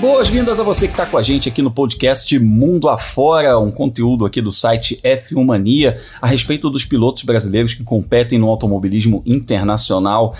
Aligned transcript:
Boas-vindas 0.00 0.58
a 0.58 0.62
você 0.62 0.86
que 0.86 0.94
está 0.94 1.04
com 1.04 1.18
a 1.18 1.22
gente 1.22 1.46
aqui 1.46 1.60
no 1.60 1.70
podcast 1.70 2.38
Mundo 2.38 2.88
Afora, 2.88 3.58
um 3.58 3.70
conteúdo 3.70 4.24
aqui 4.24 4.40
do 4.40 4.50
site 4.50 4.98
F1 5.04 5.44
Mania 5.44 6.00
a 6.22 6.26
respeito 6.26 6.70
dos 6.70 6.86
pilotos 6.86 7.22
brasileiros 7.22 7.74
que 7.74 7.84
competem 7.84 8.38
no 8.38 8.48
automobilismo 8.48 9.22
internacional. 9.26 10.34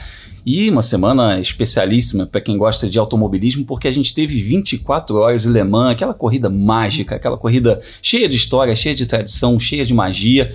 E 0.47 0.71
uma 0.71 0.81
semana 0.81 1.39
especialíssima 1.39 2.25
para 2.25 2.41
quem 2.41 2.57
gosta 2.57 2.89
de 2.89 2.99
automobilismo, 2.99 3.67
porque 3.67 3.87
a 3.87 3.93
gente 3.93 4.15
teve 4.15 4.41
24 4.41 5.17
horas 5.17 5.43
de 5.43 5.51
Le 5.51 5.63
Mans, 5.63 5.93
aquela 5.93 6.15
corrida 6.15 6.49
mágica, 6.49 7.17
aquela 7.17 7.37
corrida 7.37 7.79
cheia 8.01 8.27
de 8.27 8.37
história, 8.37 8.75
cheia 8.75 8.95
de 8.95 9.05
tradição, 9.05 9.61
cheia 9.61 9.85
de 9.85 9.93
magia 9.93 10.51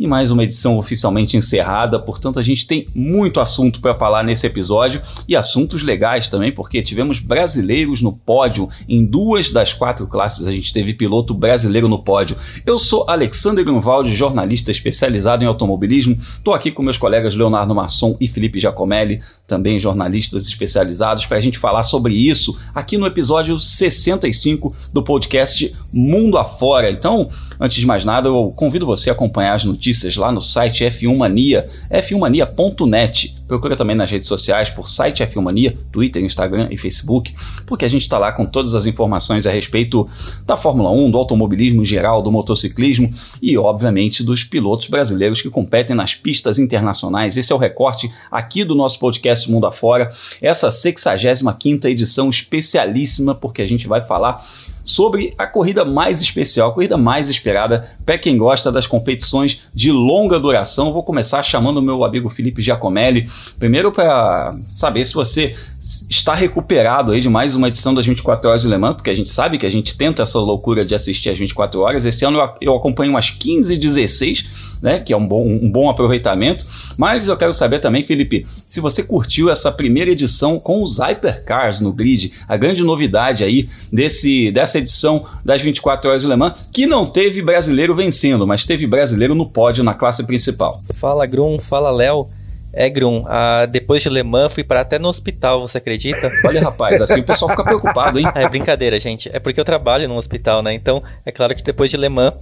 e 0.00 0.06
mais 0.06 0.30
uma 0.30 0.42
edição 0.42 0.78
oficialmente 0.78 1.36
encerrada. 1.36 1.98
Portanto, 2.00 2.38
a 2.38 2.42
gente 2.42 2.66
tem 2.66 2.86
muito 2.94 3.38
assunto 3.38 3.82
para 3.82 3.94
falar 3.94 4.24
nesse 4.24 4.46
episódio 4.46 5.02
e 5.28 5.36
assuntos 5.36 5.82
legais 5.82 6.26
também, 6.26 6.50
porque 6.50 6.80
tivemos 6.80 7.20
brasileiros 7.20 8.00
no 8.00 8.10
pódio 8.10 8.66
em 8.88 9.04
duas 9.04 9.50
das 9.50 9.74
quatro 9.74 10.06
classes. 10.06 10.46
A 10.46 10.52
gente 10.52 10.72
teve 10.72 10.94
piloto 10.94 11.34
brasileiro 11.34 11.86
no 11.86 12.02
pódio. 12.02 12.34
Eu 12.64 12.78
sou 12.78 13.04
Alexander 13.10 13.62
Grunwald, 13.62 14.10
jornalista 14.16 14.70
especializado 14.70 15.44
em 15.44 15.46
automobilismo. 15.46 16.16
Estou 16.38 16.54
aqui 16.54 16.70
com 16.70 16.82
meus 16.82 16.96
colegas 16.96 17.34
Leonardo 17.34 17.74
Masson 17.74 18.16
e 18.18 18.26
Felipe 18.26 18.58
Giacomelli, 18.58 19.20
também 19.46 19.78
jornalistas 19.78 20.46
especializados, 20.46 21.26
para 21.26 21.36
a 21.36 21.42
gente 21.42 21.58
falar 21.58 21.82
sobre 21.82 22.14
isso 22.14 22.58
aqui 22.74 22.96
no 22.96 23.04
episódio 23.04 23.58
65 23.58 24.74
do 24.94 25.02
podcast 25.02 25.76
Mundo 25.92 26.38
Afora. 26.38 26.90
Então, 26.90 27.28
antes 27.60 27.76
de 27.76 27.86
mais 27.86 28.04
nada, 28.04 28.28
eu 28.28 28.52
convido 28.56 28.86
você 28.86 29.10
a 29.10 29.12
acompanhar 29.12 29.54
as 29.54 29.64
notícias 29.64 30.16
lá 30.16 30.32
no 30.32 30.40
site 30.40 30.82
F1 30.84 31.14
Mania, 31.14 31.68
f1mania.net. 31.90 33.36
Procura 33.46 33.76
também 33.76 33.96
nas 33.96 34.10
redes 34.10 34.28
sociais 34.28 34.70
por 34.70 34.88
site 34.88 35.22
F1 35.24 35.42
Mania, 35.42 35.76
Twitter, 35.92 36.22
Instagram 36.22 36.68
e 36.70 36.78
Facebook, 36.78 37.34
porque 37.66 37.84
a 37.84 37.88
gente 37.88 38.02
está 38.02 38.16
lá 38.16 38.32
com 38.32 38.46
todas 38.46 38.74
as 38.74 38.86
informações 38.86 39.44
a 39.46 39.50
respeito 39.50 40.08
da 40.46 40.56
Fórmula 40.56 40.90
1, 40.90 41.10
do 41.10 41.18
automobilismo 41.18 41.82
em 41.82 41.84
geral, 41.84 42.22
do 42.22 42.32
motociclismo 42.32 43.12
e, 43.42 43.58
obviamente, 43.58 44.22
dos 44.22 44.44
pilotos 44.44 44.86
brasileiros 44.86 45.42
que 45.42 45.50
competem 45.50 45.94
nas 45.94 46.14
pistas 46.14 46.58
internacionais. 46.58 47.36
Esse 47.36 47.52
é 47.52 47.54
o 47.54 47.58
recorte 47.58 48.10
aqui 48.30 48.64
do 48.64 48.74
nosso 48.74 48.98
podcast 48.98 49.50
Mundo 49.50 49.66
Afora, 49.66 50.10
essa 50.40 50.70
65 50.70 51.88
edição 51.88 52.30
especialíssima, 52.30 53.34
porque 53.34 53.62
a 53.62 53.68
gente 53.68 53.88
vai 53.88 54.00
falar 54.00 54.46
sobre 54.90 55.32
a 55.38 55.46
corrida 55.46 55.84
mais 55.84 56.20
especial, 56.20 56.70
a 56.70 56.72
corrida 56.72 56.98
mais 56.98 57.28
esperada 57.28 57.92
para 58.04 58.18
quem 58.18 58.36
gosta 58.36 58.72
das 58.72 58.88
competições 58.88 59.62
de 59.72 59.92
longa 59.92 60.38
duração. 60.40 60.92
Vou 60.92 61.04
começar 61.04 61.42
chamando 61.44 61.76
o 61.76 61.82
meu 61.82 62.02
amigo 62.02 62.28
Felipe 62.28 62.60
Giacomelli, 62.60 63.30
primeiro 63.56 63.92
para 63.92 64.56
saber 64.68 65.04
se 65.04 65.14
você 65.14 65.54
está 65.80 66.34
recuperado 66.34 67.12
aí 67.12 67.20
de 67.20 67.28
mais 67.28 67.56
uma 67.56 67.68
edição 67.68 67.94
das 67.94 68.04
24 68.04 68.50
horas 68.50 68.62
de 68.62 68.68
Le 68.68 68.76
Mans, 68.76 68.96
porque 68.96 69.10
a 69.10 69.14
gente 69.14 69.30
sabe 69.30 69.56
que 69.56 69.64
a 69.64 69.70
gente 69.70 69.96
tenta 69.96 70.22
essa 70.22 70.38
loucura 70.38 70.84
de 70.84 70.94
assistir 70.94 71.30
às 71.30 71.38
24 71.38 71.80
horas. 71.80 72.04
Esse 72.04 72.24
ano 72.24 72.38
eu 72.60 72.76
acompanho 72.76 73.10
umas 73.10 73.30
15, 73.30 73.76
16 73.76 74.70
né? 74.80 74.98
Que 75.00 75.12
é 75.12 75.16
um 75.16 75.26
bom, 75.26 75.46
um 75.46 75.70
bom 75.70 75.88
aproveitamento. 75.88 76.66
Mas 76.96 77.28
eu 77.28 77.36
quero 77.36 77.52
saber 77.52 77.78
também, 77.78 78.02
Felipe, 78.02 78.46
se 78.66 78.80
você 78.80 79.02
curtiu 79.02 79.50
essa 79.50 79.70
primeira 79.70 80.10
edição 80.10 80.58
com 80.58 80.82
os 80.82 80.98
Hypercars 80.98 81.80
no 81.80 81.92
grid, 81.92 82.32
a 82.48 82.56
grande 82.56 82.82
novidade 82.82 83.44
aí 83.44 83.68
desse, 83.92 84.50
dessa 84.50 84.78
edição 84.78 85.26
das 85.44 85.62
24 85.62 86.10
horas 86.10 86.22
de 86.22 86.28
Le 86.28 86.36
Mans, 86.36 86.54
que 86.72 86.86
não 86.86 87.06
teve 87.06 87.42
brasileiro 87.42 87.94
vencendo, 87.94 88.46
mas 88.46 88.64
teve 88.64 88.86
brasileiro 88.86 89.34
no 89.34 89.48
pódio 89.48 89.84
na 89.84 89.94
classe 89.94 90.24
principal. 90.24 90.82
Fala 90.94 91.26
Grum, 91.26 91.58
fala 91.58 91.90
Léo. 91.90 92.28
É, 92.72 92.88
Grum, 92.88 93.24
ah, 93.28 93.66
depois 93.66 94.02
de 94.02 94.08
Le 94.08 94.22
Mans 94.22 94.52
fui 94.52 94.62
para 94.62 94.80
até 94.80 94.98
no 94.98 95.08
hospital, 95.08 95.60
você 95.60 95.78
acredita? 95.78 96.30
Olha, 96.46 96.60
rapaz, 96.60 97.00
assim 97.00 97.20
o 97.20 97.24
pessoal 97.24 97.50
fica 97.50 97.64
preocupado, 97.64 98.18
hein? 98.18 98.26
É 98.34 98.48
brincadeira, 98.48 98.98
gente. 99.00 99.28
É 99.32 99.40
porque 99.40 99.58
eu 99.58 99.64
trabalho 99.64 100.08
no 100.08 100.16
hospital, 100.16 100.62
né? 100.62 100.72
Então, 100.72 101.02
é 101.26 101.32
claro 101.32 101.54
que 101.54 101.62
depois 101.62 101.90
de 101.90 101.96
Le 101.96 102.08
Mans 102.08 102.34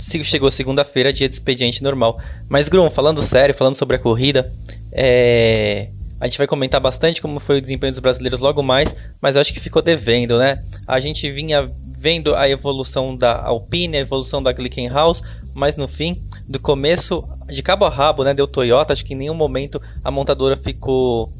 chegou 0.00 0.50
segunda-feira, 0.50 1.12
dia 1.12 1.28
de 1.28 1.34
expediente 1.34 1.82
normal. 1.82 2.20
Mas, 2.48 2.68
Grum, 2.68 2.90
falando 2.90 3.22
sério, 3.22 3.54
falando 3.54 3.74
sobre 3.74 3.96
a 3.96 3.98
corrida, 3.98 4.52
é... 4.92 5.88
a 6.20 6.26
gente 6.26 6.38
vai 6.38 6.46
comentar 6.46 6.80
bastante 6.80 7.20
como 7.20 7.40
foi 7.40 7.58
o 7.58 7.60
desempenho 7.60 7.92
dos 7.92 8.00
brasileiros 8.00 8.40
logo 8.40 8.62
mais, 8.62 8.94
mas 9.20 9.36
acho 9.36 9.52
que 9.52 9.60
ficou 9.60 9.82
devendo, 9.82 10.38
né? 10.38 10.62
A 10.86 11.00
gente 11.00 11.30
vinha 11.30 11.70
vendo 11.98 12.36
a 12.36 12.48
evolução 12.48 13.16
da 13.16 13.42
Alpine, 13.42 13.96
a 13.96 14.00
evolução 14.00 14.40
da 14.40 14.52
Glickenhaus, 14.52 15.20
mas 15.58 15.76
no 15.76 15.88
fim, 15.88 16.22
do 16.46 16.60
começo, 16.60 17.28
de 17.48 17.62
cabo 17.64 17.84
a 17.84 17.90
rabo, 17.90 18.22
né, 18.22 18.32
deu 18.32 18.46
Toyota, 18.46 18.92
acho 18.92 19.04
que 19.04 19.12
em 19.12 19.16
nenhum 19.16 19.34
momento 19.34 19.82
a 20.04 20.10
montadora 20.10 20.56
ficou 20.56 21.32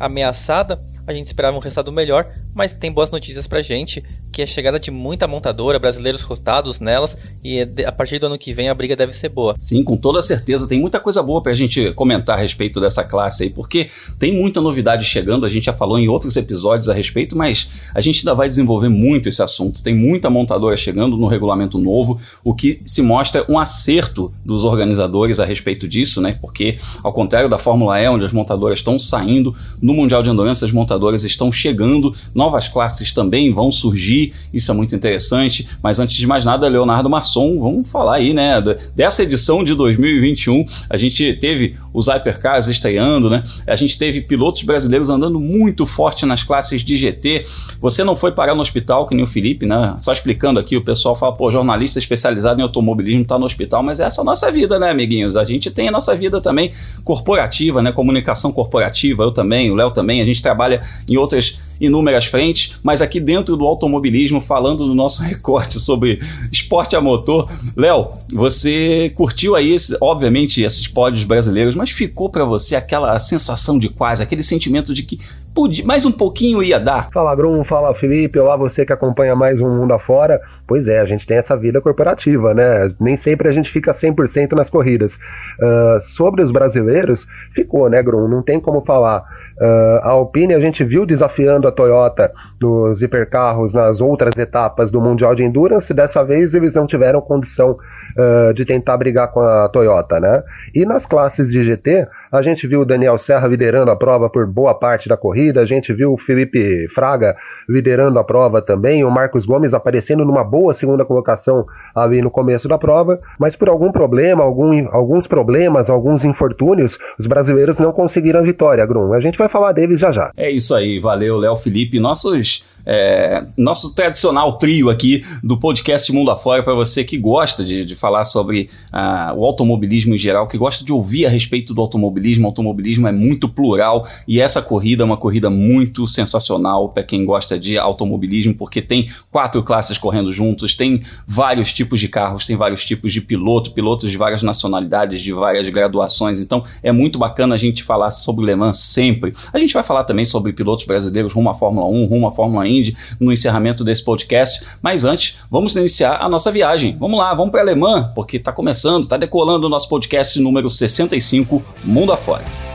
ameaçada. 0.00 0.80
A 1.06 1.12
gente 1.12 1.26
esperava 1.26 1.54
um 1.54 1.60
resultado 1.60 1.92
melhor, 1.92 2.32
mas 2.54 2.72
tem 2.72 2.90
boas 2.90 3.10
notícias 3.10 3.46
pra 3.46 3.60
gente 3.60 4.02
que 4.34 4.42
a 4.42 4.46
chegada 4.46 4.80
de 4.80 4.90
muita 4.90 5.28
montadora, 5.28 5.78
brasileiros 5.78 6.22
rotados 6.22 6.80
nelas, 6.80 7.16
e 7.42 7.60
a 7.86 7.92
partir 7.92 8.18
do 8.18 8.26
ano 8.26 8.36
que 8.36 8.52
vem 8.52 8.68
a 8.68 8.74
briga 8.74 8.96
deve 8.96 9.12
ser 9.12 9.28
boa. 9.28 9.54
Sim, 9.60 9.84
com 9.84 9.96
toda 9.96 10.20
certeza. 10.20 10.66
Tem 10.66 10.80
muita 10.80 10.98
coisa 10.98 11.22
boa 11.22 11.40
pra 11.40 11.54
gente 11.54 11.92
comentar 11.92 12.36
a 12.36 12.40
respeito 12.40 12.80
dessa 12.80 13.04
classe 13.04 13.44
aí, 13.44 13.50
porque 13.50 13.88
tem 14.18 14.34
muita 14.34 14.60
novidade 14.60 15.04
chegando, 15.04 15.46
a 15.46 15.48
gente 15.48 15.64
já 15.64 15.72
falou 15.72 15.98
em 15.98 16.08
outros 16.08 16.36
episódios 16.36 16.88
a 16.88 16.92
respeito, 16.92 17.36
mas 17.36 17.68
a 17.94 18.00
gente 18.00 18.18
ainda 18.18 18.34
vai 18.34 18.48
desenvolver 18.48 18.88
muito 18.88 19.28
esse 19.28 19.40
assunto. 19.40 19.82
Tem 19.84 19.94
muita 19.94 20.28
montadora 20.28 20.76
chegando 20.76 21.16
no 21.16 21.28
regulamento 21.28 21.78
novo, 21.78 22.18
o 22.42 22.52
que 22.52 22.80
se 22.84 23.02
mostra 23.02 23.44
um 23.48 23.56
acerto 23.56 24.34
dos 24.44 24.64
organizadores 24.64 25.38
a 25.38 25.44
respeito 25.44 25.86
disso, 25.86 26.20
né? 26.20 26.36
Porque, 26.40 26.76
ao 27.04 27.12
contrário 27.12 27.48
da 27.48 27.56
Fórmula 27.58 28.00
E, 28.00 28.08
onde 28.08 28.24
as 28.24 28.32
montadoras 28.32 28.78
estão 28.78 28.98
saindo, 28.98 29.54
no 29.80 29.94
Mundial 29.94 30.24
de 30.24 30.30
Endurance 30.30 30.64
as 30.64 30.72
montadoras 30.72 31.22
estão 31.22 31.52
chegando, 31.52 32.12
novas 32.34 32.66
classes 32.66 33.12
também 33.12 33.52
vão 33.52 33.70
surgir 33.70 34.23
isso 34.52 34.70
é 34.70 34.74
muito 34.74 34.94
interessante. 34.94 35.68
Mas 35.82 35.98
antes 35.98 36.16
de 36.16 36.26
mais 36.26 36.44
nada, 36.44 36.68
Leonardo 36.68 37.10
Masson, 37.10 37.58
vamos 37.58 37.90
falar 37.90 38.16
aí, 38.16 38.32
né, 38.32 38.62
dessa 38.94 39.22
edição 39.22 39.64
de 39.64 39.74
2021. 39.74 40.64
A 40.88 40.96
gente 40.96 41.34
teve 41.34 41.76
os 41.92 42.08
Hypercars 42.08 42.66
estreando, 42.66 43.30
né? 43.30 43.44
A 43.66 43.76
gente 43.76 43.96
teve 43.96 44.20
pilotos 44.20 44.64
brasileiros 44.64 45.08
andando 45.08 45.38
muito 45.38 45.86
forte 45.86 46.26
nas 46.26 46.42
classes 46.42 46.82
de 46.82 46.96
GT. 46.96 47.46
Você 47.80 48.02
não 48.02 48.16
foi 48.16 48.32
parar 48.32 48.54
no 48.54 48.60
hospital, 48.60 49.06
que 49.06 49.14
nem 49.14 49.24
o 49.24 49.28
Felipe, 49.28 49.64
né? 49.64 49.94
Só 49.98 50.12
explicando 50.12 50.58
aqui, 50.58 50.76
o 50.76 50.82
pessoal 50.82 51.14
fala, 51.14 51.36
pô, 51.36 51.52
jornalista 51.52 52.00
especializado 52.00 52.60
em 52.60 52.64
automobilismo 52.64 53.24
tá 53.24 53.38
no 53.38 53.44
hospital, 53.44 53.82
mas 53.82 54.00
essa 54.00 54.20
é 54.20 54.22
a 54.22 54.24
nossa 54.24 54.50
vida, 54.50 54.76
né, 54.78 54.90
amiguinhos? 54.90 55.36
A 55.36 55.44
gente 55.44 55.70
tem 55.70 55.88
a 55.88 55.92
nossa 55.92 56.16
vida 56.16 56.40
também 56.40 56.72
corporativa, 57.04 57.80
né? 57.80 57.92
Comunicação 57.92 58.52
corporativa, 58.52 59.22
eu 59.22 59.30
também, 59.30 59.70
o 59.70 59.76
Léo 59.76 59.92
também, 59.92 60.20
a 60.20 60.24
gente 60.24 60.42
trabalha 60.42 60.82
em 61.08 61.16
outras 61.16 61.58
inúmeras 61.80 62.26
frentes, 62.26 62.76
mas 62.82 63.02
aqui 63.02 63.20
dentro 63.20 63.56
do 63.56 63.66
automobilismo, 63.66 64.40
falando 64.40 64.86
do 64.86 64.94
nosso 64.94 65.22
recorte 65.24 65.78
sobre 65.80 66.20
esporte 66.50 66.96
a 66.96 67.00
motor. 67.00 67.50
Léo, 67.76 68.10
você 68.32 69.12
curtiu 69.14 69.54
aí, 69.54 69.72
esse, 69.72 69.96
obviamente, 70.00 70.62
esses 70.62 70.86
pódios 70.88 71.24
brasileiros, 71.24 71.74
mas 71.74 71.90
ficou 71.90 72.28
para 72.28 72.44
você 72.44 72.76
aquela 72.76 73.18
sensação 73.18 73.78
de 73.78 73.88
quase, 73.88 74.22
aquele 74.22 74.42
sentimento 74.42 74.94
de 74.94 75.02
que 75.02 75.18
podia, 75.54 75.84
mais 75.84 76.04
um 76.04 76.12
pouquinho 76.12 76.62
ia 76.62 76.78
dar? 76.78 77.10
Fala, 77.12 77.34
Grum, 77.34 77.64
fala, 77.64 77.94
Felipe, 77.94 78.38
olá 78.38 78.56
você 78.56 78.84
que 78.84 78.92
acompanha 78.92 79.34
mais 79.34 79.60
um 79.60 79.68
Mundo 79.68 79.92
Afora. 79.92 80.40
Pois 80.66 80.88
é, 80.88 80.98
a 80.98 81.04
gente 81.04 81.26
tem 81.26 81.36
essa 81.36 81.56
vida 81.56 81.80
corporativa, 81.80 82.54
né? 82.54 82.94
Nem 82.98 83.18
sempre 83.18 83.48
a 83.48 83.52
gente 83.52 83.70
fica 83.70 83.92
100% 83.92 84.52
nas 84.52 84.70
corridas. 84.70 85.12
Uh, 85.14 86.02
sobre 86.16 86.42
os 86.42 86.50
brasileiros, 86.50 87.26
ficou, 87.54 87.88
né, 87.90 88.02
Grum? 88.02 88.28
Não 88.28 88.42
tem 88.42 88.58
como 88.58 88.80
falar. 88.80 89.24
Uh, 89.60 90.00
a 90.02 90.10
Alpine 90.10 90.54
a 90.54 90.60
gente 90.60 90.82
viu 90.82 91.04
desafiando 91.04 91.68
a 91.68 91.72
Toyota 91.72 92.32
nos 92.60 93.02
hipercarros 93.02 93.72
nas 93.72 94.00
outras 94.00 94.36
etapas 94.36 94.90
do 94.90 95.00
Mundial 95.00 95.34
de 95.34 95.44
Endurance, 95.44 95.92
dessa 95.92 96.24
vez 96.24 96.54
eles 96.54 96.74
não 96.74 96.86
tiveram 96.86 97.20
condição 97.20 97.76
uh, 98.16 98.54
de 98.54 98.64
tentar 98.64 98.96
brigar 98.96 99.30
com 99.30 99.40
a 99.40 99.68
Toyota, 99.68 100.18
né? 100.18 100.42
E 100.74 100.86
nas 100.86 101.04
classes 101.04 101.48
de 101.50 101.62
GT, 101.62 102.08
a 102.34 102.42
gente 102.42 102.66
viu 102.66 102.80
o 102.80 102.84
Daniel 102.84 103.16
Serra 103.16 103.46
liderando 103.46 103.92
a 103.92 103.96
prova 103.96 104.28
por 104.28 104.44
boa 104.44 104.74
parte 104.74 105.08
da 105.08 105.16
corrida, 105.16 105.60
a 105.60 105.66
gente 105.66 105.92
viu 105.92 106.14
o 106.14 106.18
Felipe 106.18 106.88
Fraga 106.92 107.36
liderando 107.68 108.18
a 108.18 108.24
prova 108.24 108.60
também, 108.60 109.04
o 109.04 109.10
Marcos 109.10 109.46
Gomes 109.46 109.72
aparecendo 109.72 110.24
numa 110.24 110.42
boa 110.42 110.74
segunda 110.74 111.04
colocação 111.04 111.64
ali 111.94 112.20
no 112.20 112.32
começo 112.32 112.66
da 112.66 112.76
prova, 112.76 113.20
mas 113.38 113.54
por 113.54 113.68
algum 113.68 113.92
problema, 113.92 114.42
algum, 114.42 114.88
alguns 114.90 115.28
problemas, 115.28 115.88
alguns 115.88 116.24
infortúnios, 116.24 116.98
os 117.20 117.26
brasileiros 117.28 117.78
não 117.78 117.92
conseguiram 117.92 118.40
a 118.40 118.42
vitória, 118.42 118.84
Grum. 118.84 119.12
A 119.12 119.20
gente 119.20 119.38
vai 119.38 119.48
falar 119.48 119.70
deles 119.70 120.00
já 120.00 120.10
já. 120.10 120.32
É 120.36 120.50
isso 120.50 120.74
aí, 120.74 120.98
valeu, 120.98 121.36
Léo 121.36 121.56
Felipe. 121.56 122.00
Nossos 122.00 122.64
é, 122.86 123.44
nosso 123.56 123.94
tradicional 123.94 124.58
trio 124.58 124.90
aqui 124.90 125.24
do 125.42 125.58
podcast 125.58 126.12
Mundo 126.12 126.30
Afora 126.30 126.62
para 126.62 126.74
você 126.74 127.04
que 127.04 127.16
gosta 127.16 127.64
de, 127.64 127.84
de 127.84 127.94
falar 127.94 128.24
sobre 128.24 128.68
uh, 128.92 129.38
o 129.38 129.44
automobilismo 129.44 130.14
em 130.14 130.18
geral, 130.18 130.46
que 130.46 130.58
gosta 130.58 130.84
de 130.84 130.92
ouvir 130.92 131.26
a 131.26 131.28
respeito 131.28 131.72
do 131.72 131.80
automobilismo. 131.80 132.44
O 132.44 132.48
automobilismo 132.48 133.08
é 133.08 133.12
muito 133.12 133.48
plural 133.48 134.06
e 134.28 134.40
essa 134.40 134.60
corrida 134.60 135.02
é 135.02 135.06
uma 135.06 135.16
corrida 135.16 135.48
muito 135.48 136.06
sensacional 136.06 136.88
para 136.90 137.02
quem 137.02 137.24
gosta 137.24 137.58
de 137.58 137.78
automobilismo, 137.78 138.54
porque 138.54 138.82
tem 138.82 139.08
quatro 139.30 139.62
classes 139.62 139.96
correndo 139.96 140.32
juntos, 140.32 140.74
tem 140.74 141.02
vários 141.26 141.72
tipos 141.72 142.00
de 142.00 142.08
carros, 142.08 142.46
tem 142.46 142.56
vários 142.56 142.84
tipos 142.84 143.12
de 143.12 143.20
piloto, 143.20 143.72
pilotos 143.72 144.10
de 144.10 144.16
várias 144.16 144.42
nacionalidades, 144.42 145.22
de 145.22 145.32
várias 145.32 145.68
graduações. 145.68 146.40
Então 146.40 146.62
é 146.82 146.92
muito 146.92 147.18
bacana 147.18 147.54
a 147.54 147.58
gente 147.58 147.82
falar 147.82 148.10
sobre 148.10 148.44
Le 148.44 148.54
Mans 148.54 148.78
sempre. 148.78 149.32
A 149.52 149.58
gente 149.58 149.72
vai 149.72 149.82
falar 149.82 150.04
também 150.04 150.24
sobre 150.24 150.52
pilotos 150.52 150.84
brasileiros 150.84 151.32
rumo 151.32 151.48
à 151.48 151.54
Fórmula 151.54 151.86
1, 151.88 152.06
rumo 152.06 152.26
à 152.26 152.30
Fórmula 152.30 152.66
Indy 152.78 152.96
no 153.20 153.32
encerramento 153.32 153.84
desse 153.84 154.04
podcast. 154.04 154.64
Mas 154.82 155.04
antes, 155.04 155.36
vamos 155.50 155.76
iniciar 155.76 156.18
a 156.20 156.28
nossa 156.28 156.50
viagem. 156.50 156.96
Vamos 156.98 157.18
lá, 157.18 157.32
vamos 157.34 157.52
para 157.52 157.62
Le 157.62 157.74
Mans, 157.74 158.08
porque 158.14 158.36
está 158.36 158.52
começando, 158.52 159.02
está 159.02 159.16
decolando 159.16 159.66
o 159.66 159.70
nosso 159.70 159.88
podcast 159.88 160.40
número 160.40 160.68
65, 160.68 161.62
Mundo 161.84 162.12
Afora. 162.12 162.73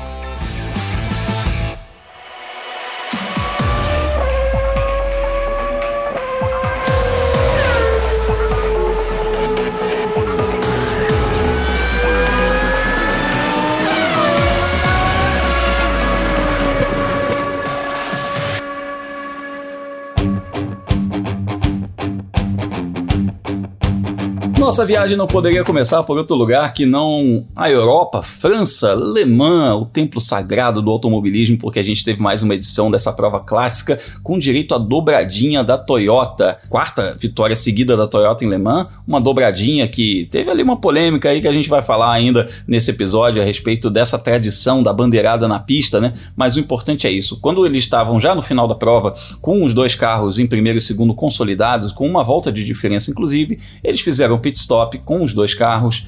Nossa 24.69 24.85
viagem 24.85 25.17
não 25.17 25.25
poderia 25.25 25.63
começar 25.63 26.03
por 26.03 26.15
outro 26.15 26.35
lugar 26.35 26.71
que 26.75 26.85
não 26.85 27.43
a 27.55 27.71
Europa, 27.71 28.21
França, 28.21 28.93
Le 28.93 29.25
Mans, 29.25 29.81
o 29.81 29.85
templo 29.85 30.21
sagrado 30.21 30.79
do 30.79 30.91
automobilismo, 30.91 31.57
porque 31.57 31.79
a 31.79 31.83
gente 31.83 32.05
teve 32.05 32.21
mais 32.21 32.43
uma 32.43 32.53
edição 32.53 32.91
dessa 32.91 33.11
prova 33.11 33.39
clássica 33.39 33.99
com 34.21 34.37
direito 34.37 34.75
à 34.75 34.77
dobradinha 34.77 35.63
da 35.63 35.75
Toyota. 35.75 36.59
Quarta 36.69 37.15
vitória 37.17 37.55
seguida 37.55 37.97
da 37.97 38.05
Toyota 38.05 38.45
em 38.45 38.47
Le 38.47 38.59
Mans, 38.59 38.89
uma 39.07 39.19
dobradinha 39.19 39.87
que 39.87 40.27
teve 40.29 40.51
ali 40.51 40.61
uma 40.61 40.79
polêmica 40.79 41.29
aí 41.29 41.41
que 41.41 41.47
a 41.47 41.53
gente 41.53 41.67
vai 41.67 41.81
falar 41.81 42.13
ainda 42.13 42.47
nesse 42.67 42.91
episódio 42.91 43.41
a 43.41 43.45
respeito 43.45 43.89
dessa 43.89 44.19
tradição 44.19 44.83
da 44.83 44.93
bandeirada 44.93 45.47
na 45.47 45.59
pista, 45.59 45.99
né? 45.99 46.13
Mas 46.35 46.55
o 46.55 46.59
importante 46.59 47.07
é 47.07 47.11
isso. 47.11 47.39
Quando 47.41 47.65
eles 47.65 47.85
estavam 47.85 48.19
já 48.19 48.35
no 48.35 48.43
final 48.43 48.67
da 48.67 48.75
prova 48.75 49.15
com 49.41 49.63
os 49.63 49.73
dois 49.73 49.95
carros 49.95 50.37
em 50.37 50.45
primeiro 50.45 50.77
e 50.77 50.81
segundo 50.81 51.15
consolidados, 51.15 51.91
com 51.91 52.05
uma 52.05 52.23
volta 52.23 52.51
de 52.51 52.63
diferença 52.63 53.09
inclusive, 53.09 53.57
eles 53.83 53.99
fizeram 53.99 54.37
pit 54.37 54.58
stop 54.59 54.97
com 54.99 55.23
os 55.23 55.33
dois 55.33 55.53
carros 55.53 56.05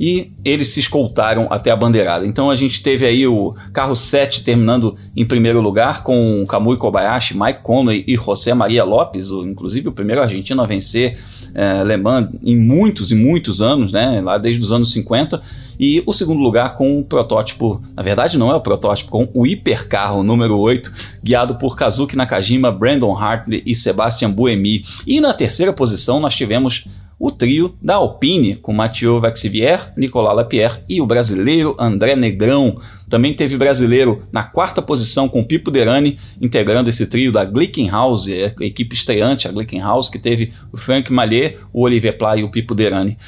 e 0.00 0.30
eles 0.44 0.68
se 0.68 0.78
escoltaram 0.78 1.48
até 1.50 1.72
a 1.72 1.76
bandeirada. 1.76 2.24
Então 2.24 2.50
a 2.50 2.56
gente 2.56 2.80
teve 2.82 3.04
aí 3.04 3.26
o 3.26 3.54
carro 3.72 3.96
7 3.96 4.44
terminando 4.44 4.96
em 5.16 5.26
primeiro 5.26 5.60
lugar 5.60 6.04
com 6.04 6.46
Kamui 6.46 6.76
Kobayashi, 6.76 7.36
Mike 7.36 7.60
Conway 7.62 8.04
e 8.06 8.14
José 8.14 8.54
Maria 8.54 8.84
Lopes, 8.84 9.28
inclusive 9.28 9.88
o 9.88 9.92
primeiro 9.92 10.22
argentino 10.22 10.62
a 10.62 10.66
vencer 10.66 11.18
é, 11.52 11.82
Le 11.82 11.96
Mans 11.96 12.28
em 12.44 12.56
muitos 12.56 13.10
e 13.10 13.16
muitos 13.16 13.60
anos, 13.60 13.90
né, 13.90 14.20
lá 14.20 14.38
desde 14.38 14.62
os 14.62 14.70
anos 14.70 14.92
50. 14.92 15.42
E 15.80 16.02
o 16.06 16.12
segundo 16.12 16.40
lugar 16.40 16.76
com 16.76 17.00
o 17.00 17.04
protótipo, 17.04 17.82
na 17.96 18.02
verdade 18.02 18.38
não 18.38 18.50
é 18.50 18.54
o 18.54 18.60
protótipo, 18.60 19.10
com 19.10 19.28
o 19.34 19.44
hipercarro 19.44 20.22
número 20.22 20.56
8, 20.58 20.92
guiado 21.22 21.56
por 21.56 21.76
Kazuki 21.76 22.16
Nakajima, 22.16 22.70
Brandon 22.70 23.16
Hartley 23.16 23.62
e 23.66 23.74
Sebastian 23.74 24.30
Buemi. 24.30 24.84
E 25.04 25.20
na 25.20 25.34
terceira 25.34 25.72
posição 25.72 26.20
nós 26.20 26.36
tivemos 26.36 26.86
o 27.18 27.30
trio 27.30 27.74
da 27.82 27.96
Alpine, 27.96 28.54
com 28.54 28.72
Mathieu 28.72 29.20
Vaxivier, 29.20 29.92
Nicolas 29.96 30.36
Lapierre 30.36 30.78
e 30.88 31.00
o 31.00 31.06
brasileiro 31.06 31.74
André 31.78 32.14
Negrão. 32.14 32.78
Também 33.08 33.34
teve 33.34 33.56
brasileiro 33.56 34.22
na 34.30 34.44
quarta 34.44 34.80
posição 34.80 35.28
com 35.28 35.42
Pipo 35.42 35.70
Derani, 35.70 36.16
integrando 36.40 36.88
esse 36.88 37.06
trio 37.06 37.32
da 37.32 37.44
Glickenhaus, 37.44 38.28
é 38.28 38.54
a 38.58 38.64
equipe 38.64 38.94
estreante, 38.94 39.48
a 39.48 39.52
Glickenhaus, 39.52 40.08
que 40.08 40.18
teve 40.18 40.52
o 40.72 40.76
Frank 40.76 41.12
Mallet, 41.12 41.58
o 41.72 41.82
Olivier 41.82 42.16
Pla 42.16 42.36
e 42.36 42.44
o 42.44 42.50
Pipo 42.50 42.74
Derani. 42.74 43.18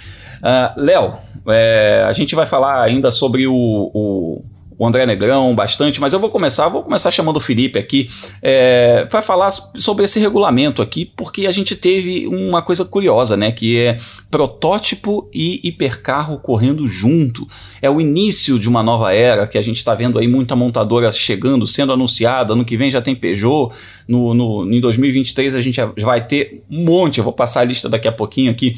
Uh, 0.41 0.81
Léo, 0.81 1.15
é, 1.49 2.05
a 2.07 2.13
gente 2.13 2.35
vai 2.35 2.47
falar 2.47 2.83
ainda 2.83 3.11
sobre 3.11 3.47
o, 3.47 3.55
o 3.55 4.45
o 4.81 4.87
André 4.87 5.05
Negrão 5.05 5.55
bastante, 5.55 6.01
mas 6.01 6.15
eu 6.15 6.19
vou 6.19 6.31
começar, 6.31 6.67
vou 6.71 6.83
começar 6.83 7.11
chamando 7.11 7.37
o 7.37 7.41
Felipe 7.41 7.79
aqui 7.79 8.09
é, 8.41 9.05
para 9.11 9.21
falar 9.21 9.51
sobre 9.51 10.07
esse 10.07 10.19
regulamento 10.19 10.81
aqui, 10.81 11.05
porque 11.05 11.47
a 11.47 11.53
gente 11.53 11.77
teve 11.77 12.27
uma 12.27 12.63
coisa 12.63 12.83
curiosa, 12.83 13.37
né? 13.37 13.53
Que 13.53 13.79
é 13.79 13.99
protótipo 14.31 15.29
e 15.35 15.61
hipercarro 15.63 16.39
correndo 16.39 16.89
junto. 16.89 17.47
É 17.83 17.91
o 17.91 18.01
início 18.01 18.59
de 18.59 18.71
uma 18.71 18.83
nova 18.83 19.13
era 19.13 19.47
que 19.47 19.59
a 19.59 19.63
gente 19.63 19.77
está 19.77 19.95
vendo 19.95 20.19
aí 20.19 20.27
muita 20.27 20.57
montadora 20.57 21.13
chegando, 21.13 21.67
sendo 21.67 21.93
anunciada. 21.93 22.55
Ano 22.55 22.65
que 22.65 22.79
vem 22.79 22.91
já 22.91 23.03
tem 23.03 23.15
Peugeot. 23.15 23.75
No, 24.09 24.33
no, 24.33 24.65
em 24.65 24.81
2023 24.81 25.57
a 25.57 25.61
gente 25.61 25.79
vai 26.01 26.27
ter 26.27 26.65
um 26.71 26.87
monte. 26.87 27.19
Eu 27.19 27.25
vou 27.25 27.35
passar 27.35 27.61
a 27.61 27.65
lista 27.65 27.87
daqui 27.87 28.09
a 28.09 28.13
pouquinho 28.13 28.51
aqui 28.51 28.77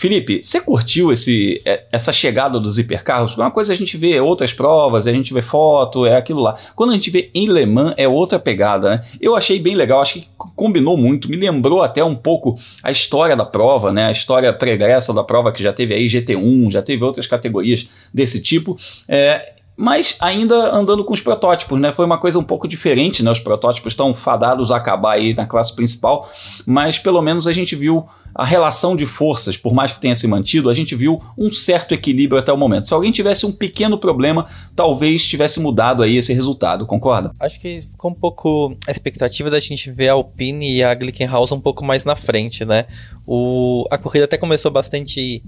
Felipe, 0.00 0.40
você 0.42 0.62
curtiu 0.62 1.12
esse, 1.12 1.60
é, 1.62 1.84
essa 1.92 2.10
chegada 2.10 2.58
dos 2.58 2.78
hipercarros? 2.78 3.36
Uma 3.36 3.50
coisa 3.50 3.74
a 3.74 3.76
gente 3.76 3.98
vê 3.98 4.18
outras 4.18 4.50
provas, 4.50 5.06
a 5.06 5.12
gente 5.12 5.34
vê 5.34 5.42
foto, 5.42 6.06
é 6.06 6.16
aquilo 6.16 6.40
lá. 6.40 6.54
Quando 6.74 6.88
a 6.88 6.94
gente 6.94 7.10
vê 7.10 7.30
em 7.34 7.46
Le 7.46 7.66
Mans 7.66 7.92
é 7.98 8.08
outra 8.08 8.38
pegada, 8.38 8.88
né? 8.88 9.04
Eu 9.20 9.36
achei 9.36 9.58
bem 9.58 9.74
legal, 9.74 10.00
acho 10.00 10.14
que 10.14 10.28
combinou 10.56 10.96
muito, 10.96 11.30
me 11.30 11.36
lembrou 11.36 11.82
até 11.82 12.02
um 12.02 12.14
pouco 12.14 12.58
a 12.82 12.90
história 12.90 13.36
da 13.36 13.44
prova, 13.44 13.92
né? 13.92 14.06
A 14.06 14.10
história 14.10 14.50
pregressa 14.54 15.12
da 15.12 15.22
prova 15.22 15.52
que 15.52 15.62
já 15.62 15.70
teve 15.70 15.92
aí 15.92 16.06
GT1, 16.06 16.70
já 16.70 16.80
teve 16.80 17.04
outras 17.04 17.26
categorias 17.26 17.86
desse 18.10 18.40
tipo. 18.40 18.78
É, 19.06 19.52
mas 19.80 20.14
ainda 20.20 20.76
andando 20.76 21.02
com 21.02 21.14
os 21.14 21.22
protótipos, 21.22 21.80
né? 21.80 21.90
Foi 21.90 22.04
uma 22.04 22.18
coisa 22.18 22.38
um 22.38 22.42
pouco 22.42 22.68
diferente, 22.68 23.22
né? 23.22 23.30
Os 23.30 23.38
protótipos 23.38 23.94
estão 23.94 24.12
fadados 24.12 24.70
a 24.70 24.76
acabar 24.76 25.12
aí 25.12 25.32
na 25.32 25.46
classe 25.46 25.74
principal, 25.74 26.28
mas 26.66 26.98
pelo 26.98 27.22
menos 27.22 27.46
a 27.46 27.52
gente 27.52 27.74
viu 27.74 28.06
a 28.34 28.44
relação 28.44 28.94
de 28.94 29.06
forças, 29.06 29.56
por 29.56 29.72
mais 29.72 29.90
que 29.90 29.98
tenha 29.98 30.14
se 30.14 30.26
mantido, 30.26 30.68
a 30.68 30.74
gente 30.74 30.94
viu 30.94 31.20
um 31.36 31.50
certo 31.50 31.94
equilíbrio 31.94 32.38
até 32.38 32.52
o 32.52 32.58
momento. 32.58 32.88
Se 32.88 32.92
alguém 32.92 33.10
tivesse 33.10 33.46
um 33.46 33.52
pequeno 33.52 33.96
problema, 33.96 34.46
talvez 34.76 35.24
tivesse 35.24 35.58
mudado 35.58 36.02
aí 36.02 36.18
esse 36.18 36.34
resultado, 36.34 36.86
concorda? 36.86 37.34
Acho 37.40 37.58
que 37.58 37.80
ficou 37.80 38.10
um 38.10 38.14
pouco 38.14 38.76
a 38.86 38.90
expectativa 38.90 39.48
da 39.48 39.58
gente 39.58 39.90
ver 39.90 40.10
a 40.10 40.12
Alpine 40.12 40.76
e 40.76 40.84
a 40.84 40.94
Glickenhaus 40.94 41.52
um 41.52 41.60
pouco 41.60 41.82
mais 41.82 42.04
na 42.04 42.14
frente, 42.14 42.66
né? 42.66 42.84
O, 43.26 43.86
a 43.90 43.96
corrida 43.96 44.26
até 44.26 44.36
começou 44.36 44.70
bastante 44.70 45.42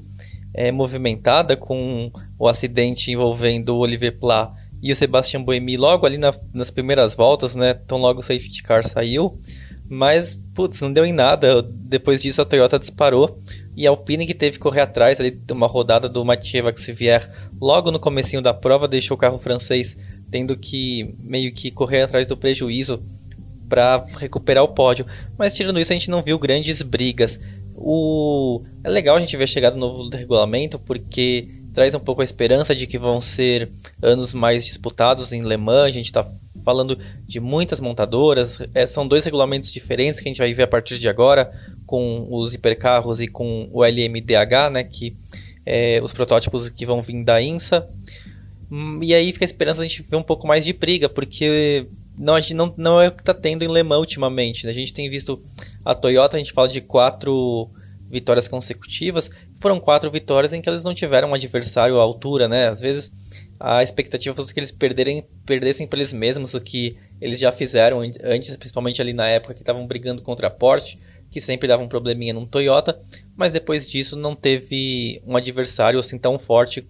é, 0.55 0.71
movimentada 0.71 1.57
com 1.57 2.11
o 2.39 2.49
acidente 2.49 3.11
envolvendo 3.11 3.71
o 3.71 3.79
Oliver 3.79 4.19
Pla 4.19 4.55
e 4.83 4.91
o 4.93 4.97
Sebastian 4.97 5.43
Buemi 5.43 5.77
logo 5.77 6.05
ali 6.05 6.19
na, 6.19 6.35
nas 6.53 6.71
primeiras 6.71 7.15
voltas, 7.15 7.55
né? 7.55 7.73
Tão 7.75 7.99
logo 7.99 8.21
o 8.21 8.23
safety 8.23 8.63
car 8.63 8.87
saiu. 8.87 9.41
Mas, 9.89 10.35
putz, 10.55 10.81
não 10.81 10.93
deu 10.93 11.05
em 11.05 11.13
nada. 11.13 11.63
Depois 11.63 12.23
disso 12.23 12.41
a 12.41 12.45
Toyota 12.45 12.79
disparou 12.79 13.39
e 13.77 13.87
a 13.87 13.91
Alpine 13.91 14.27
que 14.27 14.35
teve 14.35 14.57
que 14.57 14.63
correr 14.63 14.81
atrás 14.81 15.21
ali 15.21 15.31
de 15.31 15.53
uma 15.53 15.67
rodada 15.67 16.09
do 16.09 16.25
Mathieu 16.25 16.65
Vaxivier 16.65 17.31
logo 17.61 17.91
no 17.91 18.01
comecinho 18.01 18.43
da 18.43 18.53
prova 18.53 18.89
deixou 18.89 19.17
o 19.17 19.19
carro 19.19 19.39
francês 19.39 19.97
tendo 20.31 20.57
que 20.57 21.15
meio 21.21 21.53
que 21.53 21.71
correr 21.71 22.03
atrás 22.03 22.27
do 22.27 22.37
prejuízo 22.37 23.03
para 23.69 24.05
recuperar 24.19 24.65
o 24.65 24.69
pódio. 24.69 25.07
Mas 25.39 25.55
tirando 25.55 25.79
isso 25.79 25.93
a 25.93 25.95
gente 25.95 26.11
não 26.11 26.23
viu 26.23 26.39
grandes 26.39 26.83
brigas. 26.83 27.39
O... 27.83 28.63
É 28.85 28.89
legal 28.89 29.17
a 29.17 29.21
gente 29.21 29.37
ver 29.37 29.45
a 29.45 29.47
chegada 29.47 29.75
do 29.75 29.81
novo 29.81 30.09
regulamento, 30.09 30.79
porque 30.79 31.49
traz 31.73 31.95
um 31.95 32.01
pouco 32.01 32.21
a 32.21 32.25
esperança 32.25 32.75
de 32.75 32.87
que 32.87 32.99
vão 32.99 33.21
ser 33.21 33.71
anos 34.01 34.35
mais 34.35 34.65
disputados 34.65 35.33
em 35.33 35.43
Le 35.43 35.57
Mans. 35.57 35.87
A 35.87 35.91
gente 35.91 36.07
está 36.07 36.27
falando 36.65 36.99
de 37.27 37.41
muitas 37.41 37.81
montadoras. 37.81 38.59
É, 38.75 38.87
são 38.87 39.07
dois 39.07 39.25
regulamentos 39.25 39.73
diferentes 39.73 40.21
que 40.21 40.29
a 40.29 40.31
gente 40.31 40.39
vai 40.39 40.53
ver 40.53 40.65
a 40.65 40.69
partir 40.69 40.99
de 40.99 41.09
agora, 41.09 41.53
com 41.87 42.29
os 42.31 42.55
hipercarros 42.55 43.21
e 43.21 43.27
com 43.27 43.69
o 43.73 43.85
LMDH, 43.85 44.71
né, 44.73 44.85
que 44.85 45.17
é, 45.65 46.01
os 46.03 46.13
protótipos 46.13 46.69
que 46.69 46.87
vão 46.87 47.03
vir 47.03 47.25
da 47.25 47.41
INSA. 47.41 47.89
E 49.03 49.15
aí 49.15 49.33
fica 49.33 49.45
a 49.45 49.47
esperança 49.47 49.81
de 49.81 49.87
a 49.87 49.89
gente 49.89 50.03
ver 50.03 50.17
um 50.17 50.23
pouco 50.23 50.47
mais 50.47 50.65
de 50.65 50.73
briga, 50.73 51.09
porque 51.09 51.87
não, 52.17 52.35
não, 52.55 52.75
não 52.77 53.01
é 53.01 53.09
o 53.09 53.13
que 53.13 53.21
está 53.21 53.35
tendo 53.35 53.63
em 53.65 53.73
Le 53.73 53.83
Mans 53.83 54.01
ultimamente. 54.01 54.65
Né? 54.65 54.71
A 54.71 54.75
gente 54.75 54.93
tem 54.93 55.09
visto 55.11 55.43
a 55.85 55.95
Toyota, 55.95 56.37
a 56.37 56.39
gente 56.39 56.53
fala 56.53 56.69
de 56.69 56.81
quatro 56.81 57.71
vitórias 58.13 58.47
consecutivas. 58.47 59.31
Foram 59.57 59.81
quatro 59.81 60.11
vitórias 60.11 60.53
em 60.53 60.61
que 60.61 60.69
eles 60.69 60.85
não 60.85 60.95
tiveram 60.95 61.31
um 61.31 61.35
adversário 61.35 61.99
à 61.99 62.03
altura, 62.03 62.47
né? 62.47 62.69
Às 62.69 62.83
vezes 62.83 63.13
a 63.59 63.83
expectativa 63.83 64.35
fosse 64.35 64.53
que 64.53 64.61
eles 64.61 64.71
perderem, 64.71 65.27
perdessem 65.47 65.87
para 65.87 65.99
eles 65.99 66.13
mesmos 66.13 66.53
o 66.53 66.61
que 66.61 66.99
eles 67.21 67.39
já 67.39 67.51
fizeram 67.51 68.01
antes, 68.01 68.57
principalmente 68.57 69.01
ali 69.01 69.13
na 69.13 69.27
época 69.29 69.55
que 69.55 69.63
estavam 69.63 69.87
brigando 69.87 70.21
contra 70.21 70.49
a 70.49 70.51
Porsche, 70.51 70.99
que 71.31 71.41
sempre 71.41 71.67
dava 71.67 71.83
um 71.83 71.89
probleminha 71.89 72.35
num 72.35 72.45
Toyota, 72.45 73.01
mas 73.35 73.53
depois 73.53 73.89
disso 73.89 74.17
não 74.17 74.35
teve 74.35 75.23
um 75.27 75.37
adversário 75.37 75.99
assim 75.99 76.19
tão 76.19 76.39
forte 76.39 76.87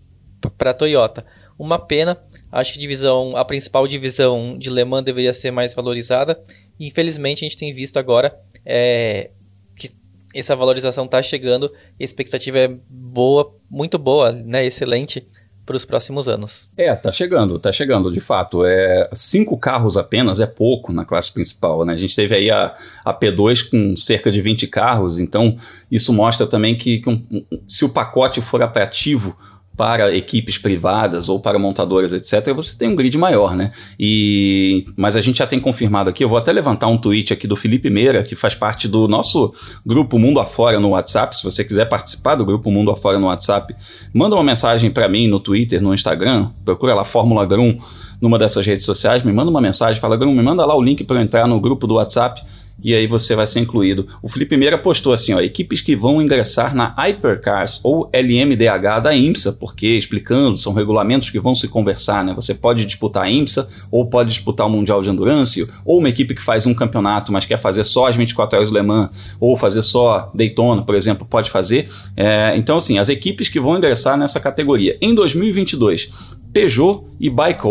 para 0.58 0.70
a 0.70 0.74
Toyota. 0.74 1.24
Uma 1.58 1.78
pena, 1.78 2.20
acho 2.50 2.72
que 2.72 2.78
divisão, 2.78 3.36
a 3.36 3.44
principal 3.44 3.86
divisão 3.86 4.58
de 4.58 4.68
Le 4.68 4.84
Mans 4.84 5.04
deveria 5.04 5.32
ser 5.32 5.52
mais 5.52 5.74
valorizada. 5.74 6.42
Infelizmente 6.80 7.44
a 7.44 7.48
gente 7.48 7.58
tem 7.58 7.72
visto 7.72 7.98
agora 7.98 8.36
é, 8.64 9.30
que 9.76 9.90
essa 10.34 10.56
valorização 10.56 11.04
está 11.04 11.22
chegando. 11.22 11.72
A 11.98 12.02
expectativa 12.02 12.58
é 12.58 12.68
boa, 12.88 13.54
muito 13.70 13.98
boa, 13.98 14.32
né, 14.32 14.64
excelente 14.64 15.26
para 15.64 15.76
os 15.76 15.84
próximos 15.84 16.26
anos. 16.26 16.72
É, 16.76 16.94
tá 16.94 17.12
chegando, 17.12 17.58
tá 17.58 17.70
chegando, 17.70 18.10
de 18.10 18.20
fato. 18.20 18.64
É, 18.64 19.08
cinco 19.12 19.56
carros 19.56 19.96
apenas 19.96 20.40
é 20.40 20.46
pouco 20.46 20.92
na 20.92 21.04
classe 21.04 21.32
principal, 21.32 21.84
né? 21.84 21.92
A 21.92 21.96
gente 21.96 22.16
teve 22.16 22.34
aí 22.34 22.50
a, 22.50 22.74
a 23.04 23.14
P2 23.14 23.70
com 23.70 23.96
cerca 23.96 24.30
de 24.30 24.40
20 24.40 24.66
carros, 24.66 25.20
então 25.20 25.56
isso 25.90 26.12
mostra 26.12 26.46
também 26.46 26.76
que, 26.76 26.98
que 26.98 27.08
um, 27.08 27.24
se 27.68 27.84
o 27.84 27.88
pacote 27.88 28.40
for 28.40 28.62
atrativo 28.62 29.36
para 29.76 30.14
equipes 30.14 30.58
privadas 30.58 31.28
ou 31.28 31.40
para 31.40 31.58
montadoras, 31.58 32.12
etc., 32.12 32.54
você 32.54 32.76
tem 32.76 32.88
um 32.88 32.96
grid 32.96 33.16
maior, 33.16 33.56
né? 33.56 33.70
E, 33.98 34.86
mas 34.96 35.16
a 35.16 35.20
gente 35.20 35.38
já 35.38 35.46
tem 35.46 35.58
confirmado 35.58 36.10
aqui, 36.10 36.22
eu 36.22 36.28
vou 36.28 36.38
até 36.38 36.52
levantar 36.52 36.88
um 36.88 36.98
tweet 36.98 37.32
aqui 37.32 37.46
do 37.46 37.56
Felipe 37.56 37.88
Meira, 37.88 38.22
que 38.22 38.36
faz 38.36 38.54
parte 38.54 38.86
do 38.86 39.08
nosso 39.08 39.54
grupo 39.84 40.18
Mundo 40.18 40.40
Afora 40.40 40.78
no 40.78 40.90
WhatsApp. 40.90 41.36
Se 41.36 41.42
você 41.42 41.64
quiser 41.64 41.88
participar 41.88 42.34
do 42.34 42.44
grupo 42.44 42.70
Mundo 42.70 42.90
Afora 42.90 43.18
no 43.18 43.26
WhatsApp, 43.26 43.74
manda 44.12 44.36
uma 44.36 44.44
mensagem 44.44 44.90
para 44.90 45.08
mim 45.08 45.26
no 45.26 45.40
Twitter, 45.40 45.82
no 45.82 45.94
Instagram, 45.94 46.50
procura 46.64 46.94
lá 46.94 47.04
Fórmula 47.04 47.46
Grum 47.46 47.78
numa 48.20 48.38
dessas 48.38 48.64
redes 48.64 48.84
sociais, 48.84 49.24
me 49.24 49.32
manda 49.32 49.50
uma 49.50 49.60
mensagem, 49.60 50.00
fala 50.00 50.16
Grum, 50.16 50.32
me 50.32 50.42
manda 50.42 50.64
lá 50.64 50.76
o 50.76 50.82
link 50.82 51.02
para 51.02 51.16
eu 51.16 51.22
entrar 51.22 51.48
no 51.48 51.58
grupo 51.58 51.88
do 51.88 51.94
WhatsApp 51.94 52.40
e 52.82 52.94
aí 52.94 53.06
você 53.06 53.34
vai 53.34 53.46
ser 53.46 53.60
incluído. 53.60 54.06
O 54.22 54.28
Felipe 54.28 54.56
Meira 54.56 54.78
postou 54.78 55.12
assim, 55.12 55.32
ó, 55.32 55.40
equipes 55.40 55.80
que 55.80 55.96
vão 55.96 56.20
ingressar 56.20 56.74
na 56.74 56.94
Hypercars 56.96 57.80
ou 57.82 58.10
LMDH 58.12 59.00
da 59.02 59.14
IMSA, 59.14 59.52
porque 59.52 59.96
explicando, 59.96 60.56
são 60.56 60.72
regulamentos 60.72 61.30
que 61.30 61.40
vão 61.40 61.54
se 61.54 61.68
conversar, 61.68 62.24
né? 62.24 62.32
Você 62.34 62.54
pode 62.54 62.84
disputar 62.84 63.24
a 63.24 63.30
IMSA 63.30 63.68
ou 63.90 64.06
pode 64.06 64.30
disputar 64.30 64.66
o 64.66 64.70
Mundial 64.70 65.02
de 65.02 65.10
Endurance, 65.10 65.68
ou 65.84 65.98
uma 65.98 66.08
equipe 66.08 66.34
que 66.34 66.42
faz 66.42 66.66
um 66.66 66.74
campeonato, 66.74 67.32
mas 67.32 67.44
quer 67.44 67.58
fazer 67.58 67.84
só 67.84 68.06
as 68.06 68.16
24 68.16 68.58
horas 68.58 68.70
do 68.70 68.76
Le 68.76 68.82
Mans, 68.82 69.10
ou 69.38 69.56
fazer 69.56 69.82
só 69.82 70.30
Daytona, 70.34 70.82
por 70.82 70.94
exemplo, 70.94 71.26
pode 71.28 71.50
fazer. 71.50 71.88
É, 72.16 72.52
então, 72.56 72.76
assim, 72.76 72.98
as 72.98 73.08
equipes 73.08 73.48
que 73.48 73.60
vão 73.60 73.76
ingressar 73.76 74.16
nessa 74.16 74.40
categoria 74.40 74.96
em 75.00 75.14
2022, 75.14 76.10
Peugeot 76.52 77.04
e 77.20 77.30
Bike 77.30 77.66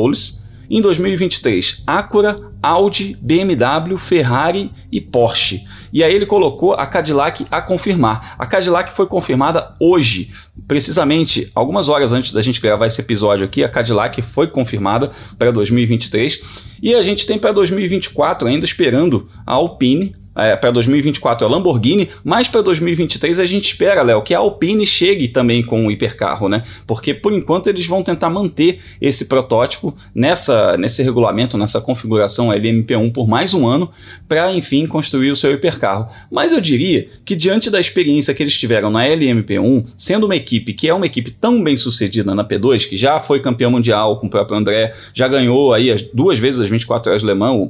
em 0.72 0.82
2023, 0.82 1.84
Acura, 1.86 2.34
Audi, 2.64 3.18
BMW, 3.22 3.98
Ferrari 3.98 4.72
e 4.90 5.02
Porsche. 5.02 5.66
E 5.92 6.02
aí 6.02 6.16
ele 6.16 6.26
colocou 6.26 6.74
a 6.74 6.86
Cadillac 6.88 7.46
a 7.52 7.62
confirmar. 7.62 8.36
A 8.40 8.46
Cadillac 8.46 8.94
foi 8.94 9.06
confirmada 9.06 9.74
hoje, 9.78 10.32
precisamente 10.66 11.52
algumas 11.54 11.90
horas 11.90 12.14
antes 12.14 12.32
da 12.32 12.42
gente 12.42 12.62
gravar 12.62 12.88
esse 12.88 13.02
episódio 13.02 13.44
aqui. 13.44 13.66
A 13.66 13.70
Cadillac 13.70 14.22
foi 14.22 14.48
confirmada 14.48 15.12
para 15.38 15.52
2023 15.52 16.40
e 16.82 16.96
a 16.96 17.02
gente 17.02 17.28
tem 17.28 17.38
para 17.38 17.52
2024 17.52 18.48
ainda 18.48 18.64
esperando 18.64 19.28
a 19.46 19.52
Alpine 19.52 20.16
é, 20.36 20.56
para 20.56 20.72
2024 20.72 21.46
é 21.46 21.50
o 21.50 21.52
Lamborghini, 21.52 22.10
mas 22.24 22.48
para 22.48 22.62
2023 22.62 23.40
a 23.40 23.46
gente 23.46 23.66
espera, 23.66 24.02
Léo, 24.02 24.22
que 24.22 24.34
a 24.34 24.40
Alpine 24.40 24.86
chegue 24.86 25.28
também 25.28 25.62
com 25.64 25.88
o 25.88 25.92
hipercarro, 25.92 26.48
né? 26.48 26.64
Porque 26.88 27.14
por 27.14 27.34
enquanto 27.34 27.68
eles 27.68 27.86
vão 27.86 28.02
tentar 28.02 28.30
manter 28.30 28.80
esse 29.02 29.26
protótipo 29.26 29.96
nessa, 30.16 30.78
nesse 30.78 31.04
regulamento, 31.04 31.58
nessa 31.58 31.82
configuração 31.82 32.50
LMP1 32.50 33.12
por 33.12 33.28
mais 33.28 33.54
um 33.54 33.68
ano, 33.68 33.90
para 34.28 34.54
enfim 34.54 34.86
construir 34.86 35.32
o 35.32 35.36
seu 35.36 35.52
hipercarro. 35.52 36.08
Mas 36.32 36.54
eu 36.54 36.62
diria 36.62 37.08
que 37.26 37.36
diante 37.36 37.70
da 37.70 37.80
experiência 37.80 38.34
que 38.34 38.42
eles 38.42 38.58
tiveram 38.58 38.90
na 38.90 39.06
LMP1, 39.06 39.86
sendo 39.98 40.26
uma 40.26 40.36
equipe 40.36 40.74
que 40.74 40.88
é 40.88 40.94
uma 40.94 41.06
equipe 41.06 41.32
tão 41.32 41.62
bem 41.62 41.76
sucedida 41.76 42.34
na 42.34 42.48
P2, 42.48 42.88
que 42.88 42.96
já 42.96 43.20
foi 43.20 43.40
campeão 43.42 43.72
mundial 43.72 44.18
com 44.18 44.28
o 44.28 44.30
próprio 44.30 44.58
André, 44.58 44.94
já 45.14 45.28
ganhou 45.28 45.74
aí 45.74 45.92
as, 45.92 46.02
duas 46.02 46.40
vezes 46.40 46.62
as 46.62 46.70
24 46.70 47.12
horas 47.12 47.24
Le 47.24 47.34
Mans, 47.34 47.70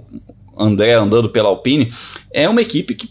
André 0.61 0.93
andando 0.93 1.29
pela 1.29 1.49
Alpine, 1.49 1.91
é 2.31 2.47
uma 2.47 2.61
equipe 2.61 2.95
que 2.95 3.09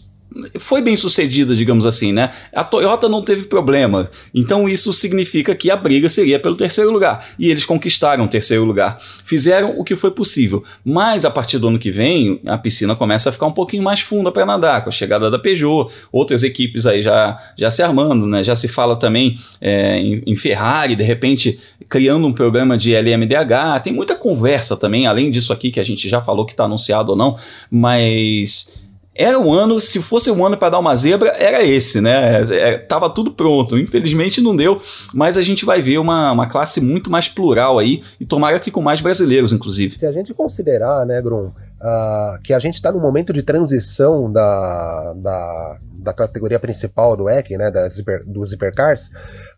foi 0.59 0.81
bem 0.81 0.95
sucedida, 0.95 1.55
digamos 1.55 1.85
assim, 1.85 2.13
né? 2.13 2.31
A 2.53 2.63
Toyota 2.63 3.09
não 3.09 3.21
teve 3.21 3.43
problema. 3.43 4.09
Então 4.33 4.67
isso 4.67 4.93
significa 4.93 5.53
que 5.53 5.69
a 5.69 5.75
briga 5.75 6.09
seria 6.09 6.39
pelo 6.39 6.55
terceiro 6.55 6.89
lugar. 6.89 7.25
E 7.37 7.49
eles 7.49 7.65
conquistaram 7.65 8.25
o 8.25 8.27
terceiro 8.27 8.63
lugar. 8.63 8.99
Fizeram 9.25 9.77
o 9.77 9.83
que 9.83 9.95
foi 9.95 10.11
possível. 10.11 10.63
Mas 10.85 11.25
a 11.25 11.29
partir 11.31 11.57
do 11.57 11.67
ano 11.67 11.77
que 11.77 11.91
vem, 11.91 12.39
a 12.45 12.57
piscina 12.57 12.95
começa 12.95 13.29
a 13.29 13.31
ficar 13.31 13.45
um 13.45 13.51
pouquinho 13.51 13.83
mais 13.83 13.99
funda 13.99 14.31
para 14.31 14.45
nadar, 14.45 14.83
com 14.83 14.89
a 14.89 14.91
chegada 14.91 15.29
da 15.29 15.37
Peugeot, 15.37 15.91
outras 16.11 16.43
equipes 16.43 16.85
aí 16.85 17.01
já, 17.01 17.37
já 17.57 17.69
se 17.69 17.83
armando, 17.83 18.25
né? 18.25 18.41
Já 18.41 18.55
se 18.55 18.67
fala 18.67 18.95
também 18.95 19.37
é, 19.59 19.99
em, 19.99 20.23
em 20.25 20.35
Ferrari, 20.35 20.95
de 20.95 21.03
repente 21.03 21.59
criando 21.89 22.25
um 22.25 22.31
programa 22.31 22.77
de 22.77 22.93
LMDH. 22.95 23.81
Tem 23.83 23.91
muita 23.91 24.15
conversa 24.15 24.77
também, 24.77 25.07
além 25.07 25.29
disso 25.29 25.51
aqui 25.51 25.71
que 25.71 25.79
a 25.79 25.83
gente 25.83 26.07
já 26.07 26.21
falou 26.21 26.45
que 26.45 26.53
está 26.53 26.63
anunciado 26.63 27.11
ou 27.11 27.17
não, 27.17 27.35
mas 27.69 28.79
era 29.13 29.37
um 29.37 29.51
ano, 29.51 29.81
se 29.81 30.01
fosse 30.01 30.31
um 30.31 30.45
ano 30.45 30.57
para 30.57 30.69
dar 30.69 30.79
uma 30.79 30.95
zebra, 30.95 31.29
era 31.29 31.63
esse, 31.63 31.99
né? 31.99 32.41
É, 32.49 32.77
tava 32.77 33.09
tudo 33.09 33.31
pronto. 33.31 33.77
Infelizmente 33.77 34.39
não 34.41 34.55
deu, 34.55 34.81
mas 35.13 35.37
a 35.37 35.41
gente 35.41 35.65
vai 35.65 35.81
ver 35.81 35.97
uma, 35.97 36.31
uma 36.31 36.47
classe 36.47 36.79
muito 36.79 37.11
mais 37.11 37.27
plural 37.27 37.77
aí 37.77 38.01
e 38.19 38.25
tomara 38.25 38.59
que 38.59 38.71
com 38.71 38.81
mais 38.81 39.01
brasileiros, 39.01 39.51
inclusive. 39.51 39.99
Se 39.99 40.05
a 40.05 40.11
gente 40.11 40.33
considerar, 40.33 41.05
né, 41.05 41.21
Grum, 41.21 41.51
uh, 41.81 42.41
que 42.41 42.53
a 42.53 42.59
gente 42.59 42.75
está 42.75 42.91
no 42.91 42.99
momento 42.99 43.33
de 43.33 43.41
transição 43.41 44.31
da, 44.31 45.13
da, 45.13 45.77
da 45.93 46.13
categoria 46.13 46.59
principal 46.59 47.17
do 47.17 47.29
EC, 47.29 47.51
né, 47.51 47.71
das 47.71 47.97
hiper, 47.97 48.23
dos 48.25 48.53
hipercars, 48.53 49.09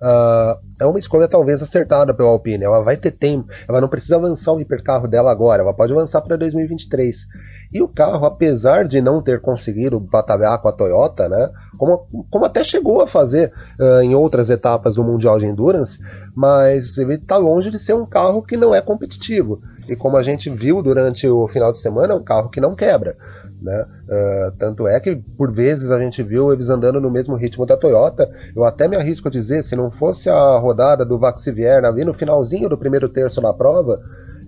uh, 0.01 0.57
é 0.79 0.85
uma 0.85 0.99
escolha 0.99 1.27
talvez 1.27 1.61
acertada 1.61 2.13
pela 2.13 2.29
Alpine. 2.29 2.63
Ela 2.63 2.81
vai 2.81 2.97
ter 2.97 3.11
tempo, 3.11 3.47
ela 3.67 3.81
não 3.81 3.87
precisa 3.87 4.15
avançar 4.15 4.53
o 4.53 4.59
hipercarro 4.59 5.07
dela 5.07 5.31
agora, 5.31 5.61
ela 5.61 5.73
pode 5.73 5.93
avançar 5.93 6.21
para 6.21 6.37
2023. 6.37 7.27
E 7.71 7.81
o 7.81 7.87
carro, 7.87 8.25
apesar 8.25 8.87
de 8.87 9.01
não 9.01 9.21
ter 9.21 9.41
conseguido 9.41 9.99
batalhar 9.99 10.59
com 10.61 10.67
a 10.67 10.73
Toyota, 10.73 11.27
né, 11.27 11.49
como, 11.77 12.07
como 12.29 12.45
até 12.45 12.63
chegou 12.63 13.01
a 13.01 13.07
fazer 13.07 13.51
uh, 13.79 14.01
em 14.01 14.15
outras 14.15 14.49
etapas 14.49 14.95
do 14.95 15.03
Mundial 15.03 15.39
de 15.39 15.45
Endurance, 15.45 15.99
mas 16.35 16.97
ele 16.97 17.15
está 17.15 17.37
longe 17.37 17.69
de 17.69 17.79
ser 17.79 17.93
um 17.93 18.05
carro 18.05 18.41
que 18.41 18.55
não 18.55 18.73
é 18.73 18.81
competitivo. 18.81 19.61
E 19.87 19.95
como 19.95 20.17
a 20.17 20.23
gente 20.23 20.49
viu 20.49 20.81
durante 20.81 21.27
o 21.27 21.47
final 21.47 21.71
de 21.71 21.79
semana, 21.79 22.13
é 22.13 22.15
um 22.15 22.23
carro 22.23 22.49
que 22.49 22.61
não 22.61 22.75
quebra. 22.75 23.17
Né? 23.61 23.85
Uh, 24.13 24.51
tanto 24.60 24.88
é 24.88 25.00
que 25.00 25.15
por 25.15 25.51
vezes 25.51 25.89
a 25.89 25.98
gente 25.98 26.22
viu 26.22 26.53
eles 26.53 26.70
andando 26.70 27.01
no 27.01 27.10
mesmo 27.10 27.36
ritmo 27.36 27.65
da 27.65 27.75
Toyota. 27.75 28.29
Eu 28.55 28.63
até 28.63 28.88
me 28.88 28.96
arrisco 28.96 29.27
a 29.27 29.32
dizer, 29.32 29.63
se 29.63 29.75
não 29.75 29.89
fosse 29.89 30.29
a 30.29 30.58
rodada 30.58 31.03
do 31.03 31.17
Vaxivier 31.17 31.84
ali 31.84 32.05
no 32.05 32.13
finalzinho 32.13 32.70
do 32.70 32.77
primeiro 32.77 33.10
terço 33.10 33.41
na 33.41 33.53
prova, 33.53 34.00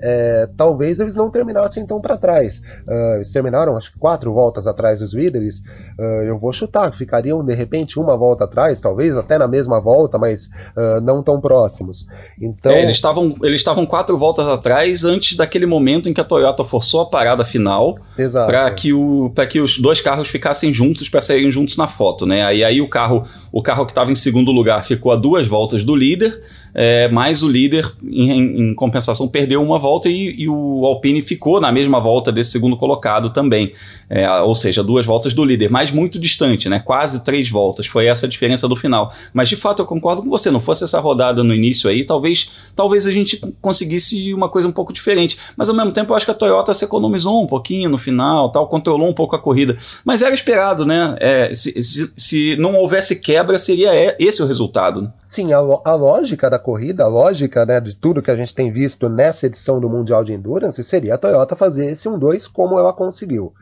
é, 0.01 0.47
talvez 0.57 0.99
eles 0.99 1.15
não 1.15 1.29
terminassem 1.29 1.85
tão 1.85 1.99
para 2.01 2.17
trás. 2.17 2.61
Uh, 2.87 3.15
eles 3.15 3.31
terminaram, 3.31 3.77
acho 3.77 3.91
que 3.91 3.99
quatro 3.99 4.33
voltas 4.33 4.67
atrás 4.67 4.99
dos 4.99 5.13
líderes. 5.13 5.59
Uh, 5.99 6.23
eu 6.27 6.37
vou 6.37 6.51
chutar, 6.53 6.93
ficariam 6.95 7.43
de 7.43 7.53
repente 7.53 7.99
uma 7.99 8.17
volta 8.17 8.45
atrás, 8.45 8.79
talvez 8.79 9.15
até 9.17 9.37
na 9.37 9.47
mesma 9.47 9.81
volta, 9.81 10.17
mas 10.17 10.45
uh, 10.45 11.01
não 11.01 11.23
tão 11.23 11.39
próximos. 11.39 12.05
Então, 12.39 12.71
é, 12.71 12.83
eles 12.83 12.95
estavam 12.95 13.35
eles 13.43 13.61
estavam 13.61 13.85
quatro 13.85 14.17
voltas 14.17 14.47
atrás 14.47 15.03
antes 15.03 15.35
daquele 15.35 15.65
momento 15.65 16.09
em 16.09 16.13
que 16.13 16.21
a 16.21 16.23
Toyota 16.23 16.63
forçou 16.63 17.01
a 17.01 17.09
parada 17.09 17.43
final 17.43 17.97
para 18.45 18.71
que 18.71 18.93
o 18.93 19.31
para 19.33 19.47
que 19.47 19.54
os 19.59 19.77
dois 19.77 20.01
carros 20.01 20.27
ficassem 20.27 20.73
juntos 20.73 21.09
para 21.09 21.21
saírem 21.21 21.51
juntos 21.51 21.77
na 21.77 21.87
foto, 21.87 22.25
né? 22.25 22.43
Aí 22.45 22.63
aí 22.63 22.81
o 22.81 22.87
carro 22.87 23.23
o 23.51 23.61
carro 23.61 23.85
que 23.85 23.91
estava 23.91 24.11
em 24.11 24.15
segundo 24.15 24.51
lugar 24.51 24.83
ficou 24.85 25.11
a 25.11 25.15
duas 25.15 25.47
voltas 25.47 25.83
do 25.83 25.95
líder 25.95 26.41
é, 26.77 27.07
mas 27.07 27.41
o 27.41 27.47
líder, 27.47 27.89
em, 28.03 28.69
em, 28.69 28.73
compensação, 28.73 29.29
perdeu 29.29 29.63
uma 29.63 29.79
volta 29.79 30.09
e, 30.09 30.35
e, 30.41 30.49
o 30.49 30.85
Alpine 30.85 31.21
ficou 31.21 31.61
na 31.61 31.71
mesma 31.71 32.01
volta 32.01 32.33
desse 32.33 32.51
segundo 32.51 32.75
colocado 32.75 33.29
também. 33.29 33.71
É, 34.09 34.29
ou 34.41 34.53
seja, 34.53 34.83
duas 34.83 35.05
voltas 35.05 35.33
do 35.33 35.43
líder, 35.43 35.71
mas 35.71 35.89
muito 35.89 36.19
distante, 36.19 36.67
né? 36.67 36.79
quase 36.79 37.23
três 37.23 37.49
voltas. 37.49 37.87
Foi 37.87 38.07
essa 38.07 38.25
a 38.25 38.29
diferença 38.29 38.67
do 38.67 38.75
final. 38.75 39.11
Mas 39.33 39.47
de 39.47 39.55
fato 39.55 39.81
eu 39.81 39.85
concordo 39.85 40.21
com 40.21 40.29
você, 40.29 40.51
não 40.51 40.59
fosse 40.59 40.83
essa 40.83 40.99
rodada 40.99 41.43
no 41.43 41.55
início 41.55 41.89
aí, 41.89 42.03
talvez, 42.03 42.51
talvez 42.75 43.07
a 43.07 43.11
gente 43.11 43.39
conseguisse 43.61 44.33
uma 44.33 44.49
coisa 44.49 44.67
um 44.67 44.71
pouco 44.71 44.91
diferente. 44.91 45.37
Mas 45.55 45.69
ao 45.69 45.75
mesmo 45.75 45.93
tempo 45.93 46.11
eu 46.11 46.17
acho 46.17 46.25
que 46.25 46.31
a 46.31 46.35
Toyota 46.35 46.73
se 46.73 46.83
economizou 46.83 47.41
um 47.41 47.47
pouquinho 47.47 47.89
no 47.89 47.97
final, 47.97 48.51
tal, 48.51 48.67
controlou 48.67 49.07
um 49.07 49.13
pouco 49.13 49.35
a 49.35 49.39
corrida. 49.39 49.77
Mas 50.03 50.21
era 50.21 50.35
esperado, 50.35 50.85
né? 50.85 51.15
É, 51.19 51.55
se, 51.55 51.81
se, 51.81 52.11
se, 52.17 52.55
não 52.57 52.75
houvesse 52.75 53.21
quebra, 53.21 53.57
seria 53.57 54.15
esse 54.19 54.43
o 54.43 54.45
resultado. 54.45 55.11
Sim, 55.23 55.53
a, 55.53 55.57
a 55.57 55.95
lógica 55.95 56.49
da 56.49 56.59
corrida, 56.65 57.03
a 57.03 57.07
lógica 57.07 57.63
né, 57.63 57.79
de 57.79 57.95
tudo 57.95 58.23
que 58.23 58.31
a 58.31 58.35
gente 58.35 58.55
tem 58.55 58.71
visto 58.71 59.07
nessa 59.07 59.45
edição 59.45 59.79
do 59.79 59.87
Mundial 59.87 60.23
de 60.23 60.33
Endurance 60.33 60.83
seria 60.83 61.13
a 61.13 61.17
Toyota 61.17 61.55
fazer 61.55 61.91
esse 61.91 62.09
1-2 62.09 62.49
como 62.51 62.79
ela 62.79 62.91
conseguiu. 62.91 63.53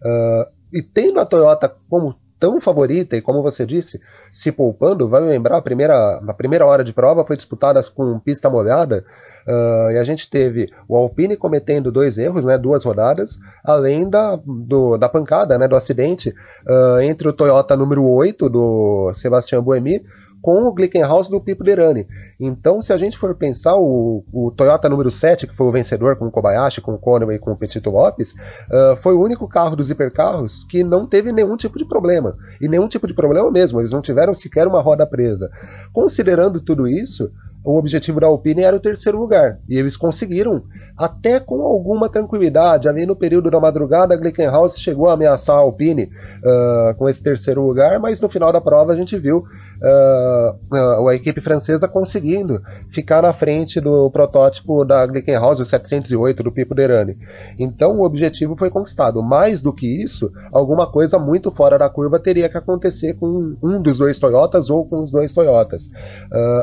Uh, 0.00 0.48
e 0.72 0.80
tendo 0.80 1.18
a 1.18 1.26
Toyota 1.26 1.74
como 1.90 2.14
tão 2.38 2.60
favorita 2.60 3.16
e 3.16 3.20
como 3.20 3.42
você 3.42 3.66
disse, 3.66 4.00
se 4.30 4.52
poupando, 4.52 5.08
vai 5.08 5.20
lembrar 5.20 5.56
a 5.56 5.62
primeira, 5.62 6.16
a 6.16 6.34
primeira 6.34 6.64
hora 6.64 6.84
de 6.84 6.92
prova 6.92 7.24
foi 7.24 7.36
disputada 7.36 7.82
com 7.94 8.18
pista 8.20 8.48
molhada 8.48 9.04
uh, 9.46 9.90
e 9.90 9.98
a 9.98 10.04
gente 10.04 10.30
teve 10.30 10.68
o 10.88 10.96
Alpine 10.96 11.36
cometendo 11.36 11.90
dois 11.90 12.16
erros, 12.16 12.44
né, 12.44 12.56
duas 12.56 12.84
rodadas, 12.84 13.38
além 13.64 14.08
da, 14.08 14.36
do, 14.44 14.96
da 14.96 15.08
pancada, 15.08 15.58
né, 15.58 15.66
do 15.66 15.76
acidente 15.76 16.30
uh, 16.30 17.00
entre 17.00 17.28
o 17.28 17.32
Toyota 17.32 17.76
número 17.76 18.08
8 18.08 18.48
do 18.48 19.12
Sebastian 19.14 19.62
Buemi 19.62 20.04
com 20.42 20.64
o 20.64 20.74
Glickenhaus 20.74 21.28
do 21.28 21.40
Pipo 21.40 21.62
Derani. 21.62 22.06
Então, 22.38 22.82
se 22.82 22.92
a 22.92 22.98
gente 22.98 23.16
for 23.16 23.34
pensar, 23.36 23.76
o, 23.76 24.24
o, 24.32 24.50
Toyota 24.50 24.88
número 24.88 25.10
7, 25.10 25.46
que 25.46 25.56
foi 25.56 25.66
o 25.68 25.72
vencedor 25.72 26.16
com 26.16 26.26
o 26.26 26.30
Kobayashi, 26.30 26.80
com 26.80 26.94
o 26.94 26.98
Conway 26.98 27.36
e 27.36 27.38
com 27.38 27.52
o 27.52 27.56
Petito 27.56 27.88
Lopes, 27.90 28.32
uh, 28.32 28.96
foi 29.00 29.14
o 29.14 29.22
único 29.22 29.48
carro 29.48 29.76
dos 29.76 29.88
hipercarros 29.90 30.64
que 30.64 30.82
não 30.82 31.06
teve 31.06 31.30
nenhum 31.30 31.56
tipo 31.56 31.78
de 31.78 31.86
problema. 31.86 32.36
E 32.60 32.68
nenhum 32.68 32.88
tipo 32.88 33.06
de 33.06 33.14
problema 33.14 33.50
mesmo, 33.50 33.80
eles 33.80 33.92
não 33.92 34.02
tiveram 34.02 34.34
sequer 34.34 34.66
uma 34.66 34.82
roda 34.82 35.06
presa. 35.06 35.48
Considerando 35.92 36.60
tudo 36.60 36.88
isso, 36.88 37.30
o 37.64 37.78
objetivo 37.78 38.20
da 38.20 38.26
Alpine 38.26 38.62
era 38.62 38.76
o 38.76 38.80
terceiro 38.80 39.18
lugar. 39.18 39.58
E 39.68 39.78
eles 39.78 39.96
conseguiram, 39.96 40.64
até 40.96 41.38
com 41.38 41.62
alguma 41.62 42.08
tranquilidade. 42.08 42.88
Ali 42.88 43.06
no 43.06 43.14
período 43.14 43.50
da 43.50 43.60
madrugada, 43.60 44.14
a 44.14 44.16
Glickenhaus 44.16 44.76
chegou 44.76 45.08
a 45.08 45.12
ameaçar 45.12 45.56
a 45.56 45.60
Alpine 45.60 46.04
uh, 46.04 46.94
com 46.96 47.08
esse 47.08 47.22
terceiro 47.22 47.64
lugar, 47.64 48.00
mas 48.00 48.20
no 48.20 48.28
final 48.28 48.52
da 48.52 48.60
prova 48.60 48.92
a 48.92 48.96
gente 48.96 49.16
viu 49.16 49.38
uh, 49.38 51.02
uh, 51.02 51.08
a 51.08 51.14
equipe 51.14 51.40
francesa 51.40 51.86
conseguindo 51.86 52.60
ficar 52.90 53.22
na 53.22 53.32
frente 53.32 53.80
do 53.80 54.10
protótipo 54.10 54.84
da 54.84 55.06
Glickenhaus, 55.06 55.60
o 55.60 55.64
708 55.64 56.42
do 56.42 56.50
Pipo 56.50 56.74
Derani. 56.74 57.16
Então 57.58 57.98
o 57.98 58.04
objetivo 58.04 58.56
foi 58.56 58.70
conquistado. 58.70 59.22
Mais 59.22 59.62
do 59.62 59.72
que 59.72 59.86
isso, 60.02 60.32
alguma 60.52 60.90
coisa 60.90 61.18
muito 61.18 61.50
fora 61.52 61.78
da 61.78 61.88
curva 61.88 62.18
teria 62.18 62.48
que 62.48 62.58
acontecer 62.58 63.14
com 63.14 63.56
um 63.62 63.80
dos 63.80 63.98
dois 63.98 64.18
Toyotas 64.18 64.68
ou 64.68 64.86
com 64.86 65.02
os 65.02 65.12
dois 65.12 65.32
Toyotas. 65.32 65.90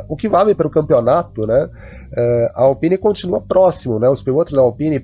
o 0.07 0.15
que 0.15 0.27
vale 0.27 0.53
para 0.53 0.67
o 0.67 0.69
campeonato 0.69 0.88
campeonato, 0.89 1.45
né, 1.45 1.69
é, 2.17 2.51
a 2.55 2.63
Alpine 2.63 2.97
continua 2.97 3.39
próximo, 3.39 3.99
né, 3.99 4.09
os 4.09 4.23
pilotos 4.23 4.53
da 4.53 4.61
Alpine 4.61 4.99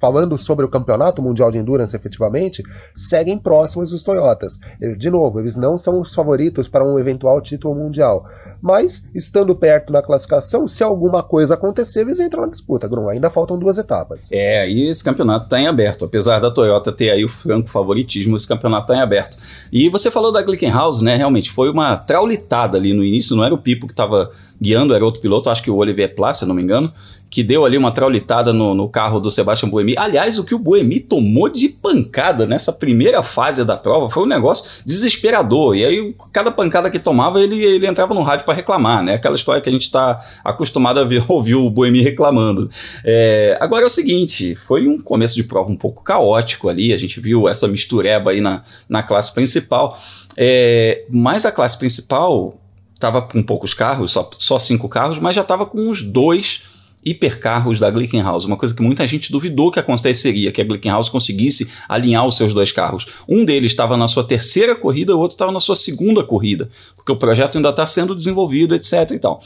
falando 0.00 0.38
sobre 0.38 0.64
o 0.64 0.68
campeonato 0.68 1.20
mundial 1.20 1.50
de 1.50 1.58
endurance 1.58 1.94
efetivamente, 1.94 2.62
seguem 2.94 3.38
próximos 3.38 3.90
dos 3.90 4.02
Toyotas. 4.02 4.58
De 4.96 5.10
novo, 5.10 5.40
eles 5.40 5.56
não 5.56 5.76
são 5.76 6.00
os 6.00 6.14
favoritos 6.14 6.68
para 6.68 6.84
um 6.84 6.98
eventual 6.98 7.40
título 7.40 7.74
mundial, 7.74 8.26
mas 8.62 9.02
estando 9.14 9.54
perto 9.54 9.92
na 9.92 10.02
classificação, 10.02 10.68
se 10.68 10.82
alguma 10.82 11.22
coisa 11.22 11.54
acontecer, 11.54 12.00
eles 12.00 12.20
entram 12.20 12.42
na 12.42 12.48
disputa. 12.48 12.88
Grum, 12.88 13.08
ainda 13.08 13.30
faltam 13.30 13.58
duas 13.58 13.78
etapas. 13.78 14.30
É, 14.32 14.68
e 14.68 14.88
esse 14.88 15.02
campeonato 15.02 15.44
está 15.44 15.60
em 15.60 15.66
aberto, 15.66 16.04
apesar 16.04 16.38
da 16.40 16.50
Toyota 16.50 16.92
ter 16.92 17.10
aí 17.10 17.24
o 17.24 17.28
franco 17.28 17.68
favoritismo, 17.68 18.36
esse 18.36 18.46
campeonato 18.46 18.84
está 18.84 18.96
em 18.96 19.00
aberto. 19.00 19.36
E 19.72 19.88
você 19.88 20.10
falou 20.10 20.32
da 20.32 20.42
Glickenhaus, 20.42 21.02
né? 21.02 21.16
Realmente 21.16 21.50
foi 21.50 21.70
uma 21.70 21.96
traulitada 21.96 22.78
ali 22.78 22.92
no 22.92 23.04
início, 23.04 23.36
não 23.36 23.44
era 23.44 23.54
o 23.54 23.58
Pipo 23.58 23.86
que 23.86 23.92
estava 23.92 24.30
guiando, 24.60 24.94
era 24.94 25.04
outro 25.04 25.20
piloto, 25.20 25.50
acho 25.50 25.62
que 25.62 25.70
o 25.70 25.76
Olivier 25.76 26.14
Plas, 26.14 26.36
se 26.36 26.46
não 26.46 26.54
me 26.54 26.62
engano 26.62 26.92
que 27.30 27.42
deu 27.42 27.64
ali 27.64 27.76
uma 27.76 27.92
traulitada 27.92 28.52
no, 28.52 28.74
no, 28.74 28.88
carro 28.88 29.20
do 29.20 29.30
Sebastian 29.30 29.68
Buemi. 29.68 29.94
Aliás, 29.96 30.38
o 30.38 30.44
que 30.44 30.54
o 30.54 30.58
Buemi 30.58 30.98
tomou 30.98 31.48
de 31.48 31.68
pancada 31.68 32.46
nessa 32.46 32.72
primeira 32.72 33.22
fase 33.22 33.64
da 33.64 33.76
prova 33.76 34.08
foi 34.08 34.22
um 34.22 34.26
negócio 34.26 34.82
desesperador. 34.84 35.76
E 35.76 35.84
aí, 35.84 36.14
cada 36.32 36.50
pancada 36.50 36.90
que 36.90 36.98
tomava, 36.98 37.42
ele, 37.42 37.62
ele 37.62 37.86
entrava 37.86 38.14
no 38.14 38.22
rádio 38.22 38.46
para 38.46 38.54
reclamar, 38.54 39.02
né? 39.02 39.14
Aquela 39.14 39.34
história 39.34 39.60
que 39.60 39.68
a 39.68 39.72
gente 39.72 39.82
está 39.82 40.18
acostumado 40.42 41.00
a 41.00 41.04
ver, 41.04 41.22
ouvir 41.28 41.54
o 41.54 41.68
Buemi 41.68 42.02
reclamando. 42.02 42.70
É, 43.04 43.58
agora 43.60 43.82
é 43.82 43.86
o 43.86 43.90
seguinte, 43.90 44.54
foi 44.54 44.88
um 44.88 44.98
começo 44.98 45.34
de 45.34 45.42
prova 45.42 45.70
um 45.70 45.76
pouco 45.76 46.02
caótico 46.02 46.68
ali, 46.68 46.92
a 46.92 46.96
gente 46.96 47.20
viu 47.20 47.48
essa 47.48 47.68
mistureba 47.68 48.30
aí 48.30 48.40
na, 48.40 48.62
na 48.88 49.02
classe 49.02 49.32
principal. 49.34 49.98
É, 50.36 51.04
mas 51.10 51.44
a 51.44 51.52
classe 51.52 51.78
principal 51.78 52.58
estava 52.94 53.20
com 53.22 53.42
poucos 53.42 53.74
carros, 53.74 54.12
só, 54.12 54.28
só 54.38 54.58
cinco 54.58 54.88
carros, 54.88 55.18
mas 55.18 55.36
já 55.36 55.42
estava 55.42 55.66
com 55.66 55.88
uns 55.88 56.02
dois 56.02 56.62
hipercarros 57.10 57.78
da 57.78 57.90
Glickenhaus, 57.90 58.44
uma 58.44 58.56
coisa 58.56 58.74
que 58.74 58.82
muita 58.82 59.06
gente 59.06 59.30
duvidou 59.30 59.70
que 59.70 59.78
aconteceria, 59.78 60.52
que 60.52 60.60
a 60.60 60.64
Glickenhaus 60.64 61.08
conseguisse 61.08 61.70
alinhar 61.88 62.26
os 62.26 62.36
seus 62.36 62.54
dois 62.54 62.72
carros. 62.72 63.06
Um 63.28 63.44
deles 63.44 63.72
estava 63.72 63.96
na 63.96 64.08
sua 64.08 64.24
terceira 64.24 64.74
corrida, 64.74 65.16
o 65.16 65.18
outro 65.18 65.34
estava 65.34 65.52
na 65.52 65.60
sua 65.60 65.76
segunda 65.76 66.22
corrida, 66.22 66.70
porque 66.96 67.12
o 67.12 67.16
projeto 67.16 67.56
ainda 67.56 67.70
está 67.70 67.86
sendo 67.86 68.14
desenvolvido, 68.14 68.74
etc. 68.74 69.10
e 69.12 69.18
tal. 69.18 69.40